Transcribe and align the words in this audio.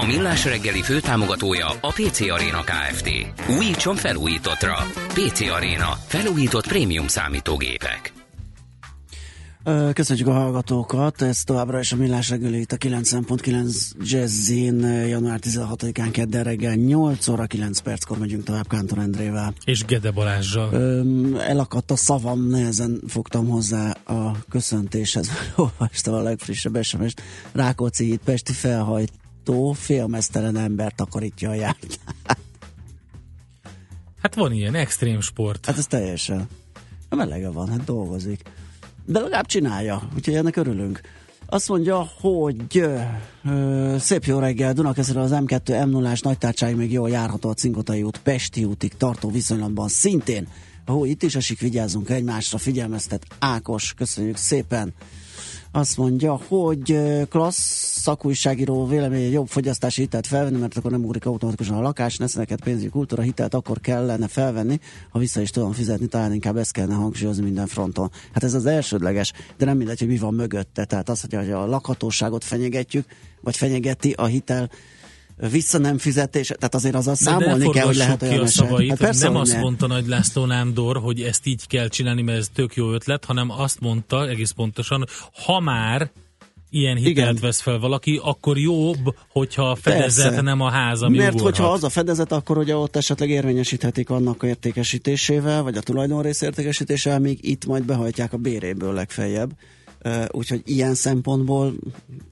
A 0.00 0.06
Millás 0.06 0.44
reggeli 0.44 0.82
főtámogatója 0.82 1.66
a 1.80 1.92
PC 1.92 2.20
Arena 2.20 2.60
Kft. 2.60 3.10
Újítson 3.58 3.96
felújítottra. 3.96 4.74
PC 5.08 5.40
Arena. 5.40 5.88
Felújított 6.06 6.68
prémium 6.68 7.06
számítógépek. 7.08 8.12
Köszönjük 9.92 10.26
a 10.26 10.32
hallgatókat, 10.32 11.22
ez 11.22 11.44
továbbra 11.44 11.80
is 11.80 11.92
a 11.92 11.96
Millás 11.96 12.30
reggeli 12.30 12.60
itt 12.60 12.72
a 12.72 12.76
9.9 12.76 13.90
Jazzin 14.00 14.80
január 15.06 15.38
16-án 15.42 16.08
kedden 16.12 16.44
reggel 16.44 16.74
8 16.74 17.28
óra 17.28 17.46
9 17.46 17.78
perckor 17.78 18.18
megyünk 18.18 18.44
tovább 18.44 18.68
Kántor 18.68 18.98
Endrével. 18.98 19.54
És 19.64 19.84
Gede 19.84 20.10
Balázsjal. 20.10 20.74
elakadt 21.38 21.90
a 21.90 21.96
szavam, 21.96 22.48
nehezen 22.48 23.00
fogtam 23.06 23.48
hozzá 23.48 23.90
a 24.04 24.30
köszöntéshez. 24.48 25.30
Olvastam 25.56 26.14
a 26.14 26.20
legfrissebb 26.20 26.82
SMS-t. 26.82 27.22
Rákóczi 27.52 28.12
itt 28.12 28.22
Pesti 28.24 28.52
felhajt 28.52 29.12
autó 29.48 29.72
félmeztelen 29.72 30.56
ember 30.56 30.92
takarítja 30.94 31.50
a 31.50 31.54
járt. 31.54 32.00
Hát 34.22 34.34
van 34.34 34.52
ilyen, 34.52 34.74
extrém 34.74 35.20
sport. 35.20 35.66
Hát 35.66 35.78
ez 35.78 35.86
teljesen. 35.86 36.48
A 37.08 37.14
melege 37.14 37.50
van, 37.50 37.68
hát 37.68 37.84
dolgozik. 37.84 38.42
De 39.04 39.20
legalább 39.20 39.46
csinálja, 39.46 40.08
úgyhogy 40.14 40.34
ennek 40.34 40.56
örülünk. 40.56 41.00
Azt 41.46 41.68
mondja, 41.68 42.08
hogy 42.20 42.78
ö, 43.44 43.96
szép 43.98 44.24
jó 44.24 44.38
reggel, 44.38 44.72
Dunakeszre 44.72 45.20
az 45.20 45.30
M2 45.34 45.60
M0-ás 45.64 46.22
nagytárcsáig 46.22 46.76
még 46.76 46.92
jól 46.92 47.10
járható 47.10 47.48
a 47.48 47.54
Cinkotai 47.54 48.02
út 48.02 48.18
Pesti 48.18 48.64
útig 48.64 48.96
tartó 48.96 49.30
viszonylatban 49.30 49.88
szintén. 49.88 50.48
Ahó, 50.84 51.04
itt 51.04 51.22
is 51.22 51.34
esik, 51.34 51.60
vigyázzunk 51.60 52.10
egymásra, 52.10 52.58
figyelmeztet 52.58 53.26
Ákos, 53.38 53.94
köszönjük 53.94 54.36
szépen. 54.36 54.94
Azt 55.76 55.96
mondja, 55.96 56.40
hogy 56.48 57.00
klassz 57.28 58.00
szakújságíró 58.00 58.86
véleménye 58.86 59.28
jobb 59.28 59.46
fogyasztási 59.46 60.00
hitelt 60.00 60.26
felvenni, 60.26 60.58
mert 60.58 60.76
akkor 60.76 60.90
nem 60.90 61.04
ugrik 61.04 61.26
automatikusan 61.26 61.76
a 61.76 61.80
lakás, 61.80 62.16
ne 62.16 62.26
neked 62.34 62.60
pénzügyi 62.60 62.88
kultúra 62.88 63.22
hitelt 63.22 63.54
akkor 63.54 63.80
kellene 63.80 64.28
felvenni, 64.28 64.80
ha 65.10 65.18
vissza 65.18 65.40
is 65.40 65.50
tudom 65.50 65.72
fizetni, 65.72 66.06
talán 66.06 66.32
inkább 66.32 66.56
ezt 66.56 66.72
kellene 66.72 66.94
hangsúlyozni 66.94 67.44
minden 67.44 67.66
fronton. 67.66 68.10
Hát 68.32 68.44
ez 68.44 68.54
az 68.54 68.66
elsődleges, 68.66 69.32
de 69.56 69.64
nem 69.64 69.76
mindegy, 69.76 69.98
hogy 69.98 70.08
mi 70.08 70.18
van 70.18 70.34
mögötte. 70.34 70.84
Tehát 70.84 71.08
azt, 71.08 71.26
hogy 71.30 71.50
a 71.50 71.66
lakhatóságot 71.66 72.44
fenyegetjük, 72.44 73.06
vagy 73.40 73.56
fenyegeti 73.56 74.12
a 74.12 74.24
hitel 74.24 74.70
vissza 75.36 75.78
nem 75.78 75.98
fizetés, 75.98 76.46
tehát 76.46 76.74
azért 76.74 76.94
az 76.94 77.08
a 77.08 77.14
számolni 77.14 77.70
kell, 77.70 77.86
hogy 77.86 77.96
lehet 77.96 78.22
olyan 78.22 78.40
a 78.40 78.46
szavait, 78.46 78.88
hát 78.88 78.98
persze, 78.98 79.26
Nem 79.26 79.36
azt 79.36 79.52
ne. 79.52 79.60
mondta 79.60 79.86
Nagy 79.86 80.06
László 80.06 80.44
Nándor, 80.44 80.96
hogy 80.96 81.20
ezt 81.20 81.46
így 81.46 81.66
kell 81.66 81.88
csinálni, 81.88 82.22
mert 82.22 82.38
ez 82.38 82.48
tök 82.54 82.74
jó 82.74 82.92
ötlet, 82.92 83.24
hanem 83.24 83.50
azt 83.50 83.80
mondta 83.80 84.28
egész 84.28 84.50
pontosan, 84.50 85.04
ha 85.44 85.60
már 85.60 86.10
ilyen 86.70 86.96
hitelt 86.96 87.16
Igen. 87.16 87.36
vesz 87.40 87.60
fel 87.60 87.78
valaki, 87.78 88.20
akkor 88.22 88.58
jobb, 88.58 89.16
hogyha 89.28 89.70
a 89.70 89.74
fedezet 89.74 90.24
Persze. 90.24 90.40
nem 90.40 90.60
a 90.60 90.70
ház, 90.70 91.02
ami 91.02 91.16
Mert 91.16 91.34
ugorhat. 91.34 91.56
hogyha 91.56 91.72
az 91.72 91.84
a 91.84 91.88
fedezet, 91.88 92.32
akkor 92.32 92.58
ugye 92.58 92.76
ott 92.76 92.96
esetleg 92.96 93.30
érvényesíthetik 93.30 94.10
annak 94.10 94.42
a 94.42 94.46
értékesítésével, 94.46 95.62
vagy 95.62 95.76
a 95.76 95.80
tulajdonrész 95.80 96.40
értékesítésével, 96.40 97.18
még 97.18 97.38
itt 97.42 97.66
majd 97.66 97.84
behajtják 97.84 98.32
a 98.32 98.36
béréből 98.36 98.92
legfeljebb. 98.92 99.50
Úgyhogy 100.30 100.62
ilyen 100.64 100.94
szempontból 100.94 101.74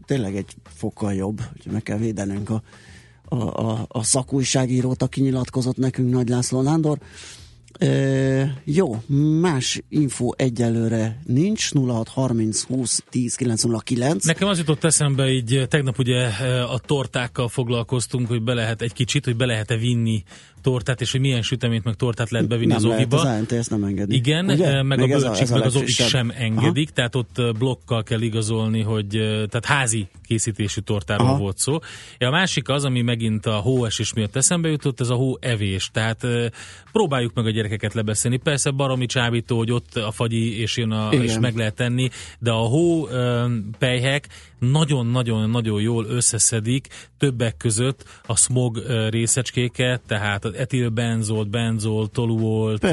tényleg 0.07 0.37
egy 0.37 0.55
fokkal 0.75 1.15
jobb, 1.15 1.41
hogy 1.63 1.73
meg 1.73 1.83
kell 1.83 1.99
védenünk 1.99 2.51
a 2.51 2.63
a, 3.33 3.71
a, 3.71 3.85
a 3.89 4.03
szakújságírót, 4.03 5.03
aki 5.03 5.21
nyilatkozott 5.21 5.77
nekünk 5.77 6.11
Nagy 6.11 6.29
László 6.29 6.61
Nándor. 6.61 6.99
E, 7.73 8.63
jó, 8.65 9.03
más 9.41 9.83
info 9.89 10.31
egyelőre 10.37 11.21
nincs, 11.27 11.73
0630 11.73 12.63
20 12.63 13.05
10 13.11 13.35
909. 13.35 14.25
Nekem 14.25 14.49
az 14.49 14.59
jutott 14.59 14.85
eszembe, 14.85 15.31
így 15.31 15.67
tegnap 15.69 15.99
ugye 15.99 16.27
a 16.63 16.79
tortákkal 16.79 17.49
foglalkoztunk, 17.49 18.29
hogy 18.29 18.43
be 18.43 18.55
lehet 18.55 18.83
egy 18.83 18.93
kicsit, 18.93 19.25
hogy 19.25 19.37
be 19.37 19.47
lehet-e 19.47 19.77
vinni 19.77 20.23
tortát, 20.63 21.01
és 21.01 21.11
hogy 21.13 21.21
milyen 21.21 21.43
süteményt 21.43 21.85
meg 21.85 21.95
tortát 21.95 22.31
lehet 22.31 22.49
bevinni 22.49 22.67
nem 22.67 22.77
az 22.77 22.85
oviba. 22.85 23.23
Lehet, 23.23 23.33
az 23.33 23.41
ANT 23.41 23.53
ezt 23.53 23.71
nem 23.71 23.85
engedi. 23.85 24.15
Igen, 24.15 24.49
Ugye? 24.49 24.83
meg, 24.83 24.99
meg 24.99 25.11
a 25.11 25.19
bölcsik, 25.19 25.49
meg 25.49 25.63
az 25.63 25.77
ovik 25.77 25.89
sem 25.89 26.33
engedik, 26.39 26.87
Aha. 26.87 26.95
tehát 26.95 27.15
ott 27.15 27.59
blokkal 27.59 28.03
kell 28.03 28.21
igazolni, 28.21 28.83
hogy 28.83 29.09
tehát 29.49 29.65
házi 29.65 30.09
készítésű 30.27 30.81
tortáról 30.81 31.27
Aha. 31.27 31.39
volt 31.39 31.59
szó. 31.59 31.79
A 32.19 32.31
másik 32.31 32.69
az, 32.69 32.85
ami 32.85 33.03
megint 33.03 33.47
a 33.47 33.55
hóesés 33.55 34.13
miatt 34.13 34.37
eszembe 34.37 34.69
jutott, 34.69 35.01
ez 35.01 35.09
a 35.09 35.15
hó 35.15 35.37
evés. 35.41 35.91
Tehát 35.93 36.27
próbáljuk 36.93 37.35
meg 37.35 37.47
a 37.47 37.51
gyerekeket 37.51 37.95
lebeszélni. 37.95 38.37
Persze 38.37 38.71
baromi 38.71 39.07
csábító, 39.07 39.57
hogy 39.57 39.73
ott 39.73 39.97
a 39.97 40.11
fagyi 40.11 40.61
és 40.61 40.77
jön 40.77 40.91
a, 40.91 41.13
és 41.13 41.39
meg 41.39 41.57
lehet 41.57 41.75
tenni, 41.75 42.09
de 42.39 42.51
a 42.51 42.55
hó 42.55 43.09
pejhek 43.79 44.29
nagyon-nagyon-nagyon 44.71 45.81
jól 45.81 46.05
összeszedik 46.05 46.89
többek 47.19 47.57
között 47.57 48.05
a 48.27 48.37
smog 48.37 48.83
részecskéket, 49.09 50.01
tehát 50.07 50.45
az 50.45 50.55
etilbenzolt, 50.55 51.51
benzolt, 51.51 52.11
toluolt, 52.11 52.87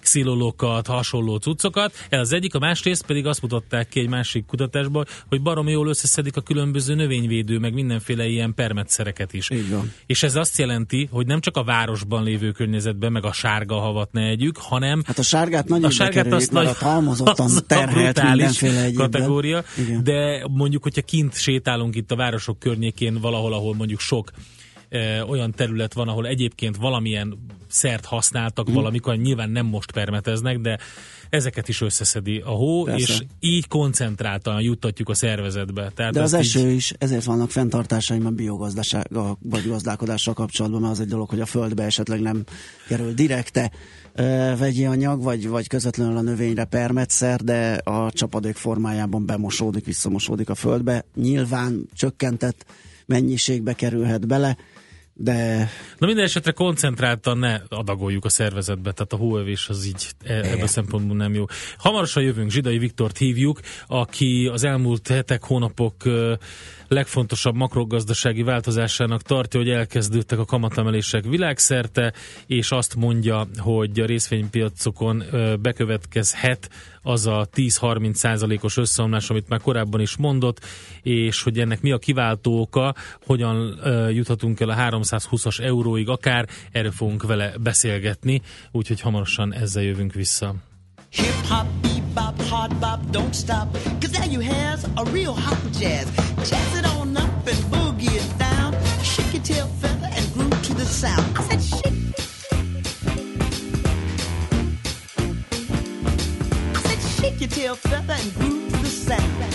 xilolokat, 0.00 0.86
hasonló 0.86 1.36
cuccokat. 1.36 1.94
Ez 2.08 2.20
az 2.20 2.32
egyik, 2.32 2.54
a 2.54 2.58
másrészt 2.58 3.06
pedig 3.06 3.26
azt 3.26 3.42
mutatták 3.42 3.88
ki 3.88 4.00
egy 4.00 4.08
másik 4.08 4.46
kutatásban, 4.46 5.06
hogy 5.28 5.42
baromi 5.42 5.70
jól 5.70 5.88
összeszedik 5.88 6.36
a 6.36 6.40
különböző 6.40 6.94
növényvédő, 6.94 7.58
meg 7.58 7.72
mindenféle 7.72 8.26
ilyen 8.26 8.54
permetszereket 8.54 9.32
is. 9.32 9.50
Van. 9.70 9.92
És 10.06 10.22
ez 10.22 10.36
azt 10.36 10.58
jelenti, 10.58 11.08
hogy 11.10 11.26
nem 11.26 11.40
csak 11.40 11.56
a 11.56 11.64
városban 11.64 12.22
lévő 12.22 12.50
környezetben, 12.50 13.12
meg 13.12 13.24
a 13.24 13.32
sárga 13.32 13.74
havat 13.74 14.12
ne 14.12 14.22
együk, 14.28 14.56
hanem 14.56 15.02
hát 15.06 15.18
a 15.18 15.22
sárgát 15.22 15.68
nagyon 15.68 15.84
a 15.84 15.90
sárgát 15.90 16.32
azt 16.32 16.52
nagy, 16.52 16.64
mert 16.64 16.76
halmozottan 16.76 17.50
terhelt 17.66 18.22
mindenféle 18.22 18.92
kategória, 18.92 19.64
Igen. 19.78 20.04
de 20.04 20.46
mondjuk, 20.50 20.82
hogyha 20.82 21.02
kint 21.04 21.34
sétálunk 21.34 21.94
itt 21.94 22.10
a 22.10 22.16
városok 22.16 22.58
környékén 22.58 23.20
valahol, 23.20 23.52
ahol 23.52 23.74
mondjuk 23.74 24.00
sok 24.00 24.30
olyan 25.26 25.50
terület 25.50 25.92
van, 25.92 26.08
ahol 26.08 26.26
egyébként 26.26 26.76
valamilyen 26.76 27.38
szert 27.74 28.04
használtak 28.04 28.70
mm. 28.70 28.74
valamikor, 28.74 29.16
nyilván 29.16 29.50
nem 29.50 29.66
most 29.66 29.92
permeteznek, 29.92 30.58
de 30.58 30.78
ezeket 31.30 31.68
is 31.68 31.80
összeszedi 31.80 32.42
a 32.44 32.50
hó, 32.50 32.84
Persze. 32.84 33.12
és 33.12 33.20
így 33.40 33.68
koncentráltan 33.68 34.60
juttatjuk 34.60 35.08
a 35.08 35.14
szervezetbe. 35.14 35.90
Tehát 35.94 36.12
De 36.12 36.22
az 36.22 36.34
eső 36.34 36.68
így... 36.68 36.74
is, 36.74 36.92
ezért 36.98 37.24
vannak 37.24 37.50
fenntartásaim 37.50 38.26
a 38.26 38.30
biogazdasággal 38.30 39.38
vagy 39.42 39.68
gazdálkodással 39.68 40.34
kapcsolatban, 40.34 40.80
mert 40.80 40.92
az 40.92 41.00
egy 41.00 41.08
dolog, 41.08 41.28
hogy 41.28 41.40
a 41.40 41.46
földbe 41.46 41.84
esetleg 41.84 42.20
nem 42.20 42.44
kerül 42.88 43.12
direkte 43.12 43.70
vegyi 44.58 44.84
anyag, 44.84 45.22
vagy, 45.22 45.48
vagy 45.48 45.68
közvetlenül 45.68 46.16
a 46.16 46.20
növényre 46.20 46.64
permetszer, 46.64 47.40
de 47.40 47.72
a 47.74 48.10
csapadék 48.12 48.56
formájában 48.56 49.26
bemosódik, 49.26 49.84
visszamosódik 49.84 50.48
a 50.50 50.54
földbe. 50.54 51.04
Nyilván 51.14 51.88
csökkentett 51.94 52.64
mennyiségbe 53.06 53.72
kerülhet 53.72 54.26
bele, 54.26 54.56
de... 55.14 55.68
Na 55.98 56.06
minden 56.06 56.24
esetre 56.24 56.52
koncentráltan 56.52 57.38
ne 57.38 57.60
adagoljuk 57.68 58.24
a 58.24 58.28
szervezetbe, 58.28 58.92
tehát 58.92 59.12
a 59.12 59.16
hóövés 59.16 59.68
az 59.68 59.86
így 59.86 60.08
e- 60.24 60.34
ebben 60.34 60.60
a 60.60 60.66
szempontból 60.66 61.16
nem 61.16 61.34
jó. 61.34 61.44
Hamarosan 61.76 62.22
jövünk, 62.22 62.50
Zsidai 62.50 62.78
Viktort 62.78 63.18
hívjuk, 63.18 63.60
aki 63.86 64.50
az 64.52 64.64
elmúlt 64.64 65.08
hetek, 65.08 65.44
hónapok 65.44 65.94
legfontosabb 66.88 67.54
makrogazdasági 67.54 68.42
változásának 68.42 69.22
tartja, 69.22 69.60
hogy 69.60 69.70
elkezdődtek 69.70 70.38
a 70.38 70.44
kamatemelések 70.44 71.24
világszerte, 71.24 72.12
és 72.46 72.70
azt 72.70 72.94
mondja, 72.94 73.46
hogy 73.56 74.00
a 74.00 74.06
részvénypiacokon 74.06 75.22
bekövetkezhet 75.60 76.70
az 77.02 77.26
a 77.26 77.48
10-30 77.54 78.14
százalékos 78.14 78.76
összeomlás, 78.76 79.30
amit 79.30 79.48
már 79.48 79.60
korábban 79.60 80.00
is 80.00 80.16
mondott, 80.16 80.60
és 81.02 81.42
hogy 81.42 81.58
ennek 81.58 81.80
mi 81.80 81.90
a 81.90 81.98
kiváltó 81.98 82.60
oka, 82.60 82.94
hogyan 83.26 83.78
juthatunk 84.10 84.60
el 84.60 84.68
a 84.68 84.74
320-as 84.74 85.60
euróig 85.60 86.08
akár, 86.08 86.48
erről 86.72 86.90
fogunk 86.90 87.22
vele 87.22 87.52
beszélgetni, 87.62 88.42
úgyhogy 88.72 89.00
hamarosan 89.00 89.54
ezzel 89.54 89.82
jövünk 89.82 90.12
vissza. 90.12 90.54
Hip 91.10 92.03
bebop, 92.14 92.40
hard 92.48 92.80
bop, 92.80 93.00
don't 93.10 93.34
stop. 93.34 93.72
Cause 94.00 94.12
there 94.12 94.26
you 94.26 94.40
has 94.40 94.84
a 94.96 95.04
real 95.06 95.34
hot 95.34 95.58
jazz. 95.72 96.10
Jazz 96.48 96.78
it 96.78 96.86
on 96.86 97.16
up 97.16 97.30
and 97.46 97.58
boogie 97.72 98.14
it 98.14 98.38
down. 98.38 98.74
Shake 99.02 99.32
your 99.34 99.42
tail 99.42 99.66
feather 99.80 100.08
and 100.12 100.32
groove 100.34 100.62
to 100.62 100.74
the 100.74 100.84
sound. 100.84 101.38
I 101.38 101.42
said 101.42 101.62
shake. 101.62 101.94
I 106.74 106.80
said 106.86 107.22
shake 107.22 107.40
your 107.40 107.50
tail 107.50 107.74
feather 107.74 108.14
and 108.14 108.34
groove 108.34 108.72
to 108.72 108.78
the 108.78 108.88
sound. 108.88 109.53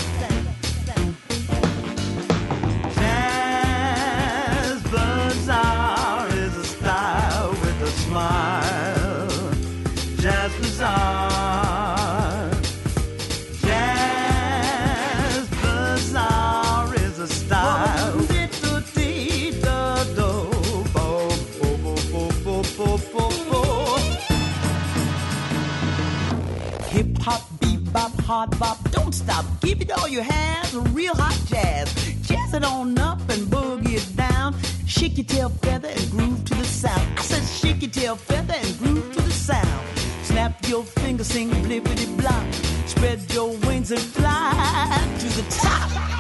Bop, 28.30 28.78
don't 28.92 29.14
stop. 29.14 29.44
Give 29.60 29.82
it 29.82 29.92
all 29.92 30.08
you 30.08 30.22
have, 30.22 30.96
real 30.96 31.16
hot 31.16 31.40
jazz. 31.48 31.92
Jazz 32.22 32.54
it 32.54 32.64
on 32.64 32.96
up 33.00 33.20
and 33.30 33.48
boogie 33.48 33.96
it 33.98 34.16
down. 34.16 34.56
Shake 34.86 35.18
your 35.18 35.26
tail 35.26 35.50
feather 35.50 35.88
and 35.88 36.12
groove 36.12 36.46
to 36.46 36.54
the 36.54 36.64
sound. 36.64 37.02
I 37.18 37.24
said 37.24 37.44
shake 37.44 37.82
your 37.82 37.90
tail 37.90 38.16
feather 38.16 38.54
and 38.54 38.78
groove 38.78 39.12
to 39.16 39.22
the 39.22 39.32
sound. 39.32 39.98
Snap 40.22 40.54
your 40.68 40.84
fingers, 40.84 41.28
sing 41.28 41.50
blippity 41.50 42.06
blop. 42.18 42.54
Spread 42.88 43.20
your 43.34 43.50
wings 43.66 43.90
and 43.90 44.00
fly 44.00 45.18
to 45.18 45.28
the 45.42 45.46
top. 45.50 46.19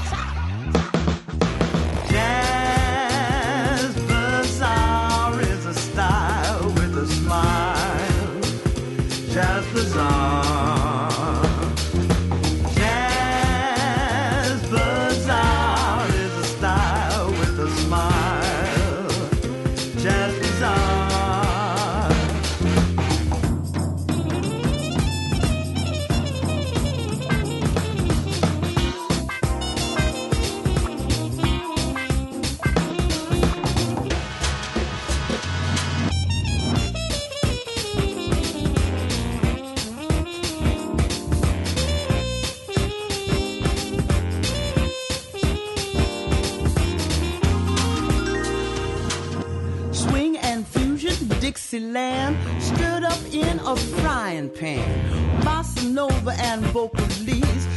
and 54.49 54.55
Pan, 54.55 55.41
Bossa 55.41 55.83
Nova 55.91 56.31
and 56.39 56.63
vocalese. 56.65 57.67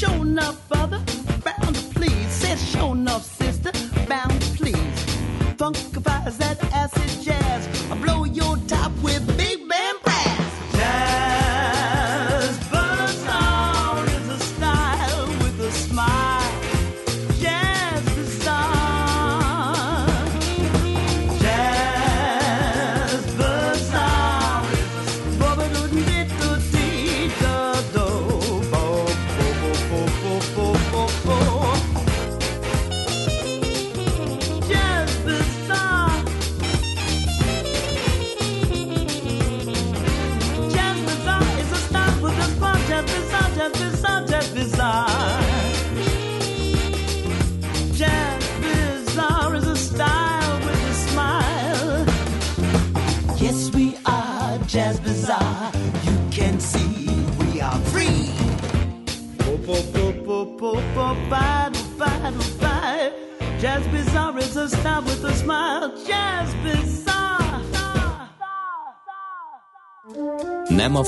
Show 0.00 0.22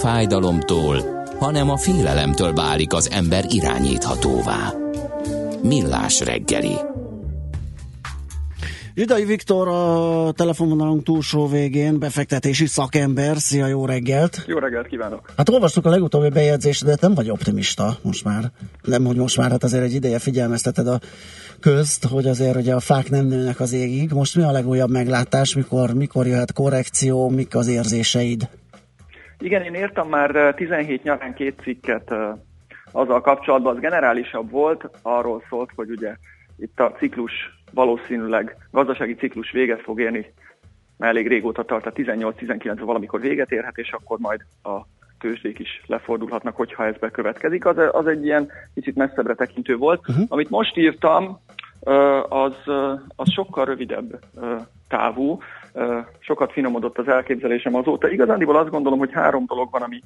fájdalomtól, 0.02 1.24
hanem 1.38 1.70
a 1.70 1.76
félelemtől 1.76 2.52
válik 2.52 2.92
az 2.92 3.10
ember 3.10 3.44
irányíthatóvá. 3.48 4.72
Millás 5.62 6.20
reggeli. 6.20 6.74
Zsidai 8.94 9.24
Viktor 9.24 9.68
a 9.68 10.32
telefonvonalunk 10.32 11.02
túlsó 11.02 11.48
végén, 11.48 11.98
befektetési 11.98 12.66
szakember. 12.66 13.36
Szia, 13.36 13.66
jó 13.66 13.86
reggelt! 13.86 14.44
Jó 14.46 14.58
reggelt 14.58 14.86
kívánok! 14.86 15.32
Hát 15.36 15.48
olvastuk 15.48 15.86
a 15.86 15.90
legutóbbi 15.90 16.28
bejegyzésedet, 16.28 17.00
nem 17.00 17.14
vagy 17.14 17.30
optimista 17.30 17.96
most 18.02 18.24
már. 18.24 18.50
Nem, 18.82 19.04
hogy 19.04 19.16
most 19.16 19.36
már, 19.36 19.50
hát 19.50 19.64
azért 19.64 19.84
egy 19.84 19.94
ideje 19.94 20.18
figyelmezteted 20.18 20.86
a 20.86 21.00
közt, 21.60 22.04
hogy 22.06 22.26
azért 22.26 22.56
ugye 22.56 22.74
a 22.74 22.80
fák 22.80 23.10
nem 23.10 23.26
nőnek 23.26 23.60
az 23.60 23.72
égig. 23.72 24.12
Most 24.12 24.36
mi 24.36 24.42
a 24.42 24.50
legújabb 24.50 24.90
meglátás, 24.90 25.54
mikor, 25.54 25.94
mikor 25.94 26.26
jöhet 26.26 26.52
korrekció, 26.52 27.28
mik 27.28 27.56
az 27.56 27.66
érzéseid? 27.66 28.48
Igen, 29.42 29.62
én 29.62 29.74
írtam 29.74 30.08
már 30.08 30.54
17 30.54 31.02
nyarán 31.02 31.34
két 31.34 31.60
cikket 31.62 32.14
azzal 32.92 33.20
kapcsolatban, 33.20 33.74
az 33.74 33.80
generálisabb 33.80 34.50
volt, 34.50 34.90
arról 35.02 35.42
szólt, 35.48 35.70
hogy 35.74 35.90
ugye 35.90 36.16
itt 36.58 36.80
a 36.80 36.92
ciklus 36.98 37.32
valószínűleg 37.72 38.56
gazdasági 38.70 39.14
ciklus 39.14 39.50
véget 39.50 39.80
fog 39.80 40.00
érni, 40.00 40.32
mert 40.96 41.12
elég 41.12 41.28
régóta 41.28 41.62
tart, 41.62 41.86
a 41.86 41.92
18-19 41.92 42.80
valamikor 42.84 43.20
véget 43.20 43.50
érhet, 43.50 43.78
és 43.78 43.92
akkor 43.92 44.18
majd 44.18 44.40
a 44.62 44.86
tőzsdék 45.18 45.58
is 45.58 45.82
lefordulhatnak, 45.86 46.56
hogyha 46.56 46.86
ez 46.86 46.96
bekövetkezik. 46.96 47.64
Az, 47.64 47.76
az 47.92 48.06
egy 48.06 48.24
ilyen 48.24 48.50
kicsit 48.74 48.96
messzebbre 48.96 49.34
tekintő 49.34 49.76
volt. 49.76 50.08
Uh-huh. 50.08 50.24
Amit 50.28 50.50
most 50.50 50.76
írtam, 50.76 51.40
az, 52.28 52.54
az 53.16 53.32
sokkal 53.32 53.64
rövidebb 53.64 54.18
távú, 54.92 55.38
sokat 56.18 56.52
finomodott 56.52 56.98
az 56.98 57.08
elképzelésem 57.08 57.74
azóta. 57.74 58.10
Igazándiból 58.10 58.56
azt 58.56 58.70
gondolom, 58.70 58.98
hogy 58.98 59.12
három 59.12 59.44
dolog 59.46 59.68
van, 59.70 59.82
ami, 59.82 60.00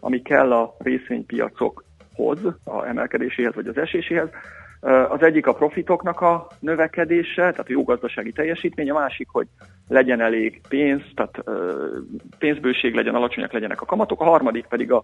ami 0.00 0.22
kell 0.22 0.52
a 0.52 0.74
részvénypiacokhoz, 0.78 2.38
a 2.64 2.86
emelkedéséhez 2.86 3.54
vagy 3.54 3.66
az 3.66 3.76
eséséhez. 3.76 4.28
Az 5.08 5.22
egyik 5.22 5.46
a 5.46 5.52
profitoknak 5.52 6.20
a 6.20 6.46
növekedése, 6.58 7.42
tehát 7.42 7.58
a 7.58 7.72
jó 7.72 7.84
gazdasági 7.84 8.32
teljesítmény, 8.32 8.90
a 8.90 8.98
másik, 8.98 9.28
hogy 9.30 9.46
legyen 9.88 10.20
elég 10.20 10.60
pénz, 10.68 11.02
tehát 11.14 11.44
pénzbőség 12.38 12.94
legyen, 12.94 13.14
alacsonyak 13.14 13.52
legyenek 13.52 13.80
a 13.80 13.86
kamatok, 13.86 14.20
a 14.20 14.24
harmadik 14.24 14.66
pedig 14.66 14.92
a 14.92 15.02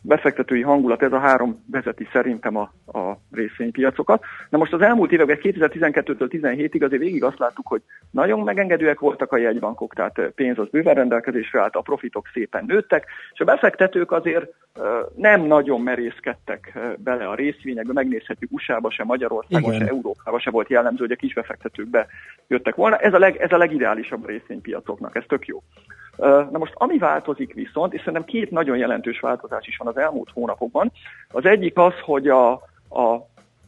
befektetői 0.00 0.62
hangulat, 0.62 1.02
ez 1.02 1.12
a 1.12 1.18
három 1.18 1.64
vezeti 1.70 2.08
szerintem 2.12 2.56
a, 2.56 2.72
a 2.86 3.18
részvénypiacokat. 3.32 4.24
Na 4.50 4.58
most 4.58 4.72
az 4.72 4.80
elmúlt 4.80 5.12
években 5.12 5.38
2012-től 5.42 6.28
17-ig 6.30 6.84
azért 6.84 7.02
végig 7.02 7.24
azt 7.24 7.38
láttuk, 7.38 7.66
hogy 7.66 7.82
nagyon 8.10 8.40
megengedőek 8.40 9.00
voltak 9.00 9.32
a 9.32 9.36
jegybankok, 9.36 9.94
tehát 9.94 10.20
pénz 10.34 10.58
az 10.58 10.68
bőven 10.70 10.94
rendelkezésre 10.94 11.60
állt, 11.60 11.74
a 11.74 11.80
profitok 11.80 12.26
szépen 12.32 12.64
nőttek, 12.66 13.06
és 13.32 13.40
a 13.40 13.44
befektetők 13.44 14.12
azért 14.12 14.52
nem 15.14 15.42
nagyon 15.42 15.80
merészkedtek 15.80 16.78
bele 16.98 17.28
a 17.28 17.34
részvényekbe, 17.34 17.92
megnézhetjük 17.92 18.52
USA-ba 18.52 18.90
se, 18.90 19.04
Magyarországon 19.04 19.72
Igen. 19.72 19.86
se, 19.86 19.92
Európában 19.92 20.40
se 20.40 20.50
volt 20.50 20.68
jellemző, 20.68 20.98
hogy 20.98 21.12
a 21.12 21.16
kisbefektetőkbe 21.16 22.06
jöttek 22.48 22.74
volna. 22.74 22.96
Ez 22.96 23.14
a, 23.14 23.18
leg, 23.18 23.36
ez 23.36 23.52
a 23.52 23.56
legideálisabb 23.56 24.26
részvénypiacoknak, 24.26 25.16
ez 25.16 25.24
tök 25.28 25.46
jó. 25.46 25.62
Na 26.16 26.58
most 26.58 26.72
ami 26.74 26.98
változik 26.98 27.54
viszont, 27.54 27.94
és 27.94 27.98
szerintem 27.98 28.24
két 28.24 28.50
nagyon 28.50 28.76
jelentős 28.76 29.20
változás 29.20 29.66
is 29.66 29.76
van 29.76 29.88
az 29.88 29.96
elmúlt 29.96 30.30
hónapokban. 30.32 30.92
Az 31.30 31.44
egyik 31.44 31.78
az, 31.78 31.94
hogy 32.04 32.28
a, 32.28 32.50
a 32.90 33.26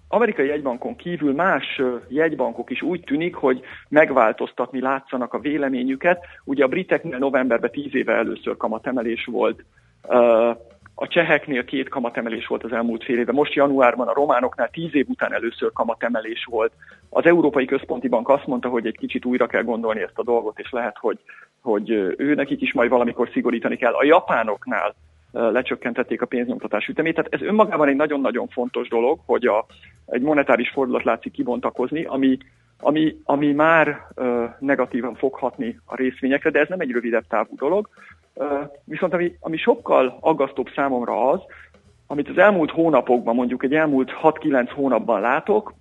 amerikai 0.08 0.46
jegybankon 0.46 0.96
kívül 0.96 1.34
más 1.34 1.82
jegybankok 2.08 2.70
is 2.70 2.82
úgy 2.82 3.00
tűnik, 3.00 3.34
hogy 3.34 3.60
megváltoztatni 3.88 4.80
látszanak 4.80 5.34
a 5.34 5.38
véleményüket. 5.38 6.24
Ugye 6.44 6.64
a 6.64 6.68
briteknél 6.68 7.18
novemberben 7.18 7.70
10 7.70 7.94
éve 7.94 8.12
először 8.12 8.56
kamatemelés 8.56 9.24
volt, 9.24 9.64
a 11.00 11.06
cseheknél 11.06 11.64
két 11.64 11.88
kamatemelés 11.88 12.46
volt 12.46 12.64
az 12.64 12.72
elmúlt 12.72 13.04
fél 13.04 13.18
évben, 13.18 13.34
most 13.34 13.54
januárban 13.54 14.08
a 14.08 14.14
románoknál 14.14 14.70
tíz 14.70 14.94
év 14.94 15.06
után 15.08 15.32
először 15.32 15.72
kamatemelés 15.72 16.44
volt. 16.50 16.72
Az 17.10 17.24
Európai 17.24 17.64
Központi 17.64 18.08
Bank 18.08 18.28
azt 18.28 18.46
mondta, 18.46 18.68
hogy 18.68 18.86
egy 18.86 18.96
kicsit 18.96 19.24
újra 19.24 19.46
kell 19.46 19.62
gondolni 19.62 20.00
ezt 20.00 20.18
a 20.18 20.22
dolgot, 20.22 20.58
és 20.58 20.70
lehet, 20.70 20.96
hogy, 20.98 21.18
hogy 21.60 21.90
ő 22.16 22.34
nekik 22.34 22.60
is 22.60 22.72
majd 22.72 22.90
valamikor 22.90 23.28
szigorítani 23.32 23.76
kell. 23.76 23.92
A 23.92 24.04
japánoknál 24.04 24.94
lecsökkentették 25.32 26.22
a 26.22 26.26
pénznyomtatás 26.26 26.86
ütemét. 26.86 27.14
Tehát 27.14 27.34
ez 27.34 27.42
önmagában 27.42 27.88
egy 27.88 27.96
nagyon-nagyon 27.96 28.48
fontos 28.48 28.88
dolog, 28.88 29.18
hogy 29.26 29.46
a, 29.46 29.66
egy 30.06 30.22
monetáris 30.22 30.70
fordulat 30.70 31.04
látszik 31.04 31.32
kibontakozni, 31.32 32.04
ami, 32.04 32.38
ami, 32.80 33.16
ami 33.24 33.52
már 33.52 34.06
uh, 34.16 34.44
negatívan 34.58 35.14
foghatni 35.14 35.80
a 35.84 35.96
részvényekre, 35.96 36.50
de 36.50 36.60
ez 36.60 36.68
nem 36.68 36.80
egy 36.80 36.90
rövidebb 36.90 37.24
távú 37.28 37.56
dolog. 37.56 37.88
Viszont 38.84 39.12
ami, 39.12 39.36
ami 39.40 39.56
sokkal 39.56 40.18
aggasztóbb 40.20 40.68
számomra 40.74 41.30
az, 41.30 41.40
amit 42.06 42.28
az 42.28 42.38
elmúlt 42.38 42.70
hónapokban, 42.70 43.34
mondjuk 43.34 43.64
egy 43.64 43.74
elmúlt 43.74 44.12
6-9 44.22 44.70
hónapban 44.74 45.20
látok, 45.20 45.74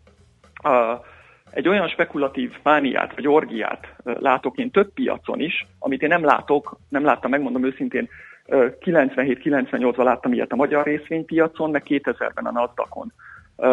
egy 1.51 1.67
olyan 1.67 1.87
spekulatív 1.87 2.51
mániát 2.63 3.15
vagy 3.15 3.27
orgiát 3.27 3.95
látok 4.03 4.57
én 4.57 4.71
több 4.71 4.93
piacon 4.93 5.39
is, 5.39 5.67
amit 5.79 6.01
én 6.01 6.09
nem 6.09 6.23
látok, 6.23 6.77
nem 6.89 7.03
láttam, 7.03 7.29
megmondom 7.29 7.65
őszintén, 7.65 8.09
97-98-ban 8.47 10.03
láttam 10.03 10.33
ilyet 10.33 10.51
a 10.51 10.55
magyar 10.55 10.85
részvénypiacon, 10.85 11.71
meg 11.71 11.83
2000-ben 11.87 12.45
a 12.45 12.51
NASDAQ-on. 12.51 13.13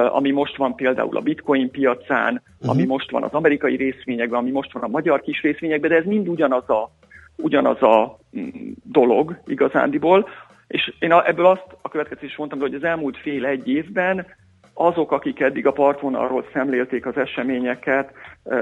Ami 0.09 0.31
most 0.31 0.57
van 0.57 0.75
például 0.75 1.17
a 1.17 1.21
bitcoin 1.21 1.71
piacán, 1.71 2.43
uh-huh. 2.45 2.71
ami 2.71 2.85
most 2.85 3.11
van 3.11 3.23
az 3.23 3.33
amerikai 3.33 3.77
részvényekben, 3.77 4.39
ami 4.39 4.51
most 4.51 4.73
van 4.73 4.83
a 4.83 4.89
magyar 4.89 5.21
kis 5.21 5.43
részvényekben, 5.43 5.91
de 5.91 5.97
ez 5.97 6.05
mind 6.05 6.29
ugyanaz 6.29 6.69
a, 6.69 6.91
ugyanaz 7.37 7.83
a 7.83 8.19
mm, 8.39 8.49
dolog 8.83 9.41
igazándiból. 9.47 10.29
És 10.67 10.95
én 10.99 11.13
ebből 11.13 11.47
azt 11.47 11.67
a 11.83 11.89
következést 11.89 12.39
mondtam, 12.39 12.61
hogy 12.61 12.75
az 12.75 12.85
elmúlt 12.85 13.17
fél 13.17 13.47
egy 13.47 13.69
évben 13.69 14.27
azok, 14.75 15.13
akik 15.13 15.41
eddig 15.41 15.67
a 15.67 15.73
partvonalról 15.73 16.47
szemlélték 16.53 17.07
az 17.07 17.17
eseményeket, 17.17 18.13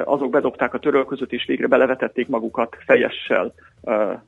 azok 0.04 0.30
bedobták 0.30 0.74
a 0.74 0.78
törölközött, 0.78 1.32
és 1.32 1.44
végre 1.46 1.66
belevetették 1.66 2.28
magukat 2.28 2.76
fejessel 2.86 3.54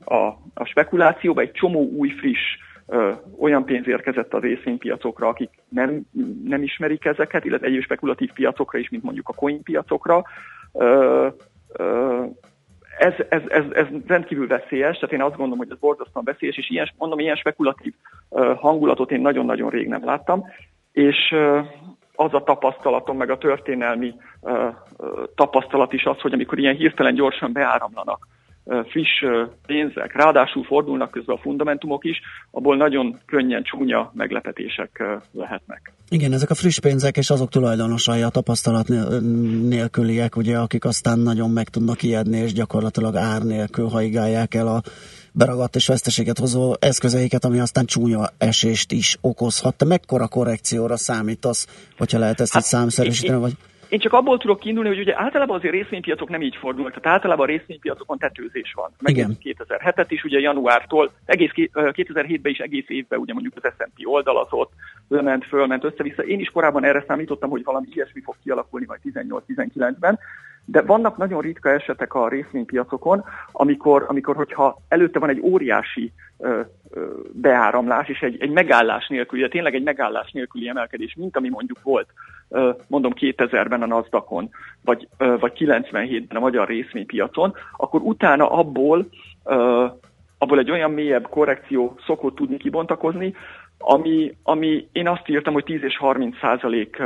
a, 0.03 0.15
a 0.53 0.63
spekulációba. 0.63 1.41
Egy 1.41 1.51
csomó 1.51 1.89
új, 1.97 2.09
friss 2.09 2.57
olyan 3.39 3.65
pénz 3.65 3.87
érkezett 3.87 4.33
a 4.33 4.39
részvénypiacokra, 4.39 5.27
akik 5.27 5.49
nem, 5.69 6.01
nem 6.43 6.63
ismerik 6.63 7.05
ezeket, 7.05 7.45
illetve 7.45 7.67
egyéb 7.67 7.83
spekulatív 7.83 8.31
piacokra 8.33 8.79
is, 8.79 8.89
mint 8.89 9.03
mondjuk 9.03 9.29
a 9.29 9.33
coin 9.33 9.63
piacokra. 9.63 10.23
Ez, 12.97 13.13
ez, 13.29 13.41
ez, 13.47 13.63
ez 13.73 13.85
rendkívül 14.07 14.47
veszélyes, 14.47 14.97
tehát 14.97 15.15
én 15.15 15.21
azt 15.21 15.35
gondolom, 15.35 15.57
hogy 15.57 15.71
ez 15.71 15.77
borzasztóan 15.79 16.25
veszélyes, 16.25 16.57
és 16.57 16.69
ilyen, 16.69 16.89
mondom, 16.97 17.19
ilyen 17.19 17.35
spekulatív 17.35 17.93
hangulatot 18.55 19.11
én 19.11 19.21
nagyon-nagyon 19.21 19.69
rég 19.69 19.87
nem 19.87 20.05
láttam. 20.05 20.43
És 20.91 21.35
az 22.15 22.33
a 22.33 22.43
tapasztalatom, 22.43 23.17
meg 23.17 23.29
a 23.29 23.37
történelmi 23.37 24.13
tapasztalat 25.35 25.93
is 25.93 26.03
az, 26.03 26.19
hogy 26.19 26.33
amikor 26.33 26.59
ilyen 26.59 26.75
hirtelen 26.75 27.13
gyorsan 27.13 27.51
beáramlanak 27.51 28.27
friss 28.65 29.23
pénzek, 29.65 30.15
ráadásul 30.15 30.63
fordulnak 30.63 31.11
közben 31.11 31.35
a 31.35 31.39
fundamentumok 31.39 32.05
is, 32.05 32.21
abból 32.51 32.77
nagyon 32.77 33.19
könnyen 33.25 33.63
csúnya 33.63 34.11
meglepetések 34.13 35.03
lehetnek. 35.31 35.93
Igen, 36.09 36.33
ezek 36.33 36.49
a 36.49 36.55
friss 36.55 36.79
pénzek 36.79 37.17
és 37.17 37.29
azok 37.29 37.49
tulajdonosai 37.49 38.21
a 38.21 38.29
tapasztalat 38.29 38.87
nélküliek, 39.69 40.35
ugye, 40.35 40.57
akik 40.57 40.85
aztán 40.85 41.19
nagyon 41.19 41.49
meg 41.49 41.69
tudnak 41.69 42.03
ijedni, 42.03 42.37
és 42.37 42.53
gyakorlatilag 42.53 43.15
ár 43.15 43.41
nélkül 43.41 43.87
haigálják 43.87 44.53
el 44.53 44.67
a 44.67 44.81
beragadt 45.31 45.75
és 45.75 45.87
veszteséget 45.87 46.37
hozó 46.37 46.73
eszközeiket, 46.79 47.45
ami 47.45 47.59
aztán 47.59 47.85
csúnya 47.85 48.29
esést 48.37 48.91
is 48.91 49.17
okozhat. 49.21 49.75
Te 49.75 49.85
mekkora 49.85 50.27
korrekcióra 50.27 50.97
számítasz, 50.97 51.67
hogyha 51.97 52.19
lehet 52.19 52.39
ezt 52.39 52.53
hát, 52.53 52.61
egy 52.61 52.67
számszerűsíteni, 52.67 53.39
vagy... 53.39 53.51
Én 53.51 53.74
csak 53.89 54.13
abból 54.13 54.37
tudok 54.37 54.59
kiindulni, 54.59 54.89
hogy 54.89 54.99
ugye 54.99 55.13
általában 55.17 55.57
azért 55.57 55.73
részvénypiacok 55.73 56.29
nem 56.29 56.41
így 56.41 56.55
fordulnak, 56.55 56.93
tehát 56.93 57.15
általában 57.15 57.45
a 57.45 57.49
részvénypiacokon 57.49 58.17
tetőzés 58.17 58.73
van. 58.75 58.91
Meg 58.99 59.17
Igen. 59.17 59.37
2007-et 59.43 60.05
is 60.07 60.23
ugye 60.23 60.39
januártól, 60.39 61.11
egész 61.25 61.51
2007-ben 61.55 62.51
is 62.51 62.57
egész 62.57 62.85
évben 62.87 63.19
ugye 63.19 63.33
mondjuk 63.33 63.53
az 63.61 63.71
S&P 63.77 64.07
oldalazott, 64.07 64.71
lement, 65.07 65.45
fölment 65.45 65.83
össze-vissza. 65.83 66.21
Én 66.23 66.39
is 66.39 66.49
korábban 66.49 66.83
erre 66.83 67.03
számítottam, 67.07 67.49
hogy 67.49 67.63
valami 67.63 67.87
ilyesmi 67.91 68.21
fog 68.21 68.35
kialakulni 68.43 68.85
majd 68.85 68.99
18-19-ben, 69.03 70.19
de 70.65 70.81
vannak 70.81 71.17
nagyon 71.17 71.41
ritka 71.41 71.69
esetek 71.69 72.13
a 72.13 72.27
részvénypiacokon, 72.27 73.23
amikor, 73.51 74.05
amikor 74.07 74.35
hogyha 74.35 74.81
előtte 74.87 75.19
van 75.19 75.29
egy 75.29 75.39
óriási 75.41 76.11
ö, 76.37 76.61
ö, 76.89 77.05
beáramlás, 77.31 78.07
és 78.07 78.19
egy, 78.19 78.41
egy 78.41 78.49
megállás 78.49 79.07
nélküli, 79.07 79.41
de 79.41 79.47
tényleg 79.47 79.75
egy 79.75 79.83
megállás 79.83 80.31
nélküli 80.31 80.67
emelkedés, 80.67 81.15
mint 81.17 81.37
ami 81.37 81.49
mondjuk 81.49 81.79
volt, 81.83 82.07
mondom 82.87 83.13
2000-ben 83.15 83.81
a 83.81 83.85
NASDAQ-on, 83.85 84.49
vagy, 84.81 85.07
vagy 85.17 85.53
97-ben 85.55 86.37
a 86.37 86.39
magyar 86.39 86.67
részvénypiacon, 86.67 87.53
akkor 87.77 88.01
utána 88.01 88.51
abból 88.51 89.05
abból 90.37 90.59
egy 90.59 90.71
olyan 90.71 90.91
mélyebb 90.91 91.29
korrekció 91.29 91.97
szokott 92.05 92.35
tudni 92.35 92.57
kibontakozni, 92.57 93.33
ami, 93.77 94.35
ami 94.43 94.87
én 94.91 95.07
azt 95.07 95.29
írtam, 95.29 95.53
hogy 95.53 95.63
10 95.63 95.83
és 95.83 95.97
30 95.97 96.37
százalék 96.39 97.01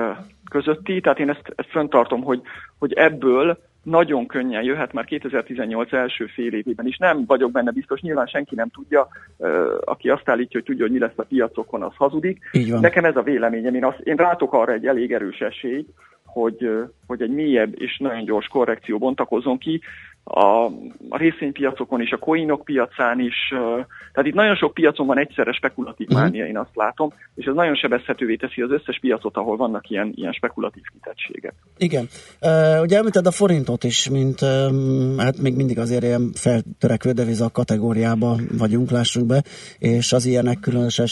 közötti, 0.49 1.01
tehát 1.01 1.19
én 1.19 1.29
ezt, 1.29 1.53
ezt 1.55 1.69
föntartom, 1.69 2.23
hogy, 2.23 2.41
hogy 2.79 2.93
ebből 2.93 3.57
nagyon 3.83 4.25
könnyen 4.25 4.63
jöhet 4.63 4.93
már 4.93 5.05
2018 5.05 5.93
első 5.93 6.25
fél 6.25 6.53
évében 6.53 6.87
is. 6.87 6.97
Nem 6.97 7.25
vagyok 7.25 7.51
benne 7.51 7.71
biztos, 7.71 8.01
nyilván 8.01 8.25
senki 8.27 8.55
nem 8.55 8.69
tudja, 8.69 9.07
aki 9.85 10.09
azt 10.09 10.29
állítja, 10.29 10.59
hogy 10.59 10.63
tudja, 10.63 10.83
hogy 10.83 10.93
mi 10.93 10.99
lesz 10.99 11.17
a 11.17 11.23
piacokon, 11.23 11.83
az 11.83 11.95
hazudik. 11.95 12.39
Nekem 12.81 13.05
ez 13.05 13.15
a 13.15 13.21
véleményem, 13.21 13.75
én, 13.75 13.85
azt, 13.85 13.99
én 13.99 14.15
rátok 14.15 14.53
arra 14.53 14.73
egy 14.73 14.85
elég 14.85 15.13
erős 15.13 15.39
esélyt, 15.39 15.89
hogy, 16.25 16.69
hogy 17.07 17.21
egy 17.21 17.31
mélyebb 17.31 17.81
és 17.81 17.97
nagyon 17.97 18.25
gyors 18.25 18.47
korrekció 18.47 18.97
bontakozzon 18.97 19.57
ki 19.57 19.81
a, 20.31 20.65
a 21.09 21.17
részvénypiacokon 21.17 22.01
és 22.01 22.11
a 22.11 22.17
coinok 22.17 22.63
piacán 22.63 23.19
is. 23.19 23.35
Tehát 24.13 24.25
itt 24.25 24.33
nagyon 24.33 24.55
sok 24.55 24.73
piacon 24.73 25.07
van 25.07 25.19
egyszerre 25.19 25.51
spekulatív 25.51 26.07
uh-huh. 26.07 26.21
mánia, 26.23 26.45
én 26.45 26.57
azt 26.57 26.75
látom, 26.75 27.13
és 27.35 27.45
ez 27.45 27.53
nagyon 27.53 27.75
sebezhetővé 27.75 28.35
teszi 28.35 28.61
az 28.61 28.71
összes 28.71 28.99
piacot, 28.99 29.37
ahol 29.37 29.57
vannak 29.57 29.89
ilyen, 29.89 30.11
ilyen 30.15 30.31
spekulatív 30.31 30.83
kitettségek. 30.93 31.53
Igen. 31.77 32.07
Ugye 32.81 32.97
említed 32.97 33.25
a 33.25 33.31
forintot 33.31 33.83
is, 33.83 34.09
mint 34.09 34.39
hát 35.17 35.37
még 35.41 35.55
mindig 35.55 35.79
azért 35.79 36.03
ilyen 36.03 36.31
feltörekvő 36.33 37.11
deviza 37.11 37.49
kategóriába 37.49 38.35
vagyunk, 38.57 38.91
lássunk 38.91 39.25
be, 39.25 39.43
és 39.79 40.13
az 40.13 40.25
ilyenek 40.25 40.59
különösen 40.59 41.05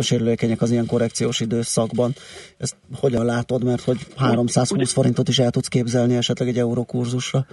sérülékenyek 0.00 0.62
az 0.62 0.70
ilyen 0.70 0.86
korrekciós 0.86 1.40
időszakban. 1.40 2.12
Ezt 2.58 2.76
hogyan 3.00 3.24
látod, 3.24 3.64
mert 3.64 3.82
hogy 3.82 3.98
320 4.16 4.92
forintot 4.92 5.28
is 5.28 5.38
el 5.38 5.50
tudsz 5.50 5.68
képzelni 5.68 6.16
esetleg 6.16 6.48
egy 6.48 6.58
eurókurzusra? 6.58 7.46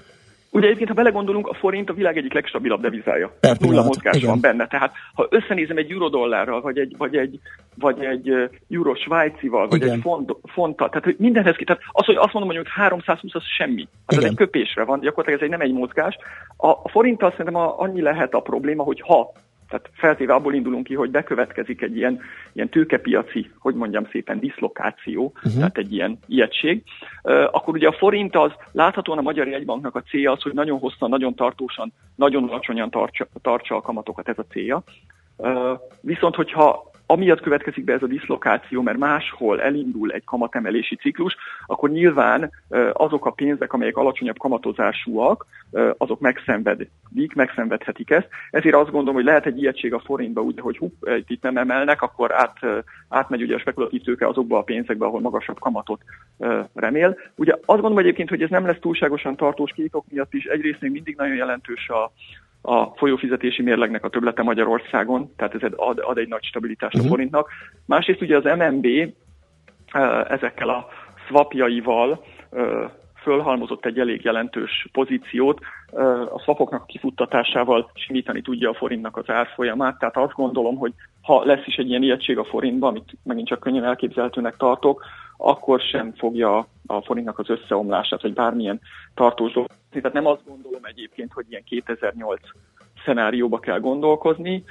Ugye 0.56 0.66
egyébként, 0.66 0.90
ha 0.90 0.96
belegondolunk, 0.96 1.48
a 1.48 1.54
forint 1.54 1.90
a 1.90 1.94
világ 1.94 2.18
egyik 2.18 2.34
legstabilabb 2.34 2.82
devizája. 2.82 3.32
Nulla 3.60 3.84
mozgás 3.84 4.16
igen. 4.16 4.30
van 4.30 4.40
benne. 4.40 4.68
Tehát 4.68 4.92
ha 5.14 5.28
összenézem 5.30 5.78
egy 5.78 5.92
eurodollárral, 5.92 6.62
vagy 6.62 6.78
egy, 6.78 6.96
vagy 6.98 7.16
egy, 7.16 7.40
vagy 7.76 8.04
egy 8.04 8.50
euro 8.70 8.96
svájcival, 8.96 9.68
vagy 9.68 9.82
igen. 9.82 9.94
egy 9.94 10.02
font, 10.02 10.36
fonttal, 10.44 10.90
tehát 10.90 11.04
hogy 11.04 11.16
mindenhez 11.20 11.56
ki, 11.56 11.64
tehát 11.64 11.82
az, 11.92 12.06
hogy 12.06 12.16
azt 12.16 12.34
mondom, 12.34 12.56
hogy 12.56 12.66
320 12.70 13.36
az 13.36 13.44
semmi. 13.58 13.88
Hát 14.08 14.20
ez 14.20 14.30
egy 14.30 14.36
köpésre 14.36 14.84
van, 14.84 15.00
gyakorlatilag 15.00 15.40
ez 15.40 15.46
egy 15.46 15.58
nem 15.58 15.68
egy 15.68 15.74
mozgás. 15.74 16.18
A, 16.58 16.68
a 16.68 16.90
forinttal 16.90 17.30
szerintem 17.30 17.56
a, 17.56 17.80
annyi 17.80 18.02
lehet 18.02 18.34
a 18.34 18.40
probléma, 18.40 18.84
hogy 18.84 19.02
ha 19.02 19.32
tehát 19.70 19.90
feltéve 19.94 20.34
abból 20.34 20.54
indulunk 20.54 20.84
ki, 20.84 20.94
hogy 20.94 21.12
bekövetkezik 21.12 21.82
egy 21.82 21.96
ilyen, 21.96 22.20
ilyen 22.54 22.70
tőkepiaci, 22.70 23.52
hogy 23.60 23.76
mondjam 23.76 24.08
szépen, 24.12 24.40
diszlokáció, 24.40 25.34
uh-huh. 25.36 25.54
tehát 25.54 25.78
egy 25.78 25.94
ilyen 25.94 26.20
ijegység. 26.28 26.84
Akkor 27.52 27.74
ugye 27.74 27.88
a 27.88 27.96
forint 27.98 28.36
az 28.36 28.52
láthatóan 28.72 29.18
a 29.18 29.22
Magyar 29.22 29.48
Jegybanknak 29.48 29.96
a 29.96 30.02
célja 30.02 30.32
az, 30.32 30.42
hogy 30.42 30.54
nagyon 30.54 30.80
hosszan, 30.80 31.10
nagyon 31.10 31.36
tartósan, 31.36 31.94
nagyon 32.16 32.44
alacsonyan 32.44 32.90
tartsa, 32.90 33.28
tartsa 33.42 33.76
a 33.76 33.82
kamatokat, 33.82 34.28
ez 34.28 34.38
a 34.38 34.46
célja. 34.50 34.84
Viszont, 36.02 36.36
hogyha 36.36 36.94
amiatt 37.06 37.42
következik 37.42 37.84
be 37.84 37.94
ez 37.94 38.04
a 38.04 38.08
diszlokáció, 38.08 38.82
mert 38.82 38.98
máshol 38.98 39.62
elindul 39.62 40.12
egy 40.12 40.24
kamatemelési 40.24 40.96
ciklus, 40.96 41.36
akkor 41.66 41.90
nyilván 41.90 42.52
azok 42.94 43.26
a 43.26 43.32
pénzek, 43.32 43.74
amelyek 43.74 43.98
alacsonyabb 43.98 44.38
kamatozásúak, 44.38 45.46
azok 45.98 46.20
megszenvedik, 46.20 47.34
megszenvedhetik 47.36 48.10
ezt. 48.10 48.28
Ezért 48.52 48.76
azt 48.76 48.92
gondolom, 48.92 49.16
hogy 49.16 49.24
lehet 49.24 49.46
egy 49.46 49.58
ijegység 49.58 49.94
a 49.94 50.00
forintba, 50.00 50.42
úgy, 50.42 50.60
hogy 50.60 50.78
hup, 50.78 51.10
itt 51.28 51.42
nem 51.42 51.58
emelnek, 51.58 52.02
akkor 52.02 52.32
át, 52.34 52.60
átmegy 53.10 53.42
ugye 53.42 53.56
a 53.56 53.60
spekulatív 53.60 54.02
tőke 54.02 54.28
azokba 54.28 54.58
a 54.58 54.64
pénzekbe, 54.64 55.06
ahol 55.06 55.22
magasabb 55.22 55.60
kamatot 55.60 56.02
remél. 56.74 57.18
Ugye 57.36 57.52
azt 57.54 57.66
gondolom 57.66 57.98
egyébként, 57.98 58.30
hogy 58.30 58.42
ez 58.42 58.50
nem 58.50 58.66
lesz 58.66 58.80
túlságosan 58.80 59.36
tartós 59.36 59.72
két 59.72 59.96
miatt 60.10 60.34
is. 60.34 60.46
Egyrészt 60.46 60.82
még 60.82 60.92
mindig 60.92 61.16
nagyon 61.16 61.36
jelentős 61.36 61.90
a, 61.90 62.12
a 62.66 62.94
folyófizetési 62.96 63.62
mérlegnek 63.62 64.04
a 64.04 64.10
töblete 64.10 64.44
Magyarországon, 64.44 65.34
tehát 65.36 65.64
ez 65.64 65.72
ad, 65.76 66.00
ad 66.02 66.18
egy 66.18 66.28
nagy 66.28 66.44
stabilitást 66.44 66.96
uh-huh. 66.96 67.02
a 67.02 67.04
mhm. 67.04 67.16
forintnak. 67.16 67.50
Másrészt 67.86 68.22
ugye 68.22 68.38
az 68.38 68.44
MNB 68.44 68.88
ezekkel 70.28 70.70
a 70.70 70.88
swapjaival 71.28 72.26
fölhalmozott 73.26 73.86
egy 73.86 74.00
elég 74.00 74.24
jelentős 74.24 74.88
pozíciót, 74.92 75.60
a 76.34 76.42
szapoknak 76.46 76.88
kifuttatásával 76.88 77.92
simítani 77.94 78.42
tudja 78.42 78.70
a 78.70 78.74
forintnak 78.74 79.18
az 79.18 79.30
árfolyamát, 79.30 80.00
tehát 80.00 80.18
azt 80.18 80.34
gondolom, 80.34 80.76
hogy 80.76 80.94
ha 81.22 81.46
lesz 81.46 81.66
is 81.66 81.76
egy 81.76 81.90
ilyen 81.90 82.04
ijegység 82.04 82.38
a 82.38 82.44
forintban, 82.44 82.90
amit 82.90 83.18
megint 83.24 83.48
csak 83.48 83.60
könnyen 83.60 83.84
elképzelhetőnek 83.84 84.58
tartok, 84.58 85.04
akkor 85.38 85.80
sem 85.80 86.14
fogja 86.18 86.68
a 86.88 87.02
forintnak 87.02 87.40
az 87.40 87.50
összeomlását, 87.50 88.22
vagy 88.22 88.34
bármilyen 88.34 88.80
tartós 89.16 89.52
dolgot. 89.54 89.78
Tehát 89.92 90.14
nem 90.14 90.26
azt 90.26 90.42
gondolom 90.48 90.82
egyébként, 90.84 91.34
hogy 91.34 91.46
ilyen 91.50 91.64
2008 91.66 92.40
szenárióba 93.06 93.60
kell 93.60 93.80
gondolkozni. 93.80 94.64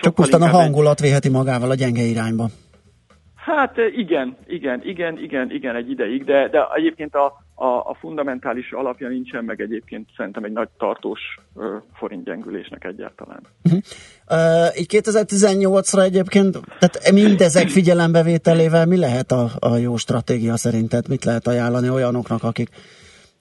Csak 0.00 0.14
pusztán 0.14 0.42
a 0.42 0.48
hangulat 0.48 1.00
véheti 1.00 1.28
magával 1.28 1.70
a 1.70 1.74
gyenge 1.74 2.02
irányba. 2.02 2.46
Hát 3.44 3.76
igen, 3.96 4.36
igen, 4.46 4.80
igen, 4.84 5.18
igen, 5.18 5.50
igen, 5.50 5.76
egy 5.76 5.90
ideig, 5.90 6.24
de, 6.24 6.48
de 6.48 6.66
egyébként 6.74 7.14
a, 7.14 7.24
a, 7.54 7.66
a 7.66 7.96
fundamentális 8.00 8.72
alapja 8.72 9.08
nincsen 9.08 9.44
meg 9.44 9.60
egyébként 9.60 10.08
szerintem 10.16 10.44
egy 10.44 10.52
nagy 10.52 10.68
tartós 10.78 11.20
uh, 11.54 11.64
forintgyengülésnek 11.94 12.84
egyáltalán. 12.84 13.40
Uh-huh. 13.64 13.80
Uh, 14.30 14.80
így 14.80 14.86
2018-ra 14.90 16.02
egyébként, 16.02 16.58
tehát 16.78 17.12
mindezek 17.12 17.68
figyelembevételével 17.68 18.86
mi 18.86 18.96
lehet 18.96 19.32
a, 19.32 19.48
a 19.58 19.76
jó 19.76 19.96
stratégia 19.96 20.56
szerinted? 20.56 21.08
Mit 21.08 21.24
lehet 21.24 21.46
ajánlani 21.46 21.88
olyanoknak, 21.88 22.42
akik 22.42 22.68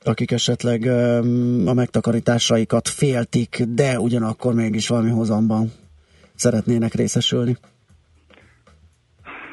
akik 0.06 0.32
esetleg 0.32 0.82
um, 0.82 1.64
a 1.68 1.74
megtakarításaikat 1.74 2.88
féltik, 2.88 3.64
de 3.68 4.00
ugyanakkor 4.00 4.54
mégis 4.54 4.88
valami 4.88 5.10
hozamban 5.10 5.72
szeretnének 6.36 6.94
részesülni? 6.94 7.58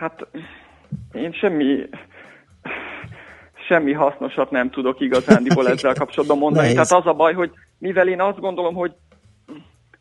Hát 0.00 0.26
én 1.12 1.33
semmi 1.33 1.88
semmi 3.69 3.92
hasznosat 3.92 4.50
nem 4.50 4.71
tudok 4.71 5.00
igazándiból 5.00 5.69
ezzel 5.73 5.95
kapcsolatban 5.95 6.38
mondani. 6.38 6.66
Nehéz. 6.66 6.88
Tehát 6.88 7.04
az 7.04 7.12
a 7.12 7.16
baj, 7.16 7.35
hogy 7.35 7.50
mivel 7.78 8.09
én 8.09 8.21
azt 8.21 8.40
gondolom, 8.40 8.75
hogy 8.75 8.92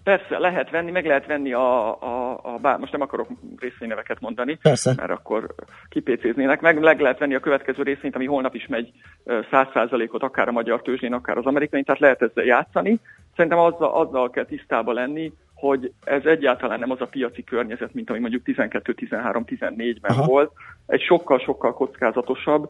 persze 0.04 0.38
lehet 0.38 0.70
venni, 0.70 0.92
meg 0.92 1.06
lehet 1.06 1.26
venni 1.26 1.54
a, 1.54 2.02
a, 2.02 2.40
a 2.44 2.58
bár 2.62 2.78
most 2.78 2.92
nem 2.92 3.02
akarok 3.02 3.28
részvényneveket 3.58 4.20
mondani, 4.20 4.58
persze. 4.62 4.94
mert 4.98 5.12
akkor 5.12 5.56
kipécéznének, 5.90 6.62
meg, 6.62 6.80
meg 6.80 7.00
lehet 7.00 7.20
venni 7.20 7.36
a 7.36 7.40
következő 7.40 7.84
részvényt, 7.84 8.16
ami 8.16 8.26
holnap 8.26 8.56
is 8.56 8.68
megy 8.68 8.92
100%-ot 9.26 10.24
akár 10.24 10.48
a 10.48 10.52
magyar 10.52 10.82
tőzsdén, 10.82 11.14
akár 11.14 11.38
az 11.38 11.46
amerikai, 11.46 11.84
tehát 11.84 12.02
lehet 12.02 12.22
ezzel 12.22 12.46
játszani. 12.46 13.00
Szerintem 13.36 13.60
azzal, 13.60 13.92
azzal 13.94 14.30
kell 14.30 14.46
tisztába 14.46 14.94
lenni, 14.94 15.34
hogy 15.60 15.92
ez 16.04 16.26
egyáltalán 16.26 16.80
nem 16.80 16.92
az 16.92 17.02
a 17.02 17.06
piaci 17.06 17.44
környezet, 17.44 17.94
mint 17.94 18.10
ami 18.10 18.20
mondjuk 18.20 18.44
12, 18.44 18.94
13, 18.94 19.44
14-ben 19.48 20.12
Aha. 20.12 20.26
volt. 20.26 20.52
Egy 20.86 21.02
sokkal-sokkal 21.02 21.74
kockázatosabb. 21.74 22.70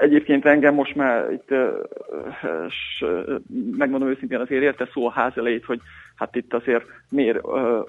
Egyébként 0.00 0.44
engem 0.44 0.74
most 0.74 0.94
már 0.94 1.32
itt, 1.32 1.48
megmondom 3.76 4.08
őszintén 4.08 4.40
azért 4.40 4.62
érte 4.62 4.88
szó 4.92 5.06
a 5.06 5.10
ház 5.10 5.32
elejét, 5.36 5.64
hogy 5.64 5.80
hát 6.18 6.36
itt 6.36 6.54
azért 6.54 6.84
miért 7.08 7.38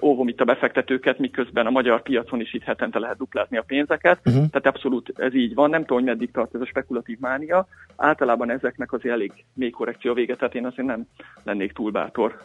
óvom 0.02 0.28
itt 0.28 0.40
a 0.40 0.44
befektetőket, 0.44 1.18
miközben 1.18 1.66
a 1.66 1.70
magyar 1.70 2.02
piacon 2.02 2.40
is 2.40 2.54
itt 2.54 2.62
hetente 2.62 2.98
lehet 2.98 3.16
duplázni 3.16 3.56
a 3.56 3.64
pénzeket. 3.66 4.20
Uh-huh. 4.24 4.46
Tehát 4.50 4.66
abszolút 4.66 5.12
ez 5.16 5.34
így 5.34 5.54
van. 5.54 5.70
Nem 5.70 5.80
tudom, 5.80 5.98
hogy 5.98 6.06
meddig 6.06 6.30
tart 6.30 6.54
ez 6.54 6.60
a 6.60 6.66
spekulatív 6.66 7.18
mánia. 7.20 7.66
Általában 7.96 8.50
ezeknek 8.50 8.92
azért 8.92 9.14
elég 9.14 9.32
mély 9.54 9.70
korrekció 9.70 10.14
vége, 10.14 10.36
tehát 10.36 10.54
én 10.54 10.66
azért 10.66 10.88
nem 10.88 11.06
lennék 11.42 11.72
túl 11.72 11.90
bátor 11.90 12.40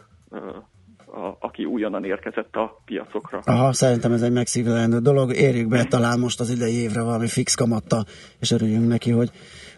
a, 1.06 1.36
aki 1.38 1.64
újonnan 1.64 2.04
érkezett 2.04 2.56
a 2.56 2.80
piacokra. 2.84 3.40
Aha, 3.44 3.72
szerintem 3.72 4.12
ez 4.12 4.22
egy 4.22 4.32
megszívlelendő 4.32 4.98
dolog. 4.98 5.34
Érjük 5.34 5.68
be 5.68 5.84
talán 5.84 6.18
most 6.18 6.40
az 6.40 6.50
idei 6.50 6.74
évre 6.74 7.02
valami 7.02 7.28
fix 7.28 7.54
kamatta, 7.54 8.04
és 8.40 8.50
örüljünk 8.50 8.88
neki, 8.88 9.10
hogy 9.10 9.30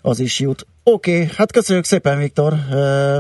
az 0.03 0.21
is 0.21 0.41
jut. 0.41 0.67
Oké, 0.91 1.23
okay, 1.23 1.29
hát 1.37 1.53
köszönjük 1.53 1.85
szépen, 1.85 2.19
Viktor. 2.19 2.55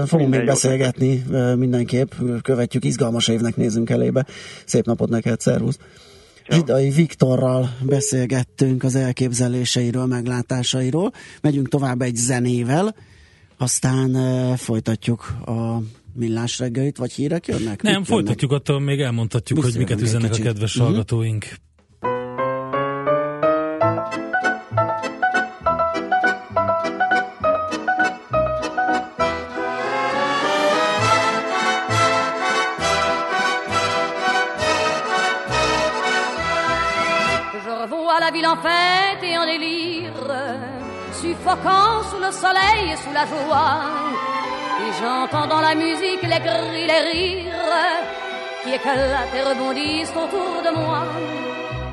Fogunk 0.07 0.11
Minden 0.11 0.39
még 0.39 0.47
beszélgetni 0.47 1.25
mindenképp. 1.57 2.13
Követjük, 2.43 2.85
izgalmas 2.85 3.29
évnek 3.29 3.57
nézünk 3.57 3.91
elébe. 3.91 4.27
Szép 4.65 4.85
napot 4.85 5.09
neked, 5.09 5.41
szervusz. 5.41 5.79
Zsidai 6.51 6.91
Viktorral 6.91 7.77
beszélgettünk 7.83 8.85
az 8.85 8.95
elképzeléseiről, 8.95 10.07
meglátásairól. 10.07 11.13
Megyünk 11.41 11.69
tovább 11.69 12.03
egy 12.03 12.17
zenével, 12.17 12.95
aztán 13.57 14.17
folytatjuk 14.57 15.35
a 15.47 15.83
millás 16.15 16.59
reggelit, 16.59 16.97
vagy 16.97 17.13
hírek 17.13 17.47
jönnek? 17.47 17.83
Nem, 17.83 17.99
Mit 17.99 18.07
folytatjuk, 18.07 18.51
jönnek? 18.51 18.69
attól 18.69 18.81
még 18.81 19.01
elmondhatjuk, 19.01 19.59
Busz 19.59 19.71
hogy 19.71 19.79
miket 19.79 20.01
üzennek 20.01 20.33
a 20.33 20.37
kedves 20.37 20.75
uh-huh. 20.75 20.89
hallgatóink. 20.89 21.47
Fête 38.63 39.23
et 39.23 39.39
en 39.39 39.47
délire, 39.47 40.13
suffocant 41.13 42.03
sous 42.11 42.19
le 42.19 42.33
soleil 42.33 42.93
et 42.93 42.97
sous 42.97 43.13
la 43.13 43.27
joie. 43.27 43.81
Et 44.81 44.93
j'entends 45.01 45.47
dans 45.47 45.61
la 45.61 45.75
musique 45.75 46.23
les 46.23 46.41
cris, 46.47 46.87
les 46.87 47.03
rires 47.11 47.53
qui 48.63 48.75
éclatent 48.75 49.35
et 49.35 49.43
rebondissent 49.43 50.17
autour 50.17 50.63
de 50.67 50.73
moi. 50.79 51.03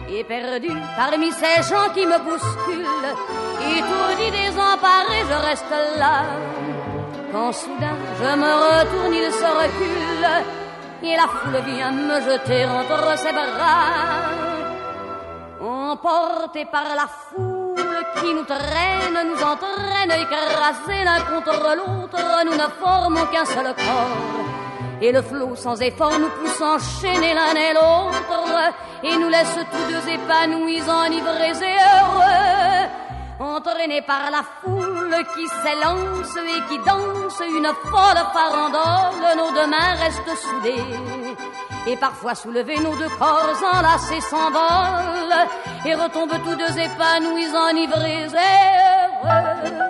Et 0.10 0.24
perdu 0.24 0.72
parmi 0.96 1.32
ces 1.32 1.64
gens 1.70 1.90
qui 1.94 2.06
me 2.06 2.18
bousculent, 2.20 3.14
étourdi, 3.78 4.32
désemparé, 4.32 5.18
je 5.30 5.48
reste 5.48 5.76
là. 5.98 6.24
Quand 7.32 7.52
soudain 7.52 7.98
je 8.20 8.36
me 8.44 8.52
retourne, 8.66 9.14
il 9.14 9.32
se 9.32 9.50
recule, 9.62 10.28
et 11.04 11.16
la 11.18 11.28
foule 11.28 11.62
vient 11.66 11.92
me 11.92 12.22
jeter 12.22 12.66
entre 12.66 13.18
ses 13.18 13.34
bras. 13.34 14.45
Emporté 15.66 16.66
par 16.66 16.84
la 16.96 17.08
foule, 17.08 17.76
qui 18.18 18.36
nous 18.36 18.44
traîne, 18.44 19.18
nous 19.26 19.42
entraîne, 19.42 20.12
écrasés 20.12 21.04
l'un 21.04 21.22
contre 21.22 21.76
l'autre, 21.76 22.46
nous 22.46 22.54
ne 22.54 22.68
formons 22.80 23.26
qu'un 23.32 23.46
seul 23.46 23.74
corps. 23.74 25.02
Et 25.02 25.12
le 25.12 25.24
flot 25.24 25.56
sans 25.56 25.82
effort 25.82 26.20
nous 26.20 26.30
pousse 26.30 26.62
enchaîner 26.62 27.34
l'un 27.34 27.56
et 27.56 27.74
l'autre, 27.74 28.74
et 29.02 29.18
nous 29.18 29.30
laisse 29.30 29.58
tous 29.72 29.92
deux 29.92 30.08
épanouis, 30.08 30.84
enivrés 30.88 31.58
et 31.60 31.78
heureux. 31.98 32.90
Entraînés 33.40 34.04
par 34.04 34.30
la 34.30 34.44
foule 34.62 35.18
qui 35.34 35.48
s'élance 35.48 36.38
et 36.38 36.62
qui 36.70 36.78
danse 36.86 37.42
une 37.42 37.72
folle 37.86 38.24
farandole, 38.34 39.36
nos 39.36 39.52
deux 39.52 39.68
mains 39.68 39.96
restent 39.96 40.38
soudées 40.44 41.25
et 41.88 41.96
parfois 41.98 42.36
soulever 42.36 42.80
nos 42.80 42.96
deux 42.96 43.10
corps 43.20 43.56
enlacés 43.74 44.22
s'envolent 44.22 45.48
et 45.86 45.94
retombent 45.94 46.42
tous 46.44 46.56
deux 46.56 46.80
épanouis, 46.80 47.56
enivrés 47.56 48.24
et 48.24 48.28
heureux. 48.28 49.86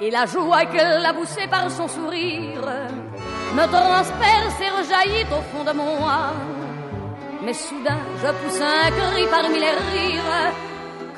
Et 0.00 0.10
la 0.10 0.26
joie 0.26 0.66
qu'elle 0.66 1.06
a 1.06 1.14
poussée 1.14 1.46
par 1.48 1.70
son 1.70 1.88
sourire 1.88 2.60
me 3.54 3.66
transperce 3.66 4.60
et 4.60 4.70
rejaillit 4.70 5.26
au 5.30 5.40
fond 5.56 5.64
de 5.64 5.72
mon 5.72 6.06
âme 6.06 6.53
mais 7.42 7.52
soudain, 7.52 7.98
je 8.22 8.28
pousse 8.28 8.60
un 8.60 8.90
cri 8.90 9.26
parmi 9.30 9.58
les 9.58 9.70
rires 9.70 10.52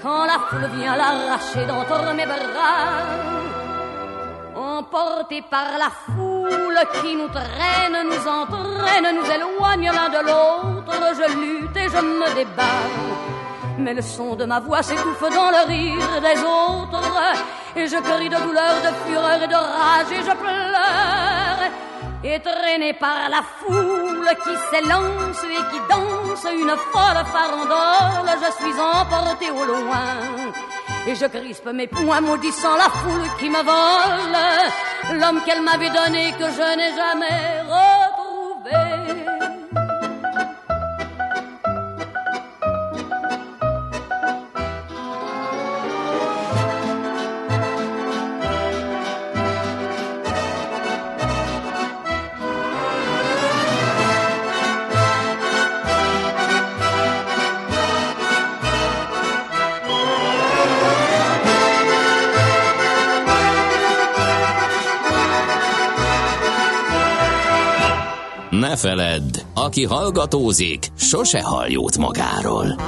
quand 0.02 0.24
la 0.24 0.38
foule 0.48 0.68
vient 0.76 0.96
l'arracher 0.96 1.64
d'entre 1.66 2.14
mes 2.14 2.26
bras. 2.26 3.02
Emporté 4.54 5.42
par 5.50 5.78
la 5.78 5.90
foule 6.04 6.80
qui 7.00 7.16
nous 7.16 7.28
traîne, 7.28 7.98
nous 8.10 8.28
entraîne, 8.28 9.08
nous 9.16 9.30
éloigne 9.36 9.90
l'un 9.96 10.08
de 10.08 10.22
l'autre, 10.28 10.94
je 11.18 11.38
lutte 11.40 11.76
et 11.76 11.88
je 11.88 12.00
me 12.00 12.34
débat. 12.34 12.84
Mais 13.78 13.94
le 13.94 14.02
son 14.02 14.34
de 14.36 14.44
ma 14.44 14.60
voix 14.60 14.82
s'étouffe 14.82 15.20
dans 15.20 15.50
le 15.50 15.66
rire 15.66 16.20
des 16.22 16.40
autres, 16.40 17.08
et 17.76 17.86
je 17.86 17.96
crie 17.96 18.28
de 18.28 18.36
douleur, 18.36 18.74
de 18.86 19.10
fureur 19.10 19.42
et 19.42 19.48
de 19.48 19.54
rage, 19.54 20.12
et 20.12 20.22
je 20.22 20.36
pleure 20.42 21.85
et 22.26 22.40
traîné 22.40 22.92
par 22.94 23.28
la 23.28 23.42
foule 23.58 24.30
qui 24.42 24.54
s'élance 24.68 25.42
et 25.44 25.62
qui 25.70 25.80
danse 25.88 26.46
une 26.52 26.74
folle 26.90 27.22
farandole, 27.34 28.30
je 28.44 28.50
suis 28.58 28.76
emporté 28.80 29.50
au 29.50 29.64
loin. 29.64 30.10
Et 31.06 31.14
je 31.14 31.26
crispe 31.26 31.70
mes 31.72 31.86
poings 31.86 32.20
maudissant 32.20 32.76
la 32.76 32.90
foule 32.98 33.28
qui 33.38 33.48
me 33.48 33.62
vole, 33.70 35.20
l'homme 35.20 35.40
qu'elle 35.44 35.62
m'avait 35.62 35.90
donné 35.90 36.32
que 36.38 36.46
je 36.58 36.76
n'ai 36.76 36.92
jamais 36.96 37.62
ne 68.68 68.76
feledd, 68.76 69.42
aki 69.54 69.84
hallgatózik, 69.84 70.86
sose 70.96 71.42
hall 71.42 71.68
jót 71.68 71.98
magáról. 71.98 72.80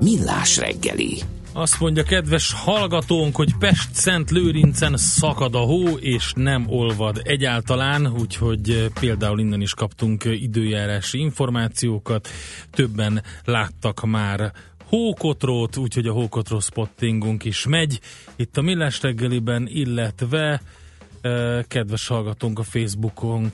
Millás 0.00 0.56
reggeli. 0.56 1.18
Azt 1.52 1.80
mondja 1.80 2.02
kedves 2.02 2.52
hallgatónk, 2.52 3.36
hogy 3.36 3.56
Pest-Szent 3.58 4.30
Lőrincen 4.30 4.96
szakad 4.96 5.54
a 5.54 5.58
hó, 5.58 5.88
és 5.88 6.32
nem 6.34 6.66
olvad 6.68 7.20
egyáltalán, 7.24 8.06
úgyhogy 8.06 8.70
eh, 8.70 8.84
például 9.00 9.38
innen 9.38 9.60
is 9.60 9.74
kaptunk 9.74 10.24
időjárási 10.24 11.18
információkat. 11.18 12.28
Többen 12.70 13.22
láttak 13.44 14.04
már 14.04 14.52
hókotrót, 14.84 15.76
úgyhogy 15.76 16.06
a 16.06 16.12
hókotró 16.12 16.60
spottingunk 16.60 17.44
is 17.44 17.66
megy. 17.66 18.00
Itt 18.36 18.56
a 18.56 18.62
Millás 18.62 19.02
reggeliben, 19.02 19.68
illetve 19.68 20.62
eh, 21.20 21.62
kedves 21.68 22.06
hallgatónk 22.06 22.58
a 22.58 22.62
Facebookon 22.62 23.52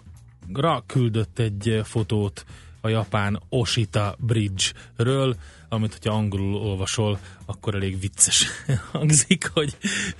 küldött 0.87 1.39
egy 1.39 1.81
fotót 1.85 2.45
a 2.81 2.89
japán 2.89 3.43
Oshita 3.49 4.17
Bridge-ről, 4.19 5.37
amit 5.69 5.93
hogyha 5.93 6.15
angolul 6.15 6.55
olvasol, 6.55 7.19
akkor 7.47 7.75
elég 7.75 8.01
vicces 8.01 8.47
hangzik, 8.93 9.51
hogy 9.53 9.77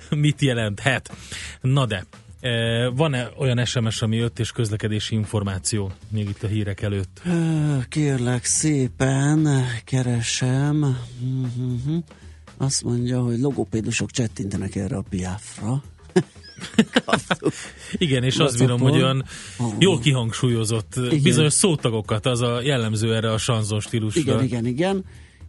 mit 0.09 0.41
jelenthet. 0.41 1.11
Na 1.61 1.85
de, 1.85 2.05
van-e 2.93 3.29
olyan 3.37 3.65
SMS, 3.65 4.01
ami 4.01 4.15
jött, 4.15 4.39
és 4.39 4.51
közlekedési 4.51 5.15
információ 5.15 5.91
még 6.09 6.29
itt 6.29 6.43
a 6.43 6.47
hírek 6.47 6.81
előtt? 6.81 7.21
Kérlek 7.89 8.45
szépen, 8.45 9.47
keresem. 9.83 10.97
Mhm. 11.19 11.97
Azt 12.57 12.83
mondja, 12.83 13.21
hogy 13.21 13.39
logopédusok 13.39 14.11
csettintenek 14.11 14.75
erre 14.75 14.95
a 14.95 15.03
piáfra. 15.09 15.83
Igen, 17.97 18.23
és 18.23 18.37
azt 18.37 18.57
bírom, 18.57 18.79
hogy 18.79 18.95
olyan 18.95 19.25
jól 19.79 19.99
kihangsúlyozott 19.99 20.95
igen. 20.95 21.21
bizonyos 21.21 21.53
szótagokat, 21.53 22.25
az 22.25 22.41
a 22.41 22.61
jellemző 22.61 23.15
erre 23.15 23.31
a 23.31 23.37
sanzon 23.37 23.79
stílusra. 23.79 24.21
Igen, 24.21 24.43
igen, 24.43 24.65
igen. 24.65 25.05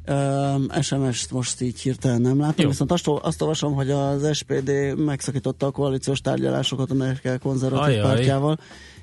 Um, 0.08 0.82
SMS-t 0.82 1.30
most 1.30 1.60
így 1.60 1.80
hirtelen 1.80 2.20
nem 2.20 2.38
látom, 2.38 2.64
Jó. 2.64 2.68
viszont 2.68 2.92
azt, 2.92 3.08
azt 3.08 3.42
olvasom, 3.42 3.74
hogy 3.74 3.90
az 3.90 4.36
SPD 4.36 4.70
megszakította 4.96 5.66
a 5.66 5.70
koalíciós 5.70 6.20
tárgyalásokat 6.20 6.90
a 6.90 6.94
Merkel 6.94 7.38
konzervatív 7.38 7.94
Ajaj. 7.94 8.02
pártjával, 8.02 8.58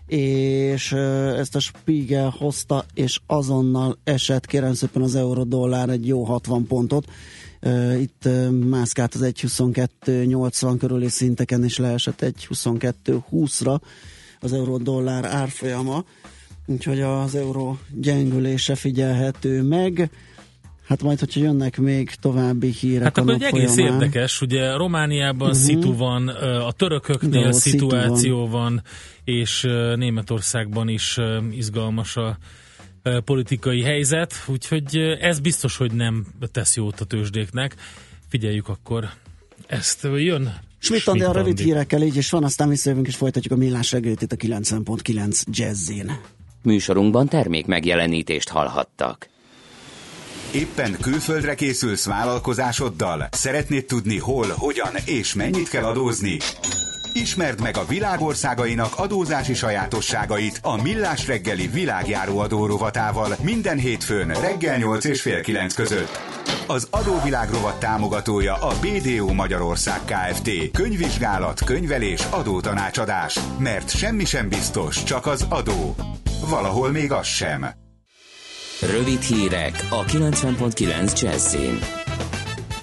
és 0.07 0.91
ezt 1.37 1.55
a 1.55 1.59
Spiegel 1.59 2.33
hozta, 2.37 2.85
és 2.93 3.19
azonnal 3.25 3.97
esett, 4.03 4.45
kérem 4.45 4.73
szépen 4.73 5.01
az 5.01 5.15
euró-dollár 5.15 5.89
egy 5.89 6.07
jó 6.07 6.23
60 6.23 6.67
pontot, 6.67 7.05
itt 7.99 8.29
mászkált 8.69 9.13
az 9.13 9.21
1.22.80 9.23 10.75
körüli 10.79 11.09
szinteken 11.09 11.63
is 11.63 11.77
leesett 11.77 12.21
1.22.20-ra 12.21 13.79
az 14.39 14.53
euró-dollár 14.53 15.25
árfolyama, 15.25 16.03
úgyhogy 16.65 17.01
az 17.01 17.35
euró 17.35 17.79
gyengülése 17.93 18.75
figyelhető 18.75 19.61
meg. 19.61 20.09
Hát 20.87 21.03
majd, 21.03 21.19
hogyha 21.19 21.41
jönnek 21.41 21.77
még 21.77 22.09
további 22.09 22.71
hírek 22.79 23.03
Hát 23.03 23.17
akkor 23.17 23.33
egy 23.33 23.43
egész 23.43 23.73
folyamán. 23.73 24.01
érdekes, 24.01 24.41
ugye 24.41 24.75
Romániában 24.75 25.49
uh-huh. 25.49 25.63
szitu 25.63 25.95
van, 25.95 26.27
a 26.67 26.71
törököknél 26.71 27.43
De 27.43 27.51
szituáció 27.51 28.39
van. 28.39 28.49
van, 28.49 28.81
és 29.23 29.61
Németországban 29.95 30.87
is 30.87 31.17
izgalmas 31.51 32.17
a 32.17 32.37
politikai 33.25 33.81
helyzet, 33.81 34.33
úgyhogy 34.47 34.97
ez 35.19 35.39
biztos, 35.39 35.77
hogy 35.77 35.93
nem 35.93 36.25
tesz 36.51 36.75
jót 36.75 36.99
a 36.99 37.05
tőzsdéknek. 37.05 37.75
Figyeljük 38.29 38.67
akkor 38.67 39.09
ezt. 39.67 40.07
Jön 40.15 40.65
Schmidt 40.79 41.07
a 41.07 41.31
rövid 41.31 41.59
hírekkel 41.59 42.01
így 42.01 42.15
is 42.15 42.29
van, 42.29 42.43
aztán 42.43 42.69
visszajövünk 42.69 43.07
és 43.07 43.15
folytatjuk 43.15 43.53
a 43.53 43.55
millás 43.55 43.91
reggelit 43.91 44.21
itt 44.21 44.31
a 44.31 44.35
90.9 44.35 45.43
Jazzin. 45.51 46.11
Műsorunkban 46.61 47.27
termék 47.27 47.65
megjelenítést 47.65 48.49
hallhattak. 48.49 49.29
Éppen 50.53 50.97
külföldre 51.01 51.55
készülsz 51.55 52.05
vállalkozásoddal? 52.05 53.27
Szeretnéd 53.31 53.85
tudni 53.85 54.17
hol, 54.17 54.47
hogyan 54.55 54.91
és 55.05 55.33
mennyit 55.33 55.69
kell 55.69 55.83
adózni? 55.83 56.37
Ismerd 57.17 57.61
meg 57.61 57.77
a 57.77 57.85
világországainak 57.85 58.93
adózási 58.95 59.53
sajátosságait 59.53 60.59
a 60.61 60.81
Millás 60.81 61.27
reggeli 61.27 61.67
világjáró 61.67 62.39
adórovatával 62.39 63.35
minden 63.41 63.77
hétfőn 63.77 64.27
reggel 64.27 64.77
8 64.77 65.05
és 65.05 65.21
fél 65.21 65.41
9 65.41 65.73
között. 65.73 66.19
Az 66.67 66.87
adóvilág 66.91 67.49
rovat 67.49 67.79
támogatója 67.79 68.53
a 68.53 68.73
BDO 68.81 69.33
Magyarország 69.33 69.99
Kft. 70.05 70.71
Könyvvizsgálat, 70.71 71.63
könyvelés, 71.63 72.27
adótanácsadás. 72.29 73.39
Mert 73.59 73.89
semmi 73.89 74.25
sem 74.25 74.49
biztos, 74.49 75.03
csak 75.03 75.25
az 75.25 75.45
adó. 75.49 75.95
Valahol 76.49 76.91
még 76.91 77.11
az 77.11 77.27
sem. 77.27 77.65
Rövid 78.91 79.21
hírek 79.21 79.85
a 79.89 80.03
90.9 80.05 81.21
Jazzin. 81.21 81.79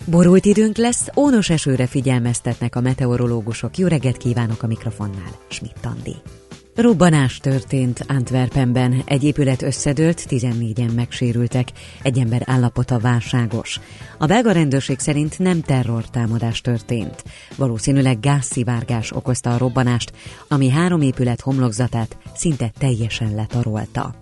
Borult 0.06 0.44
időnk 0.44 0.76
lesz, 0.76 1.06
ónos 1.16 1.50
esőre 1.50 1.86
figyelmeztetnek 1.86 2.76
a 2.76 2.80
meteorológusok. 2.80 3.78
Jó 3.78 3.86
reggelt 3.86 4.16
kívánok 4.16 4.62
a 4.62 4.66
mikrofonnál, 4.66 5.38
Schmidt 5.48 5.84
Andi. 5.84 6.14
Robbanás 6.74 7.38
történt 7.38 8.04
Antwerpenben, 8.08 9.02
egy 9.04 9.24
épület 9.24 9.62
összedőlt, 9.62 10.26
14-en 10.28 10.94
megsérültek, 10.94 11.68
egy 12.02 12.18
ember 12.18 12.42
állapota 12.44 12.98
válságos. 12.98 13.80
A 14.18 14.26
belga 14.26 14.52
rendőrség 14.52 14.98
szerint 14.98 15.38
nem 15.38 15.60
terrortámadás 15.60 16.60
történt. 16.60 17.24
Valószínűleg 17.56 18.20
gázszivárgás 18.20 19.12
okozta 19.12 19.54
a 19.54 19.58
robbanást, 19.58 20.12
ami 20.48 20.68
három 20.68 21.00
épület 21.00 21.40
homlokzatát 21.40 22.16
szinte 22.34 22.72
teljesen 22.78 23.34
letarolta. 23.34 24.14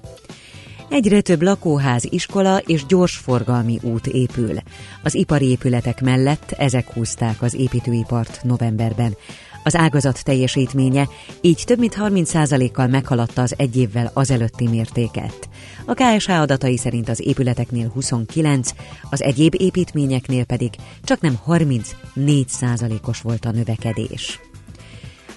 Egyre 0.93 1.21
több 1.21 1.43
lakóház, 1.43 2.07
iskola 2.11 2.59
és 2.59 2.87
gyorsforgalmi 2.87 3.79
út 3.83 4.07
épül. 4.07 4.57
Az 5.03 5.15
ipari 5.15 5.47
épületek 5.47 6.01
mellett 6.01 6.51
ezek 6.51 6.93
húzták 6.93 7.43
az 7.43 7.55
építőipart 7.55 8.41
novemberben. 8.43 9.17
Az 9.65 9.77
ágazat 9.77 10.25
teljesítménye 10.25 11.09
így 11.41 11.63
több 11.67 11.79
mint 11.79 11.97
30%-kal 11.99 12.87
meghaladta 12.87 13.43
az 13.43 13.55
egy 13.57 13.77
évvel 13.77 14.11
azelőtti 14.15 14.69
mértéket. 14.69 15.49
A 15.87 15.95
KSH 15.95 16.31
adatai 16.31 16.77
szerint 16.77 17.09
az 17.09 17.21
épületeknél 17.27 17.89
29, 17.89 18.71
az 19.11 19.23
egyéb 19.23 19.55
építményeknél 19.59 20.45
pedig 20.45 20.71
csak 21.03 21.21
nem 21.21 21.39
34%-os 21.47 23.21
volt 23.21 23.45
a 23.45 23.51
növekedés. 23.51 24.41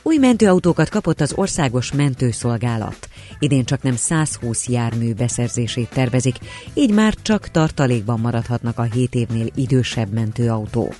Új 0.07 0.17
mentőautókat 0.17 0.89
kapott 0.89 1.21
az 1.21 1.33
Országos 1.35 1.91
Mentőszolgálat. 1.91 3.09
Idén 3.39 3.65
csak 3.65 3.81
nem 3.81 3.95
120 3.95 4.67
jármű 4.67 5.13
beszerzését 5.13 5.89
tervezik, 5.89 6.35
így 6.73 6.93
már 6.93 7.13
csak 7.21 7.47
tartalékban 7.47 8.19
maradhatnak 8.19 8.79
a 8.79 8.83
7 8.83 9.15
évnél 9.15 9.47
idősebb 9.55 10.13
mentőautók. 10.13 10.95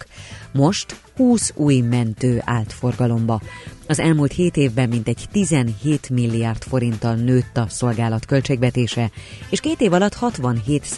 Most 0.51 0.99
20 1.15 1.53
új 1.55 1.79
mentő 1.79 2.41
állt 2.45 2.73
forgalomba. 2.73 3.41
Az 3.87 3.99
elmúlt 3.99 4.31
7 4.31 4.57
évben 4.57 4.89
mintegy 4.89 5.25
17 5.31 6.09
milliárd 6.09 6.63
forinttal 6.63 7.15
nőtt 7.15 7.57
a 7.57 7.65
szolgálat 7.69 8.25
költségvetése, 8.25 9.11
és 9.49 9.59
két 9.59 9.81
év 9.81 9.93
alatt 9.93 10.13
67 10.13 10.95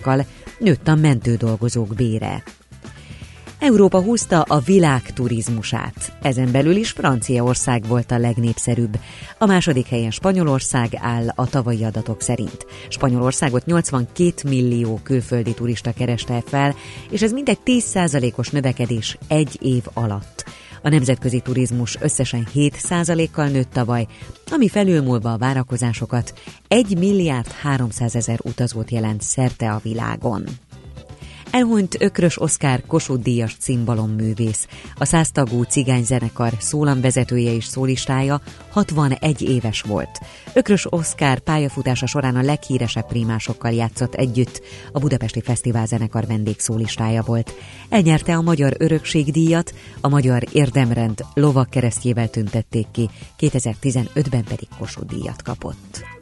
kal 0.00 0.24
nőtt 0.58 0.88
a 0.88 0.94
mentődolgozók 0.94 1.94
bére. 1.94 2.42
Európa 3.60 4.02
húzta 4.02 4.42
a 4.42 4.58
világ 4.58 5.12
turizmusát. 5.12 6.12
Ezen 6.22 6.52
belül 6.52 6.76
is 6.76 6.90
Franciaország 6.90 7.84
volt 7.86 8.10
a 8.10 8.18
legnépszerűbb. 8.18 8.98
A 9.38 9.46
második 9.46 9.86
helyen 9.86 10.10
Spanyolország 10.10 10.88
áll 10.94 11.28
a 11.34 11.46
tavalyi 11.46 11.84
adatok 11.84 12.20
szerint. 12.20 12.66
Spanyolországot 12.88 13.66
82 13.66 14.32
millió 14.48 15.00
külföldi 15.02 15.54
turista 15.54 15.92
kereste 15.92 16.42
fel, 16.46 16.74
és 17.10 17.22
ez 17.22 17.32
mindegy 17.32 17.58
10%-os 17.64 18.48
növekedés 18.48 19.18
egy 19.28 19.58
év 19.62 19.82
alatt. 19.92 20.44
A 20.82 20.88
nemzetközi 20.88 21.40
turizmus 21.40 21.96
összesen 22.00 22.46
7%-kal 22.54 23.46
nőtt 23.46 23.72
tavaly, 23.72 24.06
ami 24.50 24.68
felülmúlva 24.68 25.32
a 25.32 25.38
várakozásokat 25.38 26.34
1 26.68 26.98
milliárd 26.98 27.52
300 27.52 28.14
ezer 28.14 28.38
utazót 28.42 28.90
jelent 28.90 29.22
szerte 29.22 29.70
a 29.70 29.80
világon. 29.82 30.44
Elhunyt 31.50 31.96
Ökrös 32.00 32.40
Oszkár 32.40 32.82
Kossuth 32.86 33.22
Díjas 33.22 33.56
művész. 34.16 34.66
A 34.94 35.04
száztagú 35.04 35.62
cigányzenekar 35.62 36.52
szólamvezetője 36.58 37.52
és 37.52 37.64
szólistája 37.64 38.40
61 38.70 39.42
éves 39.42 39.82
volt. 39.82 40.18
Ökrös 40.54 40.92
Oszkár 40.92 41.38
pályafutása 41.38 42.06
során 42.06 42.36
a 42.36 42.42
leghíresebb 42.42 43.06
prímásokkal 43.06 43.72
játszott 43.72 44.14
együtt, 44.14 44.62
a 44.92 44.98
Budapesti 44.98 45.40
Fesztivál 45.40 45.86
zenekar 45.86 46.26
vendégszólistája 46.26 47.22
volt. 47.22 47.54
Elnyerte 47.88 48.36
a 48.36 48.42
Magyar 48.42 48.74
Örökségdíjat, 48.78 49.74
a 50.00 50.08
Magyar 50.08 50.42
Érdemrend 50.52 51.24
lovak 51.34 51.70
keresztjével 51.70 52.28
tüntették 52.28 52.86
ki, 52.90 53.10
2015-ben 53.38 54.44
pedig 54.44 54.68
Kossuth 54.78 55.14
díjat 55.14 55.42
kapott. 55.42 56.19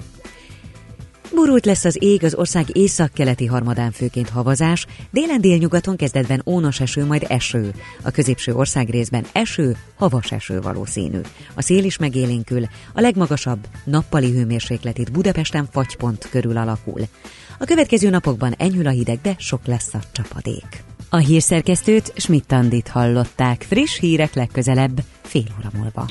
Borult 1.35 1.67
lesz 1.67 1.85
az 1.85 1.97
ég, 2.01 2.25
az 2.25 2.35
ország 2.35 2.77
északkeleti 2.77 3.47
harmadán 3.47 3.91
főként 3.91 4.29
havazás, 4.29 4.87
délen 5.11 5.41
délnyugaton 5.41 5.97
kezdetben 5.97 6.43
ónos 6.47 6.81
eső, 6.81 7.05
majd 7.05 7.25
eső. 7.29 7.73
A 8.03 8.11
középső 8.11 8.55
ország 8.55 8.89
részben 8.91 9.27
eső, 9.33 9.77
havas 9.97 10.33
eső 10.33 10.61
valószínű. 10.61 11.21
A 11.55 11.63
szél 11.63 11.85
is 11.85 11.99
megélénkül, 11.99 12.65
a 12.95 13.01
legmagasabb 13.01 13.67
nappali 13.85 14.31
hőmérséklet 14.31 14.99
itt 14.99 15.13
Budapesten 15.13 15.69
fagypont 15.73 16.29
körül 16.31 16.57
alakul. 16.57 17.01
A 17.59 17.65
következő 17.65 18.11
napokban 18.11 18.55
enyhül 18.59 18.87
a 18.87 18.91
hideg, 18.91 19.19
de 19.23 19.35
sok 19.39 19.67
lesz 19.67 19.95
a 19.95 20.01
csapadék. 20.13 20.83
A 21.09 21.17
hírszerkesztőt 21.17 22.13
Schmidt-Tandit 22.17 22.89
hallották. 22.89 23.63
Friss 23.69 23.99
hírek 23.99 24.35
legközelebb, 24.35 25.03
fél 25.23 25.47
óra 25.59 25.71
múlva. 25.75 26.11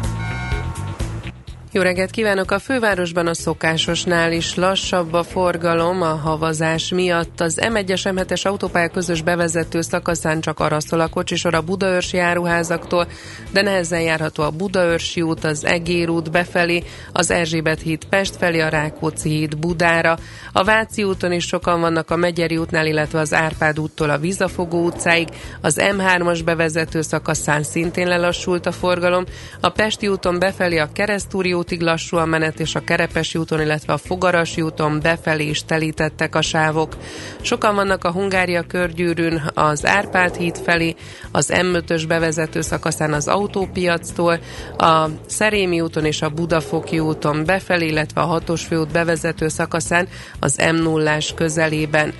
jó 1.73 1.81
reggelt 1.81 2.11
kívánok! 2.11 2.51
A 2.51 2.59
fővárosban 2.59 3.27
a 3.27 3.33
szokásosnál 3.33 4.31
is 4.31 4.55
lassabb 4.55 5.13
a 5.13 5.23
forgalom 5.23 6.01
a 6.01 6.05
havazás 6.05 6.89
miatt. 6.89 7.39
Az 7.39 7.59
M1-es 7.61 8.01
M7-es 8.03 8.45
autópálya 8.45 8.89
közös 8.89 9.21
bevezető 9.21 9.81
szakaszán 9.81 10.41
csak 10.41 10.59
araszol 10.59 10.99
a 10.99 11.07
kocsisor 11.07 11.53
a 11.53 11.61
Budaörsi 11.61 12.17
járuházaktól, 12.17 13.07
de 13.51 13.61
nehezen 13.61 14.01
járható 14.01 14.43
a 14.43 14.49
Budaörsi 14.49 15.21
út, 15.21 15.43
az 15.43 15.65
Egér 15.65 16.09
út 16.09 16.31
befelé, 16.31 16.83
az 17.11 17.31
Erzsébet 17.31 17.81
híd 17.81 18.05
Pest 18.05 18.35
felé, 18.35 18.59
a 18.59 18.69
Rákóczi 18.69 19.29
híd 19.29 19.57
Budára. 19.57 20.17
A 20.51 20.63
Váci 20.63 21.03
úton 21.03 21.31
is 21.31 21.45
sokan 21.45 21.81
vannak 21.81 22.09
a 22.09 22.15
Megyeri 22.15 22.57
útnál, 22.57 22.85
illetve 22.85 23.19
az 23.19 23.33
Árpád 23.33 23.79
úttól 23.79 24.09
a 24.09 24.17
Vizafogó 24.17 24.85
utcáig. 24.85 25.27
Az 25.61 25.77
M3-as 25.79 26.41
bevezető 26.45 27.01
szakaszán 27.01 27.63
szintén 27.63 28.07
lelassult 28.07 28.65
a 28.65 28.71
forgalom. 28.71 29.25
A 29.59 29.69
Pesti 29.69 30.07
úton 30.07 30.39
befelé 30.39 30.77
a 30.77 30.91
Keresztúri 30.93 31.53
útig 31.61 31.81
lassú 31.81 32.17
a 32.17 32.25
menet, 32.25 32.59
és 32.59 32.75
a 32.75 32.79
Kerepesi 32.83 33.37
úton, 33.37 33.61
illetve 33.61 33.93
a 33.93 33.97
Fogarasi 33.97 34.61
úton 34.61 34.99
befelé 34.99 35.45
is 35.45 35.65
telítettek 35.65 36.35
a 36.35 36.41
sávok. 36.41 36.97
Sokan 37.41 37.75
vannak 37.75 38.03
a 38.03 38.11
Hungária 38.11 38.63
körgyűrűn, 38.63 39.41
az 39.53 39.85
Árpád 39.85 40.35
híd 40.35 40.57
felé, 40.57 40.95
az 41.31 41.51
M5-ös 41.53 42.03
bevezető 42.07 42.61
szakaszán 42.61 43.13
az 43.13 43.27
autópiactól, 43.27 44.39
a 44.77 45.07
Szerémi 45.25 45.81
úton 45.81 46.05
és 46.05 46.21
a 46.21 46.29
Budafoki 46.29 46.99
úton 46.99 47.45
befelé, 47.45 47.87
illetve 47.87 48.21
a 48.21 48.25
hatos 48.25 48.65
főút 48.65 48.91
bevezető 48.91 49.47
szakaszán 49.47 50.07
az 50.39 50.55
m 50.71 50.75
0 50.75 51.17
közelében. 51.35 52.13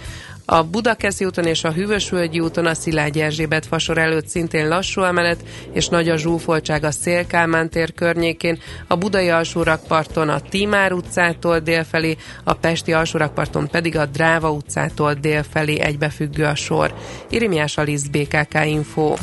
A 0.54 0.64
Budakeszi 0.64 1.26
úton 1.26 1.46
és 1.46 1.64
a 1.64 1.72
Hűvösvölgyi 1.72 2.40
úton 2.40 2.66
a 2.66 2.74
Szilágy 2.74 3.20
Erzsébet 3.20 3.66
fasor 3.66 3.98
előtt 3.98 4.28
szintén 4.28 4.68
lassú 4.68 5.02
emelet, 5.02 5.44
és 5.74 5.88
nagy 5.88 6.10
a 6.10 6.18
zsúfoltság 6.18 6.84
a 6.84 6.92
Szélkálmán 6.92 7.70
tér 7.70 7.94
környékén, 7.94 8.60
a 8.88 8.96
Budai 8.96 9.30
alsórakparton 9.30 10.30
a 10.30 10.40
Tímár 10.40 10.94
utcától 10.94 11.60
délfelé, 11.60 12.18
a 12.44 12.54
Pesti 12.54 12.94
alsórakparton 12.94 13.68
pedig 13.68 13.98
a 13.98 14.06
Dráva 14.06 14.52
utcától 14.52 15.14
délfelé 15.14 15.80
egybefüggő 15.80 16.44
a 16.44 16.56
sor. 16.56 16.94
Irimiás 17.30 17.78
Alisz 17.78 18.08
BKK 18.08 18.66
Info. 18.66 19.14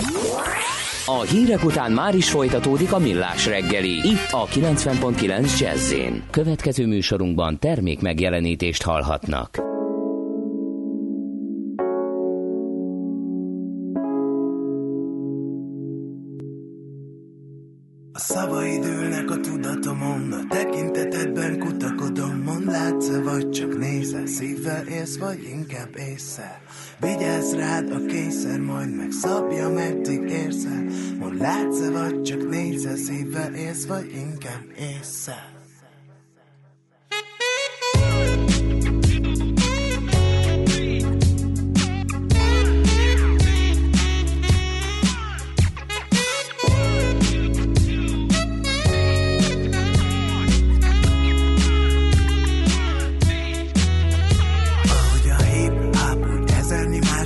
A 1.06 1.20
hírek 1.20 1.64
után 1.64 1.92
már 1.92 2.14
is 2.14 2.30
folytatódik 2.30 2.92
a 2.92 2.98
millás 2.98 3.46
reggeli, 3.46 4.08
itt 4.08 4.28
a 4.30 4.46
90.9 4.46 5.58
jazz 5.58 5.94
Következő 6.30 6.86
műsorunkban 6.86 7.58
termék 7.58 8.00
megjelenítést 8.00 8.82
hallhatnak. 8.82 9.77
A 18.18 18.20
szavaid 18.20 18.84
ülnek 18.84 19.30
a 19.30 19.40
tudatomon, 19.40 20.32
a 20.32 20.46
tekintetedben 20.48 21.58
kutakodom, 21.58 22.42
mond 22.44 22.64
látsz 22.64 23.08
vagy 23.22 23.50
csak 23.50 23.78
nézel, 23.78 24.26
szívvel 24.26 24.86
élsz, 24.86 25.18
vagy 25.18 25.42
inkább 25.42 25.96
észre. 25.96 26.60
Vigyázz 27.00 27.54
rád 27.54 27.90
a 27.90 28.06
kényszer, 28.06 28.60
majd 28.60 28.96
megszabja, 28.96 29.68
meddig 29.68 30.20
érzel, 30.30 30.84
mond 31.18 31.40
látsz 31.40 31.88
vagy 31.92 32.22
csak 32.22 32.48
nézel, 32.48 32.96
szívvel 32.96 33.54
élsz, 33.54 33.86
vagy 33.86 34.12
inkább 34.14 34.64
észre. 34.78 35.57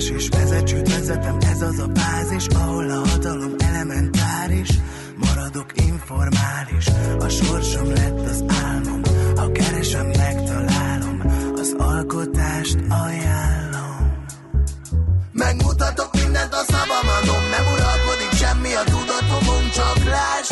más 0.09 0.21
és 0.21 0.29
vezetőt 0.29 0.89
vezetem, 0.89 1.37
ez 1.51 1.61
az 1.61 1.79
a 1.79 1.87
bázis, 1.87 2.47
ahol 2.47 2.89
a 2.89 3.07
hatalom 3.07 3.55
elementáris, 3.57 4.69
maradok 5.17 5.65
informális, 5.75 6.87
a 7.19 7.29
sorsom 7.29 7.93
lett 7.93 8.29
az 8.29 8.43
álmom, 8.63 9.01
ha 9.35 9.51
keresem, 9.51 10.05
megtalálom, 10.05 11.21
az 11.55 11.75
alkotást 11.77 12.77
ajánlom. 12.89 14.25
Megmutatok 15.31 16.09
mindent 16.13 16.53
a 16.53 16.63
szavamadon, 16.67 17.43
nem 17.49 17.65
uralkodik 17.73 18.31
semmi 18.33 18.73
a 18.73 18.83
tudatomon, 18.83 19.69
csak 19.73 20.03
láss! 20.03 20.51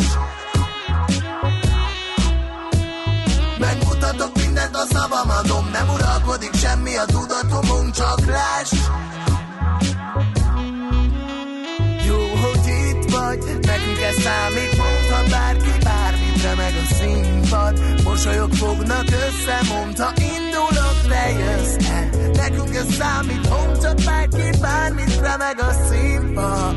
Megmutatok 3.58 4.36
mindent 4.36 4.76
a 4.76 4.84
szavamadon, 4.92 5.64
nem 5.72 5.88
uralkodik 5.88 6.54
semmi 6.54 6.96
a 6.96 7.04
tudatomon, 7.04 7.92
csak 7.92 8.26
láss! 8.26 8.81
Mosolyok 18.24 18.54
fognak 18.54 19.04
össze, 19.04 19.60
mondta 19.74 20.12
indulok, 20.18 20.96
te 21.08 21.30
jössz 21.30 21.88
-e? 21.88 22.10
Nekünk 22.32 22.74
ez 22.74 22.94
számít, 22.94 23.46
homcsat 23.46 24.04
bárki, 24.04 24.58
bármit 24.60 25.20
remeg 25.20 25.60
a 25.60 25.72
színpad 25.88 26.76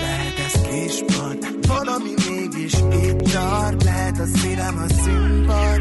Lehet 0.00 0.38
ez 0.46 0.60
kispad, 0.60 1.38
valami 1.66 2.14
mégis 2.28 2.72
itt 2.72 3.32
tart 3.32 3.84
Lehet 3.84 4.18
a 4.18 4.26
szívem 4.38 4.86
a 4.88 4.92
színpad. 5.02 5.80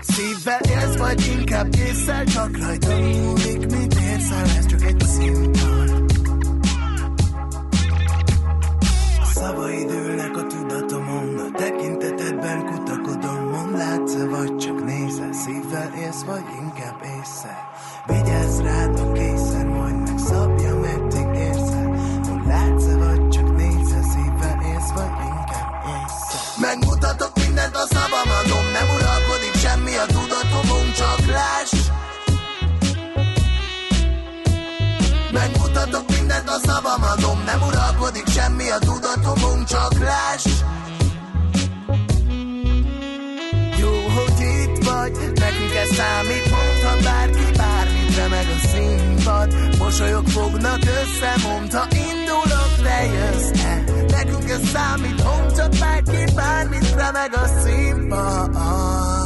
Szívvel 0.00 0.60
élsz, 0.68 0.96
vagy 0.96 1.32
inkább 1.38 1.74
észre, 1.74 2.24
csak 2.24 2.58
rajta 2.58 2.96
múlik, 2.96 3.70
mit 3.70 3.94
érsz, 3.94 4.30
ez 4.58 4.66
csak 4.66 4.82
egy 4.82 5.00
színpad 5.00 5.55
Tekintetedben 11.56 12.66
kutakodom, 12.66 13.48
mond 13.50 13.76
látsz 13.76 14.14
vagy 14.30 14.56
csak 14.56 14.84
nézel 14.84 15.32
Szívvel 15.32 15.92
élsz, 15.98 16.22
vagy 16.22 16.44
inkább 16.60 17.00
észre. 17.18 17.56
Vigyázz 18.06 18.60
rád 18.60 18.98
a 18.98 19.12
készen, 19.12 19.66
majd 19.66 19.96
megszabja, 19.96 20.74
meddig 20.76 21.28
érzel 21.38 21.88
Mond 22.26 22.46
látsz 22.46 22.84
vagy 22.84 23.28
csak 23.28 23.56
nézel 23.56 24.02
Szívvel 24.02 24.58
élsz, 24.72 24.92
vagy 24.94 25.16
inkább 25.30 25.72
észre. 25.96 26.38
Megmutatok 26.60 27.32
mindent, 27.34 27.76
a 27.76 27.86
szabam 27.94 28.28
Nem 28.72 28.88
uralkodik 28.96 29.54
semmi 29.54 29.94
a 29.96 30.06
tudatomon 30.06 30.92
csak 30.92 31.20
láss 31.26 31.72
Megmutatok 35.32 36.04
mindent, 36.16 36.48
a 36.48 36.58
szabam 36.66 37.00
Nem 37.44 37.62
uralkodik 37.68 38.28
semmi 38.28 38.70
a 38.70 38.78
tudatomon 38.78 39.64
csak 39.64 39.98
láss 39.98 40.55
számít, 45.96 46.50
mondhat 46.50 47.02
bárki 47.02 47.50
bármit, 47.56 48.16
remeg 48.16 48.46
a 48.56 48.66
színpad, 48.66 49.54
mosolyok 49.78 50.26
fognak 50.28 50.78
össze, 50.78 51.32
mondta 51.48 51.86
indulok, 51.90 52.72
lejössz 52.82 53.50
-e? 53.64 53.84
Nekünk 54.10 54.50
ez 54.50 54.68
számít, 54.68 55.24
mondhat 55.24 55.78
bárki 55.78 56.24
bármit, 56.34 56.94
remeg 56.94 57.34
a 57.34 57.46
színpad. 57.62 59.25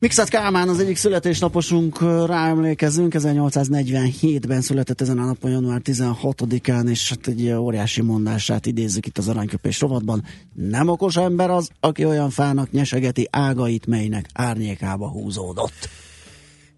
Mixat 0.00 0.28
Kálmán 0.28 0.68
az 0.68 0.80
egyik 0.80 0.96
születésnaposunk, 0.96 2.00
ráemlékezünk, 2.26 3.14
1847-ben 3.16 4.60
született 4.60 5.00
ezen 5.00 5.18
a 5.18 5.24
napon, 5.24 5.50
január 5.50 5.80
16-án, 5.84 6.88
és 6.88 7.08
hát 7.08 7.26
egy 7.26 7.50
óriási 7.50 8.02
mondását 8.02 8.66
idézzük 8.66 9.06
itt 9.06 9.18
az 9.18 9.28
aranyköpés 9.28 9.80
rovatban. 9.80 10.24
Nem 10.54 10.88
okos 10.88 11.16
ember 11.16 11.50
az, 11.50 11.70
aki 11.80 12.04
olyan 12.04 12.30
fának 12.30 12.70
nyesegeti 12.70 13.28
ágait, 13.30 13.86
melynek 13.86 14.26
árnyékába 14.32 15.08
húzódott. 15.08 15.88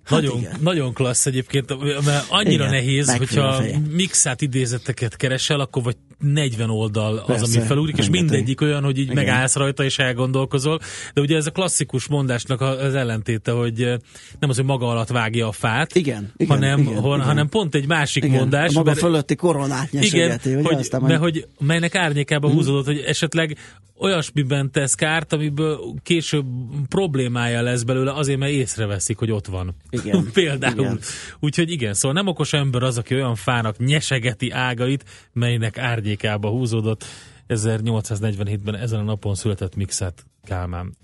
Hát 0.05 0.21
nagyon, 0.21 0.39
igen. 0.39 0.57
nagyon 0.61 0.93
klassz 0.93 1.27
egyébként, 1.27 1.69
mert 2.05 2.27
annyira 2.29 2.67
igen, 2.67 2.71
nehéz, 2.71 3.17
hogyha 3.17 3.63
mixát 3.91 4.41
idézeteket 4.41 5.17
keresel, 5.17 5.61
akkor 5.61 5.83
vagy 5.83 5.97
40 6.23 6.71
oldal 6.71 7.25
Persze, 7.27 7.43
az, 7.43 7.57
ami 7.57 7.67
felúrik, 7.67 7.97
és 7.97 8.11
mindegyik 8.11 8.61
olyan, 8.61 8.83
hogy 8.83 8.99
így 8.99 9.11
igen. 9.11 9.15
megállsz 9.15 9.55
rajta 9.55 9.85
és 9.85 9.99
elgondolkozol. 9.99 10.79
De 11.15 11.21
ugye 11.21 11.37
ez 11.37 11.47
a 11.47 11.51
klasszikus 11.51 12.07
mondásnak 12.07 12.61
az 12.61 12.95
ellentéte, 12.95 13.51
hogy 13.51 13.83
eh, 13.83 13.97
nem 14.39 14.51
az, 14.51 14.57
hogy 14.57 14.65
maga 14.65 14.89
alatt 14.89 15.09
vágja 15.09 15.49
a 15.49 15.53
fát, 15.53 15.95
igen, 15.95 16.33
igen, 16.37 16.57
hanem, 16.57 16.81
igen, 16.81 16.95
hon, 16.95 17.15
igen. 17.15 17.27
hanem 17.27 17.49
pont 17.49 17.75
egy 17.75 17.87
másik 17.87 18.25
igen, 18.25 18.39
mondás. 18.39 18.69
A 18.69 18.73
maga 18.73 18.85
mert, 18.85 18.99
fölötti 18.99 19.35
koronát 19.35 19.91
nyesegeti. 19.91 20.51
Igen, 20.51 20.65
hogy, 20.65 20.75
aztán 20.75 21.03
mert 21.03 21.21
hogy 21.21 21.47
melynek 21.59 21.95
árnyékába 21.95 22.47
hmm. 22.47 22.57
húzódott, 22.57 22.85
hogy 22.85 22.99
esetleg 22.99 23.57
olyasmiben 24.03 24.71
tesz 24.71 24.95
kárt, 24.95 25.33
amiből 25.33 25.95
később 26.03 26.47
problémája 26.89 27.63
lesz 27.63 27.83
belőle, 27.83 28.13
azért 28.13 28.39
mert 28.39 28.53
észreveszik, 28.53 29.19
hogy 29.19 29.31
ott 29.31 29.47
van. 29.47 29.75
Igen. 29.91 30.29
Például. 30.33 30.81
Igen. 30.81 30.99
Úgyhogy 31.41 31.71
igen, 31.71 31.95
szóval 31.95 32.13
nem 32.13 32.27
okos 32.27 32.53
ember 32.53 32.83
az, 32.83 32.99
aki 32.99 33.15
olyan 33.15 33.35
fának 33.35 33.79
nyesegeti 33.79 34.51
ágait, 34.51 35.05
melynek 35.33 35.79
árnyékába 35.79 36.12
húzódott. 36.49 37.05
1847-ben 37.49 38.75
ezen 38.75 39.01
a 39.01 39.03
napon 39.03 39.35
született 39.35 39.75
Mixát 39.77 40.25
Kálmán. 40.45 40.97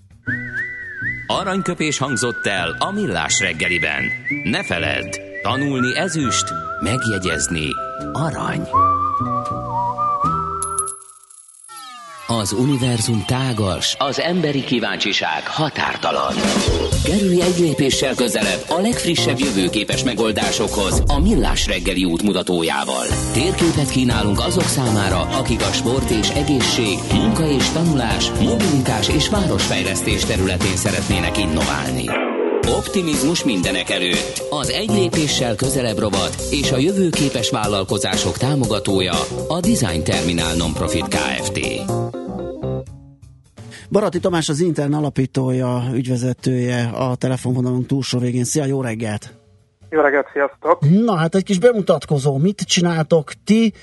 Aranyköpés 1.27 1.97
hangzott 1.97 2.45
el 2.45 2.75
a 2.79 2.91
millás 2.91 3.39
reggeliben. 3.39 4.03
Ne 4.43 4.63
feledd, 4.63 5.19
tanulni 5.41 5.97
ezüst, 5.97 6.53
megjegyezni 6.83 7.67
arany. 8.13 8.67
Az 12.37 12.51
univerzum 12.51 13.23
tágas, 13.25 13.95
az 13.99 14.19
emberi 14.19 14.63
kíváncsiság 14.63 15.47
határtalan. 15.47 16.33
Kerülj 17.03 17.41
egy 17.41 17.59
lépéssel 17.59 18.15
közelebb 18.15 18.63
a 18.67 18.79
legfrissebb 18.81 19.39
jövőképes 19.39 20.03
megoldásokhoz 20.03 21.03
a 21.07 21.19
Millás 21.19 21.67
reggeli 21.67 22.05
útmutatójával. 22.05 23.05
Térképet 23.33 23.89
kínálunk 23.89 24.39
azok 24.39 24.63
számára, 24.63 25.19
akik 25.19 25.61
a 25.61 25.71
sport 25.71 26.09
és 26.09 26.29
egészség, 26.29 26.97
munka 27.13 27.47
és 27.47 27.69
tanulás, 27.69 28.31
mobilitás 28.31 29.09
és 29.09 29.29
városfejlesztés 29.29 30.25
területén 30.25 30.75
szeretnének 30.75 31.37
innoválni. 31.37 32.05
Optimizmus 32.77 33.43
mindenek 33.43 33.89
előtt. 33.89 34.47
Az 34.49 34.69
egy 34.69 34.89
lépéssel 34.89 35.55
közelebb 35.55 35.97
rovat 35.97 36.35
és 36.51 36.71
a 36.71 36.77
jövőképes 36.77 37.49
vállalkozások 37.49 38.37
támogatója 38.37 39.13
a 39.47 39.59
Design 39.59 40.03
Terminál 40.03 40.55
Nonprofit 40.55 41.07
Kft. 41.07 41.59
Barati 43.89 44.19
Tamás 44.19 44.49
az 44.49 44.59
Intern 44.59 44.93
alapítója, 44.93 45.83
ügyvezetője 45.93 46.89
a 46.93 47.15
telefonvonalunk 47.15 47.85
túlsó 47.87 48.19
végén. 48.19 48.43
Szia, 48.43 48.65
jó 48.65 48.81
reggelt! 48.81 49.33
Jó 49.89 50.01
reggelt, 50.01 50.27
sziasztok! 50.33 50.89
Na 50.89 51.15
hát 51.15 51.35
egy 51.35 51.43
kis 51.43 51.59
bemutatkozó, 51.59 52.37
mit 52.37 52.61
csináltok 52.61 53.31
ti? 53.43 53.73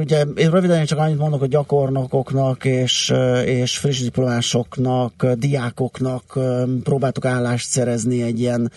Ugye 0.00 0.24
én 0.34 0.50
röviden 0.50 0.84
csak 0.84 0.98
annyit 0.98 1.18
mondok, 1.18 1.40
hogy 1.40 1.48
gyakornokoknak 1.48 2.64
és, 2.64 3.12
és 3.44 3.78
friss 3.78 4.02
diplomásoknak, 4.02 5.26
diákoknak 5.26 6.22
próbáltok 6.82 7.24
állást 7.24 7.68
szerezni 7.68 8.22
egy 8.22 8.40
ilyen 8.40 8.70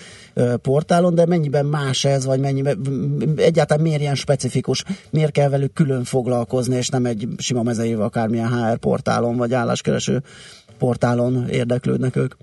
portálon, 0.62 1.16
de 1.16 1.26
mennyiben 1.26 1.66
más 1.66 2.06
ez, 2.06 2.26
vagy 2.26 2.40
mennyiben, 2.40 2.82
egyáltalán 3.38 3.84
miért 3.84 4.02
ilyen 4.02 4.16
specifikus, 4.16 4.84
miért 5.12 5.32
kell 5.32 5.50
velük 5.50 5.74
külön 5.74 6.04
foglalkozni, 6.04 6.76
és 6.76 6.90
nem 6.90 7.06
egy 7.06 7.28
sima 7.38 7.64
mezeivel 7.64 8.06
akármilyen 8.06 8.48
HR 8.48 8.78
portálon, 8.78 9.38
vagy 9.38 9.54
álláskereső 9.54 10.22
portálon 10.78 11.48
érdeklődnek 11.50 12.16
ők? 12.16 12.34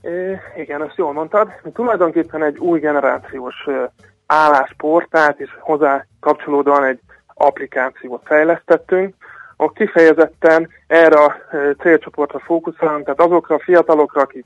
É, 0.00 0.38
igen, 0.56 0.82
ezt 0.82 0.96
jól 0.96 1.12
mondtad. 1.12 1.48
Mi 1.62 1.70
tulajdonképpen 1.70 2.42
egy 2.42 2.58
új 2.58 2.80
generációs 2.80 3.54
állásportált, 4.28 5.40
és 5.40 5.50
hozzá 5.60 6.06
kapcsolódóan 6.20 6.84
egy 6.84 7.00
applikációt 7.34 8.22
fejlesztettünk, 8.24 9.14
ahol 9.56 9.72
kifejezetten 9.72 10.68
erre 10.86 11.24
a 11.24 11.36
célcsoportra 11.78 12.38
fókuszálunk, 12.38 13.04
tehát 13.04 13.20
azokra 13.20 13.54
a 13.54 13.62
fiatalokra, 13.64 14.20
akik 14.20 14.44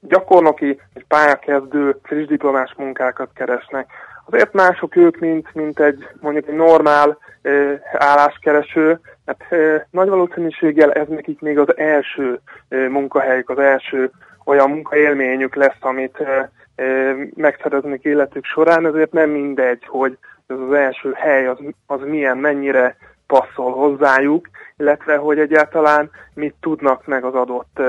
gyakornoki 0.00 0.80
és 0.94 1.04
pályakezdő 1.08 1.96
friss 2.02 2.26
diplomás 2.26 2.74
munkákat 2.76 3.30
keresnek. 3.34 3.90
Azért 4.26 4.52
mások 4.52 4.96
ők, 4.96 5.18
mint, 5.18 5.54
mint 5.54 5.80
egy 5.80 6.08
mondjuk 6.20 6.48
egy 6.48 6.54
normál 6.54 7.18
e, 7.42 7.50
álláskereső, 7.92 9.00
mert 9.24 9.52
e, 9.52 9.86
nagy 9.90 10.08
valószínűséggel 10.08 10.92
ez 10.92 11.08
nekik 11.08 11.40
még 11.40 11.58
az 11.58 11.76
első 11.76 12.40
e, 12.68 12.88
munkahelyük, 12.88 13.50
az 13.50 13.58
első 13.58 14.10
olyan 14.44 14.70
munkaélményük 14.70 15.54
lesz, 15.54 15.80
amit 15.80 16.20
e, 16.20 16.50
megszereznek 17.34 18.04
életük 18.04 18.44
során, 18.44 18.86
ezért 18.86 19.12
nem 19.12 19.30
mindegy, 19.30 19.84
hogy 19.86 20.18
ez 20.46 20.56
az 20.58 20.72
első 20.72 21.12
hely 21.12 21.46
az, 21.46 21.58
az 21.86 22.00
milyen, 22.04 22.38
mennyire 22.38 22.96
passzol 23.26 23.72
hozzájuk, 23.72 24.48
illetve 24.76 25.16
hogy 25.16 25.38
egyáltalán 25.38 26.10
mit 26.34 26.54
tudnak 26.60 27.06
meg 27.06 27.24
az 27.24 27.34
adott 27.34 27.80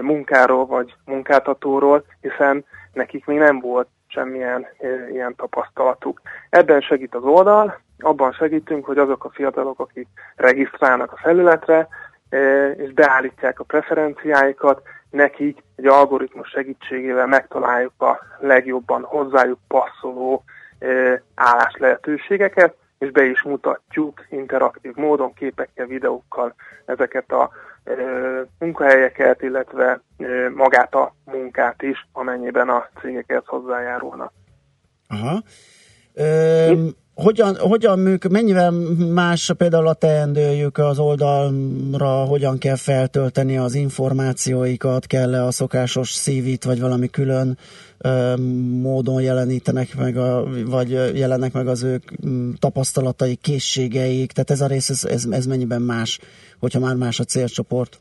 munkáról 0.00 0.66
vagy 0.66 0.94
munkáltatóról, 1.04 2.04
hiszen 2.20 2.64
nekik 2.92 3.26
még 3.26 3.38
nem 3.38 3.60
volt 3.60 3.88
semmilyen 4.06 4.66
ilyen 5.10 5.34
tapasztalatuk. 5.34 6.20
Ebben 6.50 6.80
segít 6.80 7.14
az 7.14 7.22
oldal, 7.22 7.80
abban 7.98 8.32
segítünk, 8.32 8.84
hogy 8.84 8.98
azok 8.98 9.24
a 9.24 9.30
fiatalok, 9.30 9.80
akik 9.80 10.08
regisztrálnak 10.36 11.12
a 11.12 11.18
felületre, 11.22 11.88
és 12.76 12.92
beállítják 12.92 13.60
a 13.60 13.64
preferenciáikat, 13.64 14.82
nekik 15.10 15.62
egy 15.78 15.86
algoritmus 15.86 16.48
segítségével 16.48 17.26
megtaláljuk 17.26 18.02
a 18.02 18.18
legjobban 18.38 19.02
hozzájuk 19.02 19.58
passzoló 19.68 20.44
állás 21.34 21.74
lehetőségeket, 21.78 22.76
és 22.98 23.10
be 23.10 23.24
is 23.24 23.42
mutatjuk 23.42 24.26
interaktív 24.30 24.94
módon, 24.94 25.34
képekkel, 25.34 25.86
videókkal 25.86 26.54
ezeket 26.84 27.32
a 27.32 27.50
munkahelyeket, 28.58 29.42
illetve 29.42 30.00
magát 30.54 30.94
a 30.94 31.14
munkát 31.24 31.82
is, 31.82 32.08
amennyiben 32.12 32.68
a 32.68 32.88
cégekhez 33.00 33.42
hozzájárulnak. 33.46 34.32
Aha. 35.08 35.42
Ö, 36.14 36.72
hogyan, 37.22 37.56
hogyan 37.56 37.98
működik, 37.98 38.36
mennyivel 38.36 38.70
más 39.12 39.52
például 39.56 39.86
a 39.86 39.94
teendőjük 39.94 40.78
az 40.78 40.98
oldalra, 40.98 42.24
hogyan 42.24 42.58
kell 42.58 42.76
feltölteni 42.76 43.56
az 43.56 43.74
információikat, 43.74 45.06
kell-e 45.06 45.44
a 45.44 45.50
szokásos 45.50 46.12
szívit, 46.12 46.64
vagy 46.64 46.80
valami 46.80 47.08
külön 47.08 47.58
ö, 47.98 48.36
módon 48.80 49.22
jelenítenek 49.22 49.96
meg, 49.96 50.16
a, 50.16 50.48
vagy 50.66 50.90
jelennek 50.90 51.52
meg 51.52 51.68
az 51.68 51.82
ők 51.82 52.10
tapasztalatai, 52.58 53.34
készségeik, 53.34 54.32
tehát 54.32 54.50
ez 54.50 54.60
a 54.60 54.66
rész, 54.66 54.88
ez, 54.88 55.04
ez, 55.04 55.24
ez 55.30 55.46
mennyiben 55.46 55.82
más, 55.82 56.18
hogyha 56.58 56.78
már 56.78 56.94
más 56.94 57.20
a 57.20 57.24
célcsoport? 57.24 58.00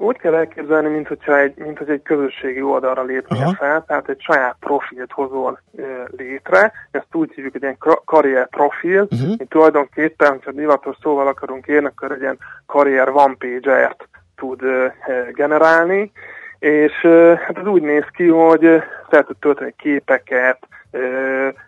Úgy 0.00 0.16
kell 0.16 0.34
elképzelni, 0.34 0.88
mint, 0.88 1.08
hogyha 1.08 1.38
egy, 1.38 1.56
mint 1.56 1.78
hogy 1.78 1.90
egy 1.90 2.02
közösségi 2.02 2.62
oldalra 2.62 3.02
lépnél 3.02 3.54
fel, 3.58 3.84
tehát 3.86 4.08
egy 4.08 4.20
saját 4.20 4.56
profilt 4.60 5.12
hozol 5.12 5.60
e, 5.78 5.82
létre. 6.16 6.72
Ezt 6.90 7.14
úgy 7.14 7.32
hívjuk, 7.34 7.52
hogy 7.52 7.62
ilyen 7.62 7.78
karrier 8.04 8.48
profil. 8.48 9.02
Uh-huh. 9.10 9.36
Mi 9.38 9.44
tulajdonképpen, 9.44 10.30
hogyha 10.30 10.50
divatos 10.50 10.96
szóval 11.02 11.26
akarunk 11.26 11.66
érni, 11.66 11.86
akkor 11.86 12.12
egy 12.12 12.20
ilyen 12.20 12.38
karrier 12.66 13.08
one 13.08 13.34
page-ert 13.38 14.08
tud 14.36 14.62
e, 14.62 14.94
generálni. 15.32 16.12
És 16.58 17.04
e, 17.04 17.36
hát 17.46 17.58
ez 17.58 17.66
úgy 17.66 17.82
néz 17.82 18.06
ki, 18.12 18.28
hogy 18.28 18.82
fel 19.08 19.24
tud 19.24 19.36
tölteni 19.36 19.74
képeket, 19.78 20.58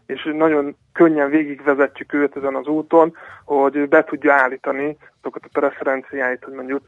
és 0.06 0.30
nagyon 0.34 0.76
könnyen 0.92 1.30
végigvezetjük 1.30 2.12
őt 2.12 2.36
ezen 2.36 2.54
az 2.54 2.66
úton, 2.66 3.16
hogy 3.44 3.88
be 3.88 4.04
tudja 4.04 4.32
állítani 4.32 4.96
azokat 5.20 5.42
a 5.44 5.58
preferenciáit, 5.60 6.44
hogy 6.44 6.54
mondjuk 6.54 6.82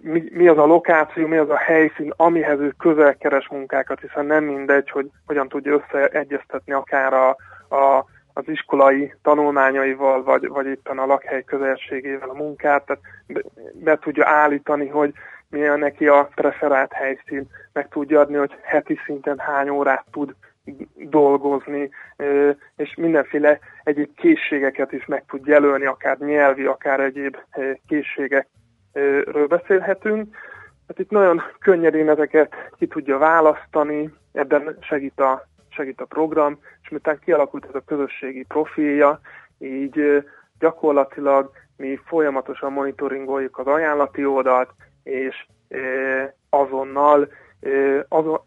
mi, 0.00 0.24
mi 0.32 0.48
az 0.48 0.58
a 0.58 0.66
lokáció, 0.66 1.26
mi 1.26 1.36
az 1.36 1.50
a 1.50 1.56
helyszín, 1.56 2.12
amihez 2.16 2.60
ő 2.60 2.74
közel 2.78 3.16
keres 3.16 3.48
munkákat, 3.48 4.00
hiszen 4.00 4.26
nem 4.26 4.44
mindegy, 4.44 4.90
hogy 4.90 5.10
hogyan 5.26 5.48
tudja 5.48 5.72
összeegyeztetni 5.72 6.72
akár 6.72 7.12
a, 7.12 7.28
a, 7.68 8.04
az 8.32 8.44
iskolai 8.46 9.14
tanulmányaival, 9.22 10.22
vagy, 10.22 10.48
vagy 10.48 10.66
éppen 10.66 10.98
a 10.98 11.06
lakhely 11.06 11.44
közelségével 11.44 12.28
a 12.28 12.34
munkát, 12.34 12.86
tehát 12.86 13.02
be, 13.26 13.40
be 13.72 13.98
tudja 13.98 14.28
állítani, 14.28 14.88
hogy 14.88 15.12
milyen 15.48 15.78
neki 15.78 16.06
a 16.06 16.28
preferált 16.34 16.92
helyszín, 16.92 17.46
meg 17.72 17.88
tudja 17.88 18.20
adni, 18.20 18.36
hogy 18.36 18.54
heti 18.62 18.98
szinten 19.04 19.38
hány 19.38 19.68
órát 19.68 20.04
tud 20.12 20.34
dolgozni, 20.94 21.90
és 22.76 22.94
mindenféle 22.94 23.58
egyéb 23.82 24.14
készségeket 24.16 24.92
is 24.92 25.06
meg 25.06 25.24
tud 25.28 25.46
jelölni, 25.46 25.84
akár 25.84 26.18
nyelvi, 26.18 26.64
akár 26.64 27.00
egyéb 27.00 27.36
készségekről 28.92 29.46
beszélhetünk. 29.46 30.36
Hát 30.88 30.98
itt 30.98 31.10
nagyon 31.10 31.42
könnyedén 31.58 32.08
ezeket 32.08 32.54
ki 32.78 32.86
tudja 32.86 33.18
választani, 33.18 34.14
ebben 34.32 34.76
segít 34.80 35.20
a, 35.20 35.46
segít 35.68 36.00
a 36.00 36.04
program, 36.04 36.58
és 36.82 36.88
miután 36.88 37.18
kialakult 37.24 37.64
ez 37.64 37.74
a 37.74 37.84
közösségi 37.86 38.44
profilja, 38.44 39.20
így 39.58 40.24
gyakorlatilag 40.58 41.50
mi 41.76 42.00
folyamatosan 42.04 42.72
monitoringoljuk 42.72 43.58
az 43.58 43.66
ajánlati 43.66 44.26
oldalt, 44.26 44.70
és 45.02 45.46
azonnal, 46.48 47.28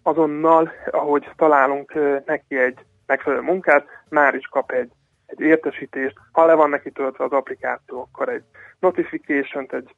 azonnal, 0.02 0.72
ahogy 0.92 1.30
találunk 1.36 1.94
neki 2.26 2.58
egy 2.58 2.80
megfelelő 3.06 3.42
munkát, 3.42 3.86
már 4.10 4.36
is 4.36 4.48
kap 4.48 4.72
egy, 4.72 4.92
egy 5.26 5.40
értesítést. 5.40 6.16
Ha 6.32 6.46
le 6.46 6.54
van 6.54 6.70
neki 6.70 6.92
töltve 6.92 7.24
az 7.24 7.32
applikáció, 7.32 8.02
akkor 8.02 8.30
egy 8.30 8.44
notification 8.80 9.66
egy 9.70 9.96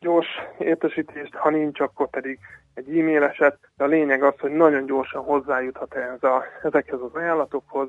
gyors 0.00 0.26
értesítést, 0.58 1.34
ha 1.34 1.50
nincs, 1.50 1.80
akkor 1.80 2.10
pedig 2.10 2.38
egy 2.74 2.98
e-maileset, 2.98 3.58
de 3.76 3.84
a 3.84 3.86
lényeg 3.86 4.22
az, 4.22 4.34
hogy 4.38 4.50
nagyon 4.50 4.86
gyorsan 4.86 5.22
hozzájuthat 5.22 5.94
ez 5.94 6.22
a, 6.22 6.44
ezekhez 6.62 7.00
az 7.00 7.14
ajánlatokhoz, 7.14 7.88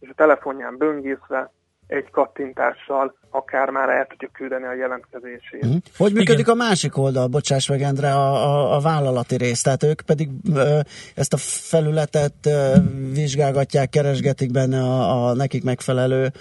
és 0.00 0.08
a 0.08 0.14
telefonján 0.14 0.76
böngészve 0.76 1.50
egy 1.86 2.10
kattintással 2.10 3.14
akár 3.30 3.70
már 3.70 3.88
el 3.88 4.06
tudjuk 4.06 4.32
küldeni 4.32 4.64
a 4.64 4.74
jelentkezését. 4.74 5.64
Uh-huh. 5.64 5.76
Hogy 5.96 6.12
működik 6.12 6.46
Igen. 6.46 6.60
a 6.60 6.64
másik 6.64 6.98
oldal, 6.98 7.26
bocsáss 7.26 7.68
meg 7.68 7.80
Endre, 7.80 8.12
a, 8.14 8.32
a, 8.32 8.76
a 8.76 8.80
vállalati 8.80 9.36
rész? 9.36 9.62
Tehát 9.62 9.82
ők 9.82 10.00
pedig 10.00 10.28
ö, 10.54 10.78
ezt 11.14 11.32
a 11.32 11.36
felületet 11.40 12.46
ö, 12.46 12.74
vizsgálgatják, 13.12 13.88
keresgetik 13.88 14.50
benne 14.50 14.80
a, 14.80 15.28
a 15.28 15.34
nekik 15.34 15.64
megfelelő 15.64 16.32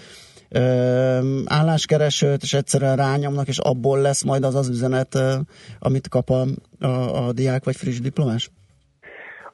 álláskeresőt, 1.45 2.41
és 2.41 2.53
egyszerűen 2.53 2.95
rányomnak, 2.95 3.47
és 3.47 3.57
abból 3.57 4.01
lesz 4.01 4.23
majd 4.23 4.43
az 4.43 4.55
az 4.55 4.69
üzenet, 4.69 5.17
amit 5.79 6.09
kap 6.09 6.29
a, 6.29 6.45
a, 6.85 7.27
a 7.27 7.31
diák 7.31 7.63
vagy 7.63 7.75
friss 7.75 7.99
diplomás? 7.99 8.49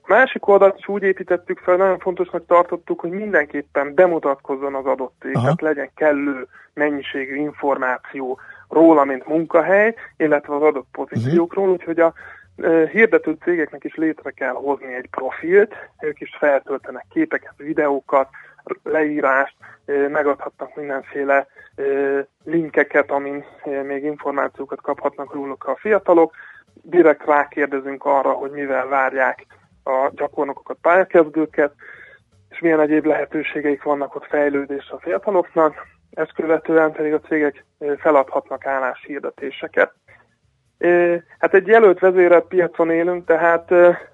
másik 0.09 0.47
oldalt 0.47 0.77
is 0.77 0.87
úgy 0.87 1.03
építettük 1.03 1.59
fel, 1.59 1.75
nagyon 1.75 1.99
fontosnak 1.99 2.45
tartottuk, 2.45 2.99
hogy 2.99 3.09
mindenképpen 3.09 3.93
bemutatkozzon 3.95 4.75
az 4.75 4.85
adott 4.85 5.13
cég, 5.19 5.33
tehát 5.33 5.61
legyen 5.61 5.89
kellő 5.95 6.47
mennyiségű 6.73 7.35
információ 7.35 8.39
róla, 8.69 9.03
mint 9.03 9.27
munkahely, 9.27 9.95
illetve 10.17 10.55
az 10.55 10.61
adott 10.61 10.87
pozíciókról, 10.91 11.69
uh-huh. 11.69 11.79
úgyhogy 11.79 11.99
a 11.99 12.13
e, 12.57 12.87
hirdető 12.87 13.37
cégeknek 13.43 13.83
is 13.83 13.95
létre 13.95 14.31
kell 14.31 14.53
hozni 14.53 14.93
egy 14.93 15.07
profilt, 15.09 15.73
ők 15.99 16.19
is 16.19 16.35
feltöltenek 16.39 17.05
képeket, 17.09 17.53
videókat, 17.57 18.29
leírást, 18.83 19.55
megadhatnak 19.85 20.75
mindenféle 20.75 21.47
linkeket, 22.43 23.11
amin 23.11 23.45
még 23.83 24.03
információkat 24.03 24.81
kaphatnak 24.81 25.33
róluk 25.33 25.63
a 25.63 25.75
fiatalok. 25.75 26.35
Direkt 26.81 27.25
rákérdezünk 27.25 28.05
arra, 28.05 28.31
hogy 28.31 28.51
mivel 28.51 28.87
várják 28.87 29.45
a 29.83 30.09
gyakornokokat, 30.13 30.77
pályakezdőket, 30.81 31.73
és 32.49 32.59
milyen 32.59 32.79
egyéb 32.79 33.05
lehetőségeik 33.05 33.83
vannak 33.83 34.15
ott 34.15 34.25
fejlődésre 34.25 34.95
a 34.95 34.99
fiataloknak, 34.99 35.87
ezt 36.13 36.33
követően 36.33 36.91
pedig 36.91 37.13
a 37.13 37.19
cégek 37.19 37.65
feladhatnak 37.97 38.65
álláshirdetéseket. 38.65 39.93
Hát 41.39 41.53
egy 41.53 41.67
jelölt 41.67 41.99
vezérelt 41.99 42.47
piacon 42.47 42.91
élünk, 42.91 43.25
tehát 43.25 43.69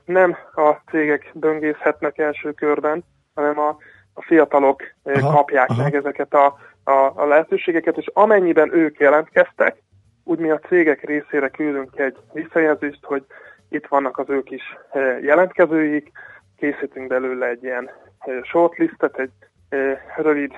nem 0.06 0.38
a 0.56 0.72
cégek 0.92 1.32
böngészhetnek 1.34 2.18
első 2.18 2.52
körben, 2.52 3.04
hanem 3.36 3.60
a, 3.60 3.78
a 4.18 4.22
fiatalok 4.22 4.84
aha, 5.04 5.34
kapják 5.34 5.70
aha. 5.70 5.84
meg 5.84 5.96
ezeket 5.96 6.34
a, 6.34 6.58
a, 6.84 7.12
a 7.16 7.26
lehetőségeket, 7.26 7.98
és 7.98 8.10
amennyiben 8.14 8.74
ők 8.74 9.00
jelentkeztek, 9.00 9.84
úgy 10.24 10.40
mi 10.40 10.50
a 10.50 10.60
cégek 10.60 11.04
részére 11.04 11.50
küldünk 11.50 12.00
egy 12.00 12.18
visszajelzést, 12.34 13.00
hogy 13.02 13.26
itt 13.70 13.88
vannak 13.88 14.18
az 14.18 14.30
ők 14.30 14.52
is 14.52 14.78
eh, 14.92 15.24
jelentkezőik, 15.24 16.12
készítünk 16.58 17.08
belőle 17.08 17.48
egy 17.48 17.64
ilyen 17.64 17.90
eh, 18.20 18.44
shortlistet, 18.44 19.20
egy 19.20 19.32
eh, 19.70 20.00
rövid 20.18 20.52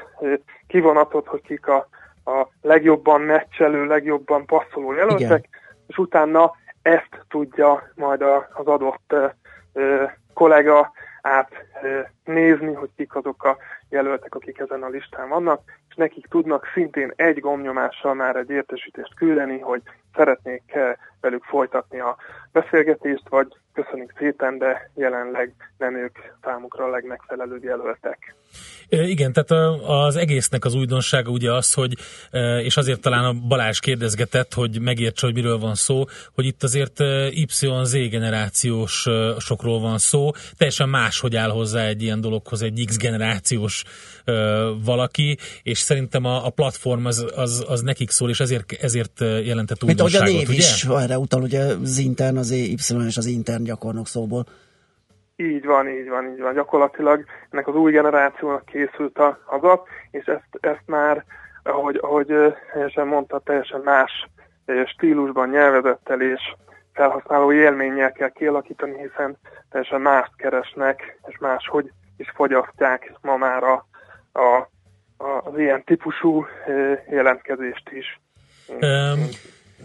kivonatot, 0.67 1.27
hogy 1.27 1.41
kik 1.41 1.67
a, 1.67 1.87
a 2.25 2.47
legjobban 2.61 3.21
meccselő, 3.21 3.85
legjobban 3.85 4.45
passzoló 4.45 4.93
jelöltek, 4.93 5.19
Igen. 5.19 5.45
és 5.87 5.97
utána 5.97 6.51
ezt 6.81 7.25
tudja 7.29 7.91
majd 7.95 8.21
az 8.53 8.65
adott 8.65 9.15
kollega 10.33 10.91
átnézni, 11.27 12.73
hogy 12.73 12.89
kik 12.95 13.15
azok 13.15 13.43
a 13.43 13.57
jelöltek, 13.89 14.35
akik 14.35 14.59
ezen 14.59 14.83
a 14.83 14.89
listán 14.89 15.29
vannak, 15.29 15.61
és 15.89 15.95
nekik 15.95 16.27
tudnak 16.27 16.71
szintén 16.73 17.13
egy 17.15 17.39
gomnyomással 17.39 18.13
már 18.13 18.35
egy 18.35 18.49
értesítést 18.49 19.15
küldeni, 19.15 19.59
hogy 19.59 19.81
szeretnék 20.15 20.77
velük 21.21 21.43
folytatni 21.43 21.99
a 21.99 22.17
beszélgetést, 22.51 23.29
vagy 23.29 23.47
köszönjük 23.73 24.13
szépen, 24.17 24.57
de 24.57 24.89
jelenleg 24.95 25.53
nem 25.77 25.95
ők 25.95 26.17
számukra 26.43 26.85
a 26.85 26.89
legmegfelelőbb 26.89 27.63
jelöltek. 27.63 28.35
Igen, 28.89 29.33
tehát 29.33 29.79
az 29.83 30.15
egésznek 30.15 30.65
az 30.65 30.73
újdonsága 30.73 31.31
ugye 31.31 31.53
az, 31.53 31.73
hogy, 31.73 31.97
és 32.63 32.77
azért 32.77 32.99
talán 32.99 33.25
a 33.25 33.33
Balázs 33.33 33.79
kérdezgetett, 33.79 34.53
hogy 34.53 34.79
megértse, 34.79 35.25
hogy 35.25 35.35
miről 35.35 35.57
van 35.57 35.75
szó, 35.75 36.05
hogy 36.33 36.45
itt 36.45 36.63
azért 36.63 36.99
YZ 37.29 37.91
generációs 37.91 39.07
sokról 39.37 39.79
van 39.79 39.97
szó, 39.97 40.31
teljesen 40.57 40.89
más, 40.89 41.19
hogy 41.19 41.35
áll 41.35 41.49
hozzá 41.49 41.85
egy 41.85 42.01
ilyen 42.01 42.21
dologhoz 42.21 42.61
egy 42.61 42.83
X 42.85 42.97
generációs 42.97 43.83
valaki, 44.83 45.37
és 45.63 45.79
szerintem 45.79 46.25
a, 46.25 46.45
a 46.45 46.49
platform 46.49 47.05
az, 47.05 47.25
az, 47.35 47.63
az 47.67 47.81
nekik 47.81 48.09
szól, 48.09 48.29
és 48.29 48.39
ezért, 48.39 48.71
ezért 48.71 49.19
jelentett 49.19 49.83
újdonságot, 49.83 49.87
Mint 49.87 50.01
ahogy 50.01 50.35
a 50.35 50.37
név 50.37 50.49
ugye? 50.49 50.57
is 50.57 50.83
erre 50.83 51.17
utal, 51.17 51.41
ugye 51.41 51.61
az 51.61 51.97
intern, 51.97 52.37
az 52.37 52.51
Y 52.51 52.75
és 53.07 53.17
az 53.17 53.25
intern 53.25 53.63
gyakornok 53.63 54.07
szóból. 54.07 54.47
Így 55.39 55.65
van, 55.65 55.89
így 55.89 56.09
van, 56.09 56.31
így 56.31 56.39
van. 56.39 56.53
Gyakorlatilag 56.53 57.25
ennek 57.49 57.67
az 57.67 57.75
új 57.75 57.91
generációnak 57.91 58.65
készült 58.65 59.19
az 59.45 59.63
app, 59.63 59.85
és 60.11 60.25
ezt, 60.25 60.47
ezt 60.59 60.83
már, 60.85 61.25
ahogy, 61.63 61.97
ahogy 62.01 62.33
teljesen 62.73 63.07
mondta, 63.07 63.39
teljesen 63.39 63.81
más 63.83 64.27
stílusban, 64.85 65.49
nyelvezettel 65.49 66.21
és 66.21 66.41
felhasználó 66.93 67.51
élménnyel 67.51 68.11
kell 68.11 68.29
kialakítani, 68.29 68.97
hiszen 68.97 69.37
teljesen 69.69 70.01
mást 70.01 70.35
keresnek, 70.35 71.19
és 71.27 71.37
máshogy 71.37 71.91
is 72.17 72.31
fogyasztják 72.35 73.13
ma 73.21 73.37
már 73.37 73.63
a, 73.63 73.85
a, 74.31 74.69
a, 75.17 75.41
az 75.43 75.57
ilyen 75.57 75.83
típusú 75.83 76.45
jelentkezést 77.09 77.89
is. 77.89 78.19
Um 78.69 79.29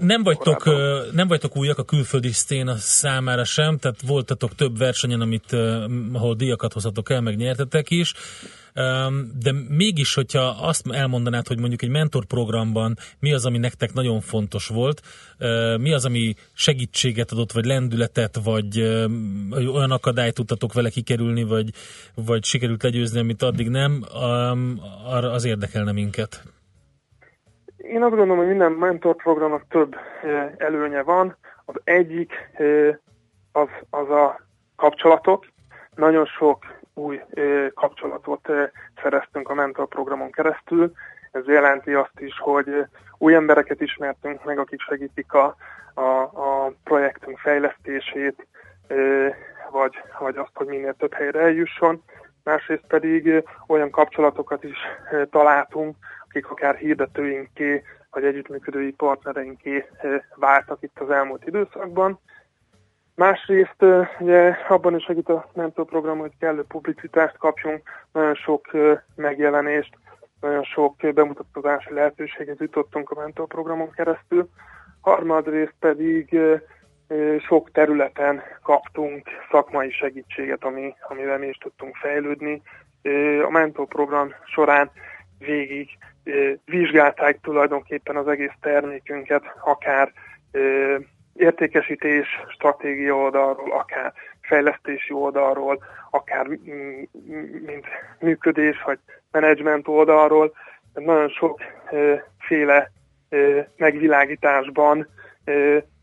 nem 0.01 0.23
vagytok, 0.23 0.65
nem 1.13 1.29
vagytok 1.29 1.57
újak 1.57 1.79
a 1.79 1.85
külföldi 1.85 2.33
szténa 2.33 2.77
számára 2.77 3.45
sem, 3.45 3.79
tehát 3.79 4.01
voltatok 4.07 4.55
több 4.55 4.79
versenyen, 4.79 5.21
amit, 5.21 5.53
ahol 6.13 6.35
díjakat 6.35 6.73
hozhatok 6.73 7.11
el, 7.11 7.21
meg 7.21 7.37
nyertetek 7.37 7.91
is, 7.91 8.15
de 9.39 9.53
mégis, 9.69 10.15
hogyha 10.15 10.41
azt 10.41 10.87
elmondanád, 10.91 11.47
hogy 11.47 11.59
mondjuk 11.59 11.83
egy 11.83 11.89
mentorprogramban 11.89 12.99
mi 13.19 13.33
az, 13.33 13.47
ami 13.47 13.59
nektek 13.59 13.93
nagyon 13.93 14.21
fontos 14.21 14.67
volt, 14.67 15.03
mi 15.79 15.93
az, 15.93 16.05
ami 16.05 16.35
segítséget 16.53 17.33
adott, 17.33 17.53
vagy 17.53 17.65
lendületet, 17.65 18.41
vagy 18.45 18.81
olyan 19.51 19.91
akadályt 19.91 20.35
tudtatok 20.35 20.73
vele 20.73 20.91
kikerülni, 20.91 21.43
vagy, 21.43 21.71
vagy 22.15 22.45
sikerült 22.45 22.83
legyőzni, 22.83 23.19
amit 23.19 23.43
addig 23.43 23.69
nem, 23.69 24.05
az 25.05 25.45
érdekelne 25.45 25.93
minket. 25.93 26.43
Én 27.93 28.03
azt 28.03 28.15
gondolom, 28.15 28.37
hogy 28.37 28.47
minden 28.47 28.73
mentorprogramnak 28.73 29.65
több 29.69 29.97
előnye 30.57 31.03
van. 31.03 31.37
Az 31.65 31.75
egyik 31.85 32.33
az, 33.53 33.69
az 33.91 34.11
a 34.11 34.41
kapcsolatok. 34.77 35.47
Nagyon 35.95 36.27
sok 36.27 36.59
új 36.95 37.21
kapcsolatot 37.75 38.49
szereztünk 39.03 39.49
a 39.49 39.55
mentorprogramon 39.55 40.31
keresztül. 40.31 40.93
Ez 41.31 41.47
jelenti 41.47 41.93
azt 41.93 42.21
is, 42.21 42.39
hogy 42.39 42.87
új 43.19 43.35
embereket 43.35 43.81
ismertünk 43.81 44.45
meg, 44.45 44.59
akik 44.59 44.81
segítik 44.81 45.33
a, 45.33 45.57
a, 45.95 46.03
a 46.21 46.73
projektünk 46.85 47.39
fejlesztését, 47.39 48.47
vagy, 49.71 50.03
vagy 50.19 50.37
azt, 50.37 50.55
hogy 50.55 50.67
minél 50.67 50.95
több 50.95 51.13
helyre 51.15 51.41
eljusson. 51.41 52.03
Másrészt 52.45 52.87
pedig 52.89 53.45
olyan 53.67 53.91
kapcsolatokat 53.91 54.65
is 54.65 54.79
találtunk, 55.31 55.97
akik 56.33 56.51
akár 56.51 56.77
hirdetőinké, 56.77 57.83
vagy 58.11 58.25
együttműködői 58.25 58.93
partnereinké 58.93 59.85
váltak 60.35 60.83
itt 60.83 60.99
az 61.01 61.11
elmúlt 61.11 61.47
időszakban. 61.47 62.21
Másrészt 63.15 63.85
ugye 64.19 64.57
abban 64.69 64.97
is 64.97 65.05
segít 65.05 65.29
a 65.29 65.51
mentorprogram, 65.55 66.19
hogy 66.19 66.33
kellő 66.39 66.63
publicitást 66.63 67.37
kapjunk, 67.37 67.83
nagyon 68.13 68.35
sok 68.35 68.71
megjelenést, 69.17 69.97
nagyon 70.41 70.65
sok 70.65 70.97
bemutatkozási 71.15 71.95
lehetőséget 71.95 72.59
jutottunk 72.59 73.11
a 73.11 73.21
mentorprogramon 73.21 73.91
keresztül. 73.91 74.49
Harmadrészt 75.01 75.75
pedig 75.79 76.39
sok 77.47 77.71
területen 77.71 78.43
kaptunk 78.63 79.29
szakmai 79.51 79.91
segítséget, 79.91 80.65
ami, 80.65 80.95
amivel 81.09 81.39
mi 81.39 81.47
is 81.47 81.57
tudtunk 81.57 81.97
fejlődni. 81.97 82.63
A 83.47 83.51
mentor 83.51 83.87
program 83.87 84.35
során 84.45 84.91
végig 85.45 85.89
vizsgálták 86.65 87.41
tulajdonképpen 87.41 88.17
az 88.17 88.29
egész 88.29 88.55
termékünket, 88.61 89.43
akár 89.65 90.13
értékesítés 91.35 92.27
stratégia 92.49 93.15
oldalról, 93.15 93.73
akár 93.73 94.13
fejlesztési 94.41 95.13
oldalról, 95.13 95.85
akár 96.11 96.47
mint 97.67 97.87
működés 98.21 98.83
vagy 98.83 98.99
menedzsment 99.31 99.89
oldalról. 99.89 100.53
Nagyon 100.95 101.29
sokféle 101.29 102.91
megvilágításban 103.77 105.09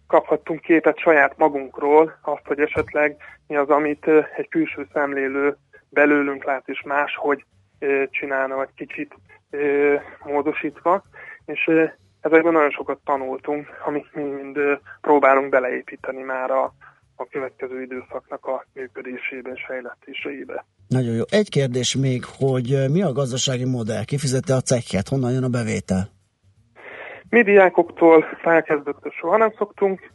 kaphattunk 0.08 0.62
képet 0.62 1.00
saját 1.00 1.38
magunkról, 1.38 2.20
azt, 2.22 2.46
hogy 2.46 2.60
esetleg 2.60 3.16
mi 3.48 3.56
az, 3.56 3.70
amit 3.70 4.08
egy 4.36 4.48
külső 4.50 4.88
szemlélő 4.94 5.58
belőlünk 5.90 6.44
lát, 6.44 6.68
és 6.68 6.82
máshogy 6.82 7.46
csinálna, 8.10 8.56
vagy 8.56 8.70
kicsit 8.76 9.16
módosítva, 10.24 11.04
és 11.46 11.72
ezekben 12.22 12.54
nagyon 12.54 12.72
sokat 12.72 13.00
tanultunk, 13.04 13.68
amit 13.86 14.14
mi 14.14 14.24
mind 14.24 14.58
próbálunk 15.02 15.50
beleépíteni 15.50 16.22
már 16.22 16.52
a, 16.52 16.74
a 17.16 17.26
következő 17.26 17.82
időszaknak 17.82 18.46
a 18.46 18.66
működésébe 18.74 19.52
és 19.54 19.66
fejlesztésébe. 19.68 20.66
Nagyon 20.88 21.14
jó. 21.14 21.24
Egy 21.30 21.50
kérdés 21.50 21.96
még, 21.96 22.24
hogy 22.38 22.86
mi 22.92 23.02
a 23.02 23.12
gazdasági 23.12 23.66
modell? 23.66 24.04
Kifizette 24.06 24.54
a 24.54 24.62
cekket? 24.62 25.08
Honnan 25.08 25.32
jön 25.32 25.44
a 25.44 25.50
bevétel? 25.50 26.10
Mi 27.30 27.44
diákoktól 27.44 28.26
felkezdőktől 28.42 29.12
soha 29.12 29.38
nem 29.38 29.54
szoktunk 29.58 30.12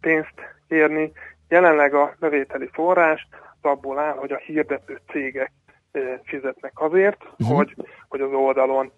pénzt 0.00 0.34
kérni. 0.68 1.12
Jelenleg 1.48 1.94
a 1.94 2.16
bevételi 2.18 2.68
forrás 2.72 3.28
abból 3.60 3.98
áll, 3.98 4.16
hogy 4.16 4.32
a 4.32 4.42
hirdető 4.46 5.00
cégek 5.12 5.52
fizetnek 6.24 6.72
azért, 6.74 7.24
uh-huh. 7.38 7.56
hogy, 7.56 7.74
hogy 8.16 8.32
az 8.32 8.32
oldalon 8.32 8.92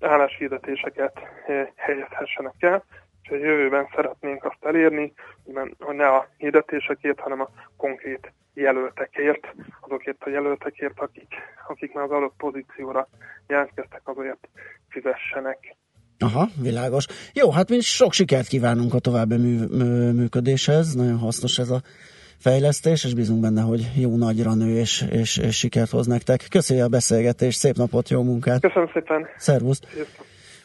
álláshirdetéseket 0.00 1.12
helyezhessenek 1.76 2.54
el, 2.58 2.84
és 3.22 3.30
a 3.30 3.34
jövőben 3.34 3.88
szeretnénk 3.94 4.44
azt 4.44 4.64
elérni, 4.64 5.12
hogy 5.78 5.96
ne 5.96 6.06
a 6.06 6.28
hirdetésekért, 6.36 7.20
hanem 7.20 7.40
a 7.40 7.48
konkrét 7.76 8.32
jelöltekért, 8.54 9.54
azokért 9.80 10.22
a 10.22 10.30
jelöltekért, 10.30 11.00
akik, 11.00 11.34
akik 11.68 11.92
már 11.92 12.04
az 12.04 12.10
adott 12.10 12.34
pozícióra 12.36 13.08
jelentkeztek, 13.46 14.00
azért 14.04 14.48
fizessenek. 14.88 15.76
Aha, 16.18 16.48
világos. 16.62 17.06
Jó, 17.32 17.50
hát 17.50 17.68
mi 17.68 17.80
sok 17.80 18.12
sikert 18.12 18.46
kívánunk 18.46 18.94
a 18.94 18.98
további 18.98 19.36
mű, 19.36 19.66
mű, 19.66 20.10
működéshez, 20.10 20.94
nagyon 20.94 21.18
hasznos 21.18 21.58
ez 21.58 21.70
a 21.70 21.82
fejlesztés, 22.44 23.04
és 23.04 23.14
bízunk 23.14 23.40
benne, 23.40 23.60
hogy 23.62 23.90
jó 23.96 24.16
nagyra 24.16 24.54
nő, 24.54 24.78
és, 24.78 25.06
és, 25.10 25.36
és 25.36 25.56
sikert 25.56 25.90
hoz 25.90 26.06
nektek. 26.06 26.46
Köszönjük 26.50 26.86
a 26.86 26.88
beszélgetést, 26.88 27.58
szép 27.58 27.76
napot, 27.76 28.08
jó 28.08 28.22
munkát! 28.22 28.60
Köszönöm 28.60 28.90
szépen! 28.92 29.26
Szervusz! 29.36 29.80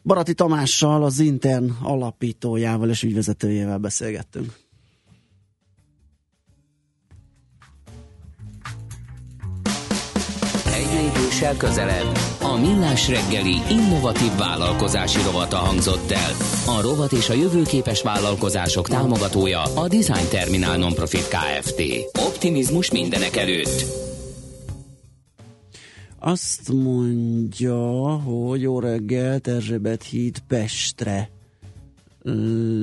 Barati 0.03 0.33
Tamással, 0.33 1.03
az 1.03 1.19
Intern 1.19 1.69
alapítójával 1.83 2.89
és 2.89 3.03
ügyvezetőjével 3.03 3.77
beszélgettünk. 3.77 4.53
Lépéssel 11.39 11.57
közelebb. 11.57 12.17
A 12.41 12.57
Millás 12.57 13.09
reggeli 13.09 13.55
innovatív 13.69 14.35
vállalkozási 14.37 15.21
rovata 15.23 15.55
hangzott 15.55 16.11
el. 16.11 16.31
A 16.77 16.81
rovat 16.81 17.11
és 17.11 17.29
a 17.29 17.33
jövőképes 17.33 18.01
vállalkozások 18.01 18.87
támogatója 18.87 19.61
a 19.61 19.87
Design 19.87 20.29
Terminál 20.29 20.77
Nonprofit 20.77 21.27
Kft. 21.27 21.81
Optimizmus 22.27 22.91
mindenek 22.91 23.35
előtt. 23.35 23.85
Azt 26.19 26.71
mondja, 26.71 28.15
hogy 28.15 28.61
jó 28.61 28.79
reggelt, 28.79 29.47
Erzsébet 29.47 30.03
híd 30.03 30.39
Pestre 30.47 31.29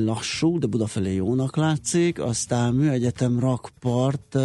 lassú, 0.05 0.59
de 0.59 0.67
Budafelé 0.67 1.15
jónak 1.15 1.57
látszik, 1.57 2.21
aztán 2.21 2.75
Műegyetem 2.75 3.39
rakpart 3.41 4.39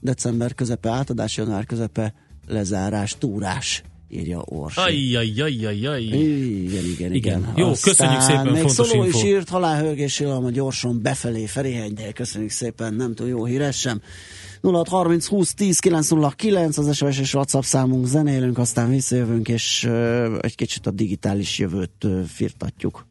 december 0.00 0.54
közepe 0.54 0.90
átadás, 0.90 1.36
január 1.36 1.66
közepe 1.66 2.14
lezárás, 2.50 3.16
túrás 3.18 3.82
írja 4.10 4.42
Ors. 4.44 4.76
Ajjajjajjajjaj. 4.76 6.02
Igen, 6.02 6.84
igen, 6.84 7.12
igen. 7.12 7.52
Jó, 7.56 7.68
Aztán 7.68 7.92
köszönjük 7.92 8.20
szépen, 8.20 8.46
még 8.46 8.62
fontos 8.62 8.88
Szoló 8.88 9.04
info. 9.04 9.18
is 9.18 9.24
írt, 9.24 9.48
halálhőgés 9.48 10.20
a 10.20 10.50
gyorsan 10.50 11.02
befelé 11.02 11.46
Ferihegy, 11.46 11.92
de 11.92 12.12
köszönjük 12.12 12.50
szépen, 12.50 12.94
nem 12.94 13.14
túl 13.14 13.28
jó 13.28 13.44
híres 13.44 13.78
sem. 13.78 14.00
0630 14.62 15.26
20 15.26 15.54
10 15.54 15.78
909 15.78 16.78
az 16.78 16.96
SMS 16.96 17.18
és 17.18 17.34
WhatsApp 17.34 17.62
számunk 17.62 18.06
zenélünk, 18.06 18.58
aztán 18.58 18.90
visszajövünk, 18.90 19.48
és 19.48 19.84
uh, 19.88 20.38
egy 20.40 20.54
kicsit 20.54 20.86
a 20.86 20.90
digitális 20.90 21.58
jövőt 21.58 22.04
uh, 22.04 22.22
firtatjuk. 22.24 23.06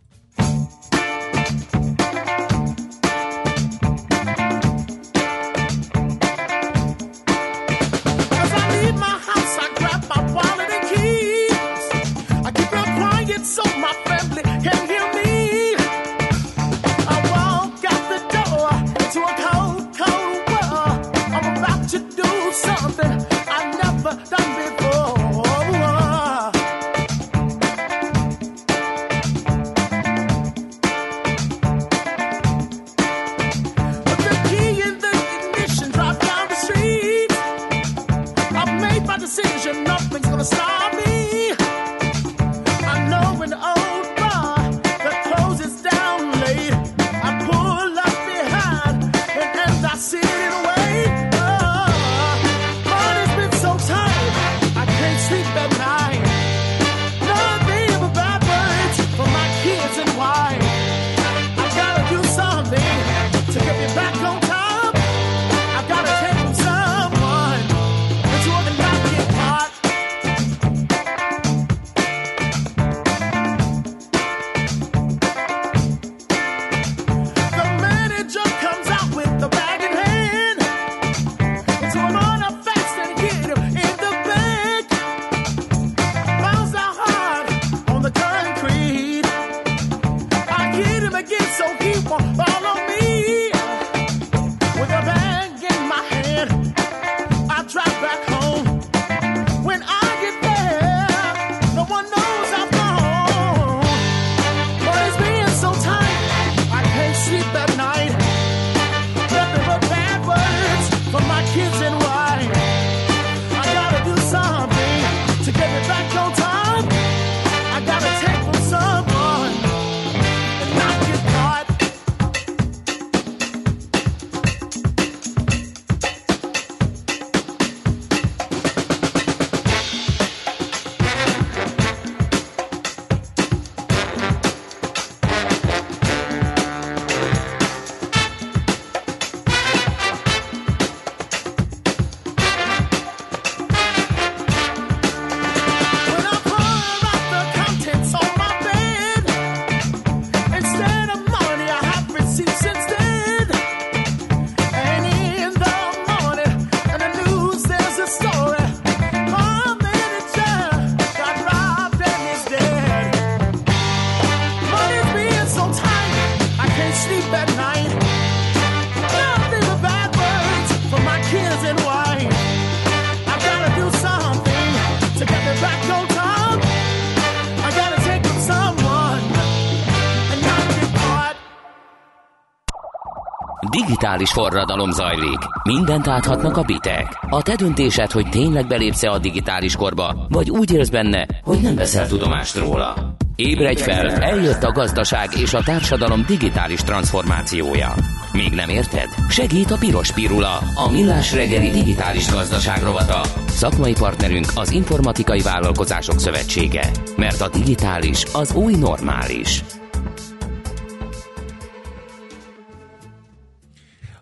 Digitális 184.20 184.44
forradalom 184.44 184.92
zajlik. 184.92 185.40
Mindent 185.64 186.08
áthatnak 186.08 186.58
a 186.58 186.62
bitek. 186.62 187.20
A 187.30 187.42
te 187.42 187.56
döntésed, 187.56 188.12
hogy 188.12 188.30
tényleg 188.30 188.68
belépsz 188.68 189.04
a 189.04 189.18
digitális 189.18 189.76
korba, 189.76 190.26
vagy 190.30 190.50
úgy 190.50 190.74
élsz 190.74 190.90
benne, 190.90 191.28
hogy 191.44 191.60
nem 191.62 191.76
veszel 191.76 192.08
tudomást 192.08 192.56
róla. 192.56 193.16
Ébredj 193.36 193.82
fel, 193.82 194.10
eljött 194.10 194.64
a 194.64 194.72
gazdaság 194.72 195.30
és 195.38 195.54
a 195.54 195.64
társadalom 195.64 196.24
digitális 196.28 196.80
transformációja. 196.80 197.94
Még 198.32 198.54
nem 198.54 198.70
érted? 198.70 199.08
Segít 199.30 199.72
a 199.72 199.78
Piros 199.78 200.12
Pirula, 200.12 200.58
a 200.76 200.92
millás 200.92 201.34
reggeli 201.34 201.70
digitális 201.70 202.32
gazdaság 202.32 202.84
rovata. 202.84 203.22
Szakmai 203.48 203.94
partnerünk 203.94 204.48
az 204.56 204.72
Informatikai 204.72 205.42
Vállalkozások 205.42 206.20
Szövetsége. 206.20 206.92
Mert 207.18 207.42
a 207.42 207.50
digitális 207.50 208.24
az 208.34 208.54
új 208.54 208.76
normális. 208.76 209.64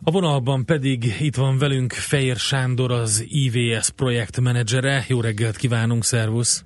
A 0.07 0.11
vonalban 0.11 0.65
pedig 0.65 1.15
itt 1.19 1.35
van 1.35 1.57
velünk 1.57 1.93
Fejér 1.93 2.35
Sándor, 2.35 2.91
az 2.91 3.25
IVS 3.27 3.89
projektmenedzsere. 3.89 5.05
Jó 5.07 5.21
reggelt 5.21 5.55
kívánunk, 5.55 6.03
szervusz! 6.03 6.65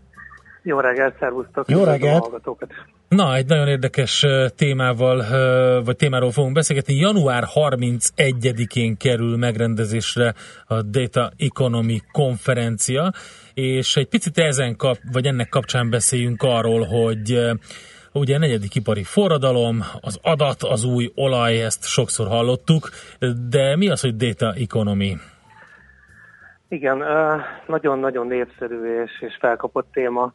Jó 0.63 0.79
reggelt, 0.79 1.15
szervusztok! 1.19 1.69
Jó 1.69 1.83
reggelt! 1.83 2.31
Na, 3.07 3.35
egy 3.35 3.47
nagyon 3.47 3.67
érdekes 3.67 4.25
témával, 4.55 5.25
vagy 5.83 5.95
témáról 5.95 6.31
fogunk 6.31 6.53
beszélgetni. 6.53 6.95
Január 6.95 7.43
31-én 7.53 8.97
kerül 8.97 9.37
megrendezésre 9.37 10.33
a 10.65 10.81
Data 10.81 11.31
Economy 11.37 12.01
konferencia, 12.11 13.11
és 13.53 13.95
egy 13.95 14.07
picit 14.07 14.37
ezen 14.37 14.75
kap, 14.75 14.97
vagy 15.11 15.25
ennek 15.25 15.49
kapcsán 15.49 15.89
beszéljünk 15.89 16.43
arról, 16.43 16.83
hogy 16.83 17.39
ugye 18.13 18.35
a 18.35 18.39
negyedik 18.39 18.75
ipari 18.75 19.03
forradalom, 19.03 19.83
az 20.01 20.19
adat, 20.21 20.63
az 20.63 20.83
új 20.83 21.11
olaj, 21.15 21.63
ezt 21.63 21.85
sokszor 21.85 22.27
hallottuk, 22.27 22.89
de 23.49 23.75
mi 23.75 23.89
az, 23.89 24.01
hogy 24.01 24.15
data 24.15 24.53
economy? 24.53 25.17
Igen, 26.67 27.03
nagyon-nagyon 27.67 28.27
népszerű 28.27 29.03
és, 29.03 29.21
és 29.21 29.37
felkapott 29.39 29.87
téma 29.91 30.33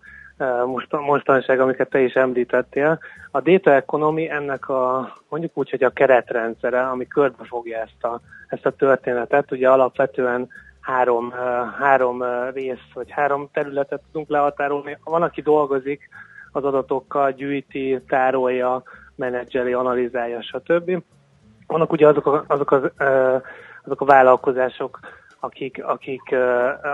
most, 0.66 0.92
mostanság, 0.92 1.60
amiket 1.60 1.90
te 1.90 2.00
is 2.00 2.12
említettél. 2.12 2.98
A 3.30 3.40
data 3.40 3.72
economy 3.72 4.30
ennek 4.30 4.68
a, 4.68 5.12
mondjuk 5.28 5.52
úgy, 5.54 5.70
hogy 5.70 5.84
a 5.84 5.90
keretrendszere, 5.90 6.82
ami 6.82 7.06
körbefogja 7.06 7.78
ezt 7.78 8.04
a, 8.04 8.20
ezt 8.48 8.66
a 8.66 8.70
történetet. 8.70 9.52
Ugye 9.52 9.68
alapvetően 9.68 10.48
három, 10.80 11.32
három 11.78 12.22
rész, 12.52 12.92
vagy 12.94 13.10
három 13.10 13.48
területet 13.52 14.02
tudunk 14.12 14.28
lehatárolni. 14.28 14.98
Van, 15.04 15.22
aki 15.22 15.40
dolgozik 15.40 16.08
az 16.56 16.64
adatokkal, 16.64 17.32
gyűjti, 17.32 18.00
tárolja, 18.08 18.82
menedzseli, 19.16 19.72
analizálja, 19.72 20.42
stb. 20.42 21.02
Vannak 21.66 21.92
ugye 21.92 22.06
azok 22.06 22.26
a, 22.26 22.44
azok, 22.46 22.70
az, 22.70 22.82
azok 23.84 24.00
a 24.00 24.04
vállalkozások, 24.04 24.98
akik, 25.40 25.84
akik, 25.84 26.34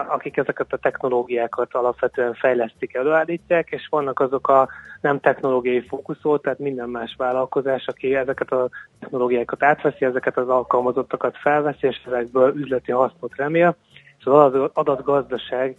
akik 0.08 0.36
ezeket 0.36 0.72
a 0.72 0.76
technológiákat 0.76 1.74
alapvetően 1.74 2.34
fejlesztik, 2.34 2.94
előállítják, 2.94 3.70
és 3.70 3.86
vannak 3.90 4.20
azok 4.20 4.48
a 4.48 4.68
nem 5.00 5.20
technológiai 5.20 5.80
fókuszó, 5.80 6.38
tehát 6.38 6.58
minden 6.58 6.88
más 6.88 7.14
vállalkozás, 7.18 7.86
aki 7.86 8.14
ezeket 8.14 8.52
a 8.52 8.68
technológiákat 9.00 9.62
átveszi, 9.62 10.04
ezeket 10.04 10.36
az 10.36 10.48
alkalmazottakat 10.48 11.36
felveszi, 11.36 11.86
és 11.86 12.02
ezekből 12.06 12.56
üzleti 12.56 12.92
hasznot 12.92 13.36
remél. 13.36 13.76
Szóval 14.22 14.52
az 14.52 14.70
adatgazdaság 14.72 15.76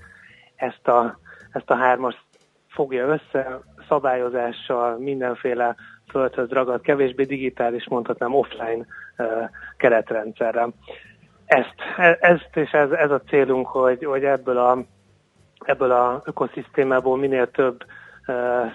ezt 0.55 0.87
a, 0.87 1.17
ezt 1.51 1.69
a 1.69 1.75
hármas 1.75 2.25
fogja 2.73 3.07
össze, 3.07 3.59
szabályozással, 3.87 4.97
mindenféle 4.97 5.75
földhöz 6.09 6.49
ragad, 6.49 6.81
kevésbé 6.81 7.23
digitális, 7.23 7.87
mondhatnám 7.87 8.35
offline 8.35 8.85
keretrendszerrel 9.77 10.73
ezt, 11.45 11.75
e, 11.97 12.17
ezt 12.21 12.49
és 12.53 12.71
ez, 12.71 12.91
ez 12.91 13.11
a 13.11 13.21
célunk, 13.27 13.67
hogy, 13.67 14.05
hogy 14.05 14.23
ebből 14.23 14.57
a 14.57 14.77
ebből 15.65 15.91
a 15.91 16.21
ökoszisztémából 16.25 17.17
minél 17.17 17.51
több 17.51 17.83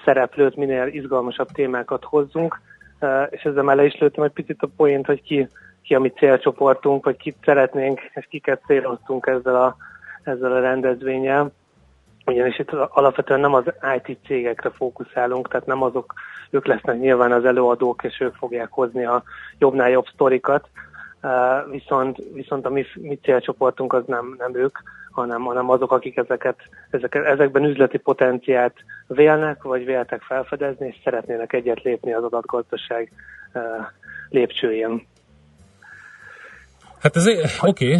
szereplőt, 0.04 0.56
minél 0.56 0.86
izgalmasabb 0.86 1.48
témákat 1.48 2.04
hozzunk, 2.04 2.60
és 3.30 3.42
ezzel 3.42 3.62
már 3.62 3.76
le 3.76 3.84
is 3.84 3.98
lőttem 3.98 4.24
egy 4.24 4.30
picit 4.30 4.62
a 4.62 4.68
poént, 4.76 5.06
hogy 5.06 5.22
ki, 5.22 5.48
ki 5.82 5.94
a 5.94 6.00
mi 6.00 6.08
célcsoportunk, 6.08 7.04
vagy 7.04 7.16
kit 7.16 7.36
szeretnénk, 7.44 8.00
és 8.14 8.26
kiket 8.30 8.62
céloztunk 8.66 9.26
ezzel 9.26 9.56
a, 9.56 9.76
ezzel 10.22 10.52
a 10.52 10.60
rendezvényel. 10.60 11.52
Ugyanis 12.28 12.58
itt 12.58 12.72
alapvetően 12.72 13.40
nem 13.40 13.54
az 13.54 13.64
IT 13.96 14.18
cégekre 14.26 14.70
fókuszálunk, 14.70 15.48
tehát 15.48 15.66
nem 15.66 15.82
azok, 15.82 16.14
ők 16.50 16.66
lesznek 16.66 16.98
nyilván 16.98 17.32
az 17.32 17.44
előadók, 17.44 18.04
és 18.04 18.20
ők 18.20 18.34
fogják 18.34 18.68
hozni 18.70 19.04
a 19.04 19.22
jobbnál 19.58 19.90
jobb 19.90 20.06
sztorikat, 20.06 20.68
viszont, 21.70 22.16
viszont 22.32 22.66
a 22.66 22.70
mi, 22.70 22.84
mi 22.94 23.18
célcsoportunk 23.22 23.92
az 23.92 24.02
nem, 24.06 24.34
nem 24.38 24.56
ők, 24.56 24.78
hanem, 25.10 25.42
hanem 25.42 25.70
azok, 25.70 25.92
akik 25.92 26.16
ezeket, 26.16 26.56
ezeket, 26.90 27.24
ezekben 27.24 27.64
üzleti 27.64 27.98
potenciált 27.98 28.74
vélnek, 29.06 29.62
vagy 29.62 29.84
véltek 29.84 30.22
felfedezni, 30.22 30.86
és 30.86 30.96
szeretnének 31.04 31.52
egyet 31.52 31.82
lépni 31.82 32.12
az 32.12 32.24
adatgazdaság 32.24 33.12
lépcsőjén. 34.28 35.06
Hát 37.00 37.16
ez 37.16 37.26
oké, 37.60 37.60
okay, 37.60 37.96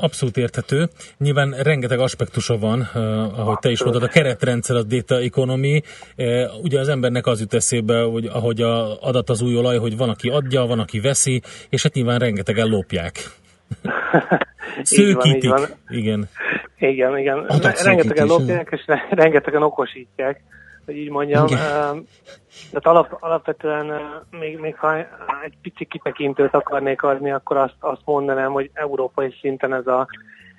abszolút 0.00 0.36
érthető. 0.36 0.88
Nyilván 1.18 1.54
rengeteg 1.62 1.98
aspektusa 1.98 2.58
van, 2.58 2.80
ahogy 3.36 3.58
te 3.58 3.70
is 3.70 3.82
mondod, 3.82 4.02
a 4.02 4.08
keretrendszer, 4.08 4.76
a 4.76 4.82
data 4.82 5.18
economy. 5.18 5.82
Ugye 6.62 6.80
az 6.80 6.88
embernek 6.88 7.26
az 7.26 7.40
jut 7.40 7.54
eszébe, 7.54 8.02
hogy 8.02 8.26
ahogy 8.26 8.60
a 8.60 9.02
adat 9.02 9.30
az 9.30 9.42
új 9.42 9.56
olaj, 9.56 9.78
hogy 9.78 9.96
van, 9.96 10.08
aki 10.08 10.28
adja, 10.28 10.62
van, 10.66 10.78
aki 10.78 11.00
veszi, 11.00 11.42
és 11.68 11.82
hát 11.82 11.94
nyilván 11.94 12.18
rengetegen 12.18 12.66
lopják. 12.66 13.12
Szőkítik. 14.82 15.50
Van, 15.50 15.60
van. 15.60 15.68
Igen. 15.88 16.28
Igen, 16.78 17.18
igen. 17.18 17.46
Rengetegen 17.82 18.26
lopják, 18.26 18.68
és 18.70 18.84
rengetegen 19.10 19.62
okosítják 19.62 20.40
hogy 20.84 20.96
így 20.96 21.10
mondjam. 21.10 21.46
Igen. 21.46 22.06
Tehát 22.70 22.86
alap, 22.86 23.16
alapvetően 23.20 24.00
még, 24.30 24.58
még 24.58 24.76
ha 24.76 24.96
egy 25.44 25.54
pici 25.62 25.84
kitekintőt 25.84 26.54
akarnék 26.54 27.02
adni, 27.02 27.32
akkor 27.32 27.56
azt, 27.56 27.76
azt 27.80 28.02
mondanám, 28.04 28.52
hogy 28.52 28.70
európai 28.72 29.34
szinten 29.40 29.74
ez 29.74 29.86
a, 29.86 30.06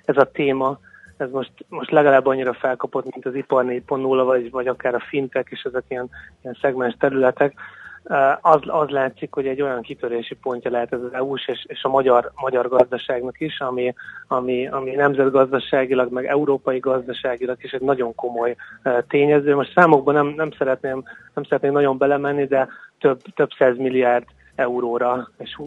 ez 0.04 0.16
a 0.16 0.30
téma, 0.30 0.78
ez 1.16 1.30
most, 1.30 1.52
most 1.68 1.90
legalább 1.90 2.26
annyira 2.26 2.54
felkapott, 2.54 3.04
mint 3.12 3.26
az 3.26 3.34
ipar 3.34 3.64
4.0, 3.64 4.22
vagy, 4.24 4.50
vagy 4.50 4.66
akár 4.66 4.94
a 4.94 5.04
fintek, 5.08 5.48
és 5.50 5.62
ezek 5.62 5.84
ilyen, 5.88 6.10
ilyen 6.42 6.58
szegmens 6.60 6.94
területek 6.98 7.54
az, 8.40 8.60
az 8.66 8.88
látszik, 8.88 9.32
hogy 9.34 9.46
egy 9.46 9.62
olyan 9.62 9.82
kitörési 9.82 10.34
pontja 10.34 10.70
lehet 10.70 10.92
ez 10.92 11.00
az 11.00 11.12
EU-s 11.12 11.48
és, 11.48 11.64
és 11.68 11.82
a 11.82 11.88
magyar, 11.88 12.32
magyar 12.34 12.68
gazdaságnak 12.68 13.40
is, 13.40 13.60
ami, 13.60 13.94
ami, 14.28 14.68
ami 14.68 14.90
nemzetgazdaságilag, 14.90 16.12
meg 16.12 16.26
európai 16.26 16.78
gazdaságilag 16.78 17.56
is 17.60 17.72
egy 17.72 17.80
nagyon 17.80 18.14
komoly 18.14 18.56
tényező. 19.08 19.54
Most 19.54 19.72
számokban 19.74 20.14
nem, 20.14 20.26
nem, 20.26 20.50
szeretném, 20.50 21.02
nem 21.34 21.44
szeretném 21.44 21.72
nagyon 21.72 21.98
belemenni, 21.98 22.44
de 22.44 22.68
több, 22.98 23.20
több 23.34 23.50
száz 23.58 23.76
milliárd 23.76 24.24
euróra, 24.54 25.28
és 25.38 25.60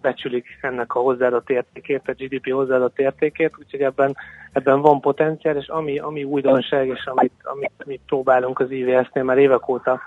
becsülik 0.00 0.58
ennek 0.60 0.94
a 0.94 1.00
hozzáadott 1.00 1.50
értékét, 1.50 2.02
a 2.04 2.12
GDP 2.12 2.50
hozzáadott 2.52 2.98
értékét, 2.98 3.54
úgyhogy 3.58 3.80
ebben, 3.80 4.16
ebben 4.52 4.80
van 4.80 5.00
potenciál, 5.00 5.56
és 5.56 5.68
ami, 5.68 5.98
ami 5.98 6.24
újdonság, 6.24 6.86
és 6.86 7.04
amit, 7.04 7.32
amit, 7.42 7.72
amit 7.84 8.00
próbálunk 8.06 8.60
az 8.60 8.70
IVS-nél 8.70 9.24
már 9.24 9.38
évek 9.38 9.68
óta 9.68 10.00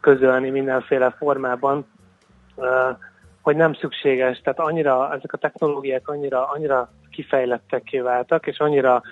közölni 0.00 0.50
mindenféle 0.50 1.10
formában, 1.10 1.86
hogy 3.42 3.56
nem 3.56 3.74
szükséges, 3.74 4.40
tehát 4.40 4.58
annyira, 4.58 5.14
ezek 5.14 5.32
a 5.32 5.36
technológiák 5.36 6.08
annyira, 6.08 6.48
annyira 6.48 6.90
kifejlettek 7.10 8.00
váltak, 8.02 8.46
és 8.46 8.58
annyira 8.58 9.02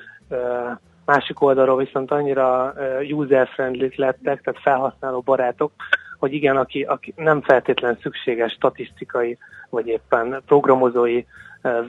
másik 1.05 1.41
oldalról 1.41 1.76
viszont 1.76 2.11
annyira 2.11 2.74
user-friendly 3.11 3.93
lettek, 3.97 4.41
tehát 4.41 4.61
felhasználó 4.62 5.20
barátok, 5.20 5.72
hogy 6.18 6.32
igen, 6.32 6.57
aki, 6.57 6.82
aki 6.82 7.12
nem 7.16 7.43
feltétlen 7.43 7.99
szükséges 8.03 8.53
statisztikai, 8.53 9.39
vagy 9.70 9.87
éppen 9.87 10.43
programozói 10.47 11.24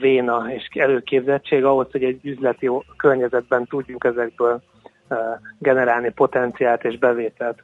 véna 0.00 0.52
és 0.52 0.68
előképzettség 0.74 1.64
ahhoz, 1.64 1.86
hogy 1.90 2.04
egy 2.04 2.26
üzleti 2.26 2.70
környezetben 2.96 3.64
tudjuk 3.64 4.04
ezekből 4.04 4.62
generálni 5.58 6.10
potenciált 6.10 6.84
és 6.84 6.98
bevételt 6.98 7.62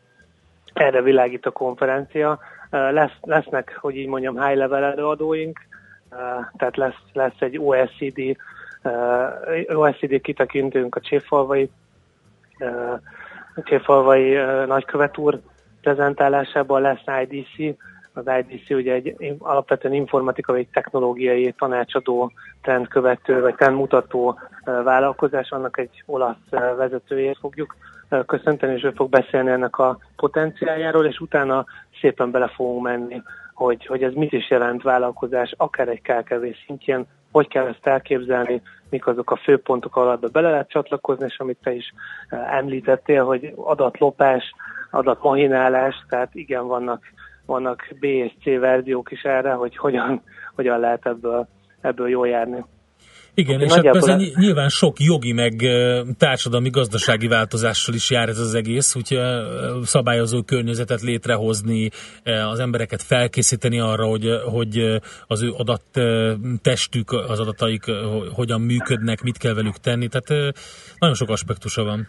erre 0.75 1.03
világít 1.03 1.47
a 1.47 1.51
konferencia. 1.51 2.39
Lesz, 2.71 3.17
lesznek, 3.21 3.79
hogy 3.81 3.97
így 3.97 4.09
mondjam, 4.09 4.43
high-level 4.43 4.85
előadóink, 4.85 5.59
tehát 6.57 6.77
lesz, 6.77 7.03
lesz 7.13 7.41
egy 7.41 7.59
OSCD, 7.59 8.37
OSCD 9.75 10.21
kitekintőnk 10.21 10.95
a 10.95 11.01
Cséfalvai, 11.01 11.71
Cséfalvai 13.65 14.35
nagykövet 14.67 15.19
úr 15.19 15.41
prezentálásában 15.81 16.81
lesz 16.81 17.29
IDC, 17.29 17.79
az 18.13 18.25
IDC 18.39 18.71
ugye 18.71 18.93
egy 18.93 19.37
alapvetően 19.39 19.95
informatikai, 19.95 20.69
technológiai 20.73 21.55
tanácsadó, 21.59 22.33
trendkövető 22.63 23.41
vagy 23.41 23.55
trendmutató 23.55 24.39
vállalkozás, 24.65 25.51
annak 25.51 25.79
egy 25.79 26.03
olasz 26.07 26.51
vezetőjét 26.77 27.39
fogjuk 27.41 27.77
köszönteni, 28.27 28.75
és 28.75 28.83
ő 28.83 28.91
fog 28.91 29.11
beszélni 29.11 29.51
ennek 29.51 29.79
a 29.79 29.99
potenciáljáról, 30.17 31.07
és 31.07 31.19
utána 31.19 31.65
szépen 32.01 32.31
bele 32.31 32.49
fogunk 32.49 32.83
menni 32.83 33.23
hogy, 33.55 33.87
hogy 33.87 34.03
ez 34.03 34.13
mit 34.13 34.33
is 34.33 34.51
jelent 34.51 34.83
vállalkozás, 34.83 35.55
akár 35.57 35.89
egy 35.89 36.03
KKV 36.03 36.45
szintjén, 36.67 37.07
hogy 37.31 37.49
kell 37.49 37.67
ezt 37.67 37.87
elképzelni, 37.87 38.63
mik 38.91 39.07
azok 39.07 39.31
a 39.31 39.37
főpontok, 39.37 39.97
ahol 39.97 40.11
abba 40.11 40.29
bele 40.29 40.51
lehet 40.51 40.69
csatlakozni, 40.69 41.25
és 41.29 41.39
amit 41.39 41.59
te 41.63 41.73
is 41.73 41.93
eh, 42.29 42.57
említettél, 42.57 43.25
hogy 43.25 43.53
adatlopás, 43.57 44.55
adatmahinálás, 44.91 46.05
tehát 46.09 46.35
igen, 46.35 46.67
vannak, 46.67 47.03
vannak 47.47 47.89
B 48.01 48.05
és 48.05 48.33
C 48.43 48.45
verziók 48.45 49.11
is 49.11 49.23
erre, 49.23 49.53
hogy 49.53 49.77
hogyan, 49.77 50.23
hogyan 50.55 50.81
lehet 50.81 51.07
ebből, 51.07 51.49
ebből 51.81 52.09
jól 52.09 52.29
járni. 52.29 52.65
Igen, 53.35 53.61
és 53.61 53.73
hát 53.73 53.91
persze 53.91 54.17
nyilván 54.35 54.69
sok 54.69 55.01
jogi 55.01 55.33
meg 55.33 55.53
társadalmi 56.19 56.71
gazdasági 56.71 57.29
változással 57.29 57.95
is 57.95 58.11
jár 58.11 58.29
ez 58.29 58.39
az 58.39 58.55
egész, 58.55 58.97
úgyhogy 58.97 59.19
szabályozó 59.83 60.43
környezetet 60.43 61.01
létrehozni, 61.01 61.91
az 62.51 62.59
embereket 62.59 63.03
felkészíteni 63.03 63.81
arra, 63.81 64.07
hogy, 64.07 64.29
hogy 64.45 65.01
az 65.27 65.43
ő 65.43 65.53
adattestük, 65.57 67.13
az 67.13 67.41
adataik 67.41 67.85
hogyan 68.35 68.61
működnek, 68.61 69.23
mit 69.23 69.39
kell 69.39 69.55
velük 69.55 69.77
tenni, 69.77 70.09
tehát 70.09 70.55
nagyon 70.99 71.17
sok 71.17 71.29
aspektusa 71.29 71.85
van. 71.85 72.07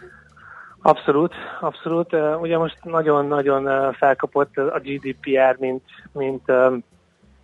Abszolút, 0.82 1.34
abszolút. 1.60 2.16
Ugye 2.40 2.58
most 2.58 2.78
nagyon-nagyon 2.82 3.92
felkapott 3.92 4.56
a 4.56 4.80
GDPR, 4.82 5.56
mint, 5.58 5.82
mint 6.12 6.42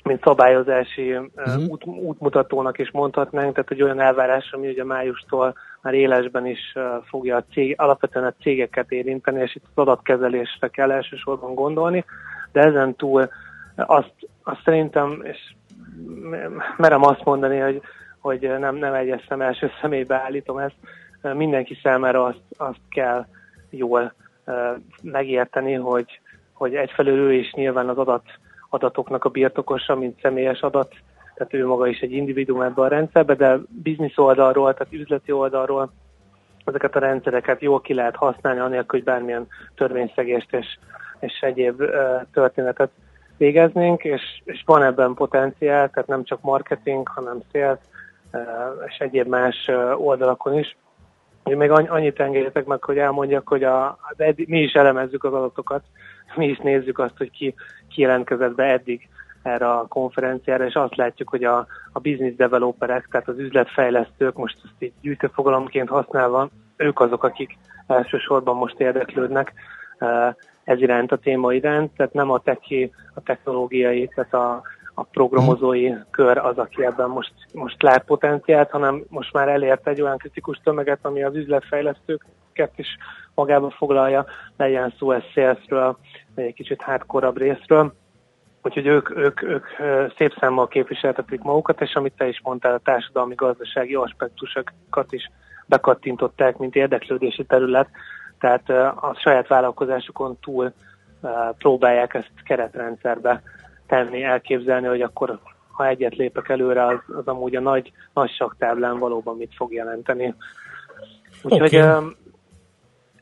mint 0.03 0.23
szabályozási 0.23 1.17
uh-huh. 1.17 1.69
út, 1.69 1.85
útmutatónak 1.85 2.79
is 2.79 2.91
mondhatnánk, 2.91 3.55
tehát 3.55 3.71
egy 3.71 3.83
olyan 3.83 4.01
elvárás, 4.01 4.53
ami 4.53 4.69
ugye 4.69 4.85
májustól 4.85 5.55
már 5.83 5.95
élesben 5.95 6.47
is 6.47 6.75
fogja 7.05 7.37
a 7.37 7.45
cég, 7.53 7.75
alapvetően 7.79 8.25
a 8.25 8.35
cégeket 8.43 8.91
érinteni, 8.91 9.41
és 9.41 9.55
itt 9.55 9.65
az 9.75 9.83
adatkezelésre 9.83 10.69
kell 10.69 10.91
elsősorban 10.91 11.55
gondolni, 11.55 12.05
de 12.53 12.61
ezen 12.61 12.95
túl 12.95 13.29
azt, 13.77 14.15
azt 14.43 14.61
szerintem, 14.65 15.23
és 15.23 15.39
merem 16.77 17.03
azt 17.05 17.25
mondani, 17.25 17.59
hogy, 17.59 17.81
hogy 18.19 18.41
nem, 18.59 18.77
nem 18.77 18.95
egyes 18.95 19.25
szem 19.29 19.41
első 19.41 19.71
személybe 19.81 20.15
állítom 20.25 20.59
ezt, 20.59 20.77
mindenki 21.35 21.79
számára 21.83 22.25
azt, 22.25 22.43
azt 22.57 22.81
kell 22.89 23.27
jól 23.71 24.13
megérteni, 25.03 25.75
hogy, 25.75 26.21
hogy 26.53 26.75
egyfelől 26.75 27.19
ő 27.19 27.33
is 27.33 27.53
nyilván 27.53 27.89
az 27.89 27.99
adat 27.99 28.23
adatoknak 28.73 29.25
a 29.25 29.29
birtokosa, 29.29 29.95
mint 29.97 30.21
személyes 30.21 30.61
adat, 30.61 30.95
tehát 31.35 31.55
ő 31.55 31.67
maga 31.67 31.87
is 31.87 32.01
egy 32.01 32.13
individuum 32.13 32.63
ebben 32.63 32.85
a 32.85 32.89
rendszerben, 32.89 33.37
de 33.37 33.59
biznisz 33.69 34.19
oldalról, 34.19 34.75
tehát 34.75 34.93
üzleti 34.93 35.33
oldalról 35.33 35.93
ezeket 36.65 36.97
a 36.97 36.99
rendszereket 36.99 37.61
jól 37.61 37.81
ki 37.81 37.95
lehet 37.95 38.17
használni, 38.17 38.61
anélkül, 38.61 38.99
hogy 38.99 39.05
bármilyen 39.05 39.47
törvényszegést 39.75 40.53
és, 40.55 40.79
és 41.21 41.41
egyéb 41.41 41.83
történetet 42.33 42.91
végeznénk, 43.37 44.05
és, 44.05 44.23
és 44.45 44.63
van 44.67 44.83
ebben 44.83 45.15
potenciál, 45.15 45.91
tehát 45.91 46.09
nem 46.09 46.25
csak 46.25 46.41
marketing, 46.41 47.09
hanem 47.09 47.41
sales, 47.53 47.79
és 48.87 48.99
egyéb 48.99 49.27
más 49.27 49.71
oldalakon 49.97 50.59
is. 50.59 50.77
Én 51.45 51.57
még 51.57 51.71
annyit 51.71 52.21
engedjetek 52.21 52.65
meg, 52.65 52.85
hogy 52.85 52.99
elmondjak, 52.99 53.49
hogy 53.49 53.65
a, 53.65 53.87
az 53.87 54.35
mi 54.47 54.59
is 54.59 54.73
elemezzük 54.73 55.25
az 55.25 55.33
adatokat, 55.33 55.83
mi 56.37 56.47
is 56.47 56.59
nézzük 56.59 56.99
azt, 56.99 57.17
hogy 57.17 57.31
ki, 57.31 57.55
ki 57.89 58.01
jelentkezett 58.01 58.55
be 58.55 58.65
eddig 58.65 59.09
erre 59.43 59.71
a 59.71 59.87
konferenciára, 59.89 60.67
és 60.67 60.75
azt 60.75 60.97
látjuk, 60.97 61.29
hogy 61.29 61.45
a, 61.45 61.67
a 61.93 62.01
business 62.01 62.35
developerek, 62.35 63.09
tehát 63.11 63.29
az 63.29 63.39
üzletfejlesztők, 63.39 64.37
most 64.37 64.59
ezt 64.65 64.83
így 64.83 64.93
gyűjtőfogalomként 65.01 65.89
használva, 65.89 66.49
ők 66.77 67.01
azok, 67.01 67.25
akik 67.25 67.59
elsősorban 67.87 68.57
most 68.57 68.81
érdeklődnek 68.81 69.53
ez 70.65 70.81
iránt, 70.81 71.13
a 71.13 71.17
téma 71.17 71.53
iránt, 71.53 71.97
tehát 71.97 72.13
nem 72.13 72.31
a 72.31 72.39
teki, 72.39 72.93
a 73.15 73.21
technológiai, 73.23 74.09
tehát 74.15 74.35
a, 74.35 74.63
a 74.95 75.03
programozói 75.03 75.93
kör 76.11 76.39
az, 76.39 76.59
aki 76.59 76.85
ebben 76.85 77.09
most, 77.09 77.33
most 77.53 77.83
lát 77.83 78.05
potenciált, 78.05 78.71
hanem 78.71 79.05
most 79.09 79.33
már 79.33 79.49
elért 79.49 79.89
egy 79.89 80.01
olyan 80.01 80.17
kritikus 80.17 80.61
tömeget, 80.65 80.99
ami 81.03 81.23
az 81.23 81.35
üzletfejlesztőket 82.53 82.79
is 82.79 82.97
magába 83.35 83.71
foglalja, 83.71 84.27
legyen 84.57 84.95
szó 84.99 85.13
ez 85.13 85.23
salesről, 85.33 85.97
vagy 86.35 86.45
egy 86.45 86.55
kicsit 86.55 86.83
hardcore 86.83 87.31
részről. 87.35 87.93
Úgyhogy 88.63 88.87
ők, 88.87 89.17
ők, 89.17 89.43
ők 89.43 89.67
szép 90.17 90.35
számmal 90.41 90.69
képviseltetik 90.69 91.43
magukat, 91.43 91.81
és 91.81 91.95
amit 91.95 92.15
te 92.17 92.29
is 92.29 92.41
mondtál, 92.43 92.75
a 92.75 92.79
társadalmi 92.79 93.35
gazdasági 93.35 93.95
aspektusokat 93.95 95.13
is 95.13 95.31
bekattintották, 95.67 96.57
mint 96.57 96.77
érdeklődési 96.77 97.45
terület, 97.45 97.89
tehát 98.39 98.71
a 99.01 99.17
saját 99.19 99.49
vállalkozásukon 99.49 100.39
túl 100.41 100.73
próbálják 101.59 102.15
ezt 102.15 102.31
keretrendszerbe 102.45 103.43
tenni, 103.87 104.23
elképzelni, 104.23 104.87
hogy 104.87 105.03
akkor 105.03 105.39
ha 105.71 105.87
egyet 105.87 106.17
lépek 106.17 106.49
előre, 106.49 106.87
az, 106.87 106.99
az 107.17 107.27
amúgy 107.27 107.57
a 107.57 107.61
nagy, 107.61 107.93
nagy 108.15 108.31
saktáblán 108.31 108.99
valóban 108.99 109.37
mit 109.37 109.55
fog 109.57 109.73
jelenteni. 109.73 110.35
Úgyhogy 111.43 111.77
okay. 111.77 112.15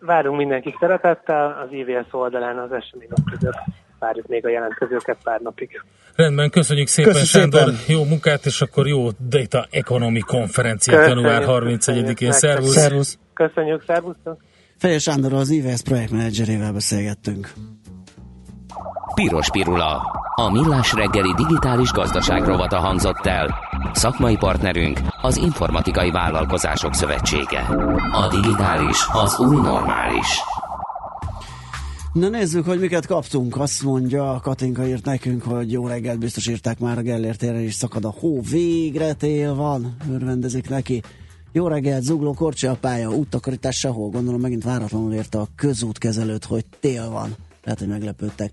Várunk 0.01 0.36
mindenkit 0.36 0.76
szeretettel, 0.80 1.61
az 1.64 1.72
IVS 1.72 2.09
oldalán 2.11 2.59
az 2.59 2.72
események 2.72 3.18
között 3.30 3.59
várjuk 3.98 4.26
még 4.26 4.46
a 4.46 4.48
jelentkezőket 4.48 5.16
pár 5.22 5.40
napig. 5.40 5.82
Rendben, 6.14 6.51
köszönjük 6.51 6.86
szépen 6.86 7.12
Köszönjük 7.12 7.53
Sándor, 7.53 7.74
szépen. 7.74 7.96
jó 7.96 8.05
munkát, 8.05 8.46
és 8.46 8.61
akkor 8.61 8.86
jó 8.86 9.09
Data 9.28 9.66
Economy 9.70 10.20
konferenciát 10.20 11.09
január 11.09 11.42
31-én. 11.46 12.32
Szervusz! 12.32 12.72
Szervusz! 12.72 13.18
Köszönjük, 13.34 13.82
szervusz! 13.86 14.16
Fejes 14.78 15.03
Sándor 15.03 15.32
az 15.32 15.51
IVS 15.51 15.82
projektmenedzserével 15.82 16.72
beszélgettünk. 16.72 17.53
Piros 19.21 19.51
Pirula. 19.51 20.03
A 20.35 20.51
millás 20.51 20.93
reggeli 20.93 21.33
digitális 21.37 21.91
gazdaság 21.91 22.45
rovata 22.45 22.79
hangzott 22.79 23.27
el. 23.27 23.55
Szakmai 23.93 24.37
partnerünk 24.37 25.01
az 25.23 25.37
Informatikai 25.37 26.11
Vállalkozások 26.11 26.95
Szövetsége. 26.95 27.61
A 28.12 28.29
digitális 28.31 29.07
az 29.12 29.39
új 29.39 29.57
normális. 29.57 30.27
Na 32.12 32.29
nézzük, 32.29 32.64
hogy 32.66 32.81
miket 32.81 33.07
kaptunk. 33.07 33.57
Azt 33.57 33.83
mondja, 33.83 34.41
Katinka 34.43 34.87
írt 34.87 35.05
nekünk, 35.05 35.43
hogy 35.43 35.73
jó 35.73 35.87
reggelt 35.87 36.18
biztos 36.18 36.47
írták 36.47 36.79
már 36.79 36.99
a 36.99 37.03
Gellért 37.03 37.43
is 37.43 37.75
szakad 37.75 38.05
a 38.05 38.14
hó. 38.21 38.41
Végre 38.51 39.12
tél 39.12 39.55
van, 39.55 39.97
örvendezik 40.12 40.68
neki. 40.68 41.03
Jó 41.53 41.68
reggelt, 41.68 42.03
zugló 42.03 42.35
korcsi 42.35 42.66
a 42.66 42.77
pálya, 42.81 43.11
úttakarítás 43.11 43.79
sehol. 43.79 44.11
Gondolom 44.11 44.41
megint 44.41 44.64
váratlanul 44.64 45.12
érte 45.12 45.39
a 45.39 45.49
közútkezelőt, 45.57 46.45
hogy 46.45 46.64
tél 46.81 47.11
van. 47.11 47.35
Lehet, 47.64 47.79
hogy 47.79 47.89
meglepődtek 47.89 48.53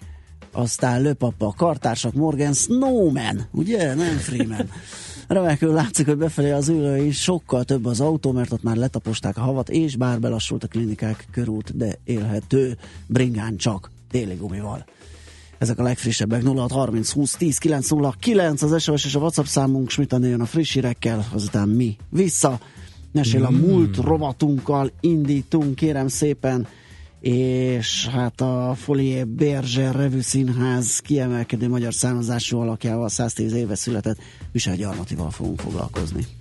aztán 0.52 1.02
Löpapa, 1.02 1.54
Kartársak, 1.58 2.14
Morgan, 2.14 2.54
Snowman, 2.54 3.48
ugye? 3.52 3.94
Nem 3.94 4.18
Freeman. 4.18 4.70
Remekül 5.28 5.74
látszik, 5.74 6.06
hogy 6.06 6.18
befelé 6.18 6.52
az 6.52 6.70
ülő 6.70 7.06
is 7.06 7.22
sokkal 7.22 7.64
több 7.64 7.86
az 7.86 8.00
autó, 8.00 8.32
mert 8.32 8.52
ott 8.52 8.64
már 8.64 8.76
letaposták 8.76 9.38
a 9.38 9.42
havat, 9.42 9.70
és 9.70 9.96
bár 9.96 10.20
belassult 10.20 10.64
a 10.64 10.68
klinikák 10.68 11.28
körút, 11.32 11.78
de 11.78 11.96
élhető 12.04 12.78
bringán 13.08 13.58
csak 13.58 13.92
téli 14.12 14.36
gumival. 14.36 14.86
Ezek 15.58 15.80
a 15.80 15.84
legfrissebbek 15.84 16.44
0630 16.44 17.12
20 17.12 17.36
10 17.36 17.58
909 17.58 18.62
az 18.62 18.82
SMS 18.82 19.06
és 19.06 19.16
a 19.16 19.20
WhatsApp 19.20 19.46
számunk, 19.46 19.92
jön 20.10 20.42
a 20.42 20.46
friss 20.46 20.74
hírekkel, 20.74 21.26
azután 21.34 21.70
mi 21.70 21.98
vissza. 22.10 22.60
Mesél 23.12 23.46
a 23.46 23.52
mm. 23.52 23.56
múlt 23.56 23.98
rovatunkkal 23.98 24.92
indítunk, 25.00 25.76
kérem 25.76 26.08
szépen 26.08 26.68
és 27.20 28.08
hát 28.08 28.42
a 28.42 28.74
Folie 28.76 29.26
Berger 29.26 29.96
Revű 29.96 30.20
Színház 30.20 31.00
kiemelkedő 31.00 31.70
magyar 31.70 31.94
származású 31.94 32.60
alakjával 32.60 33.10
110 33.10 33.54
éve 33.54 33.76
született 33.76 34.18
Visel 34.52 34.76
Gyarmatival 34.76 35.32
fogunk 35.32 35.60
foglalkozni. 35.60 36.37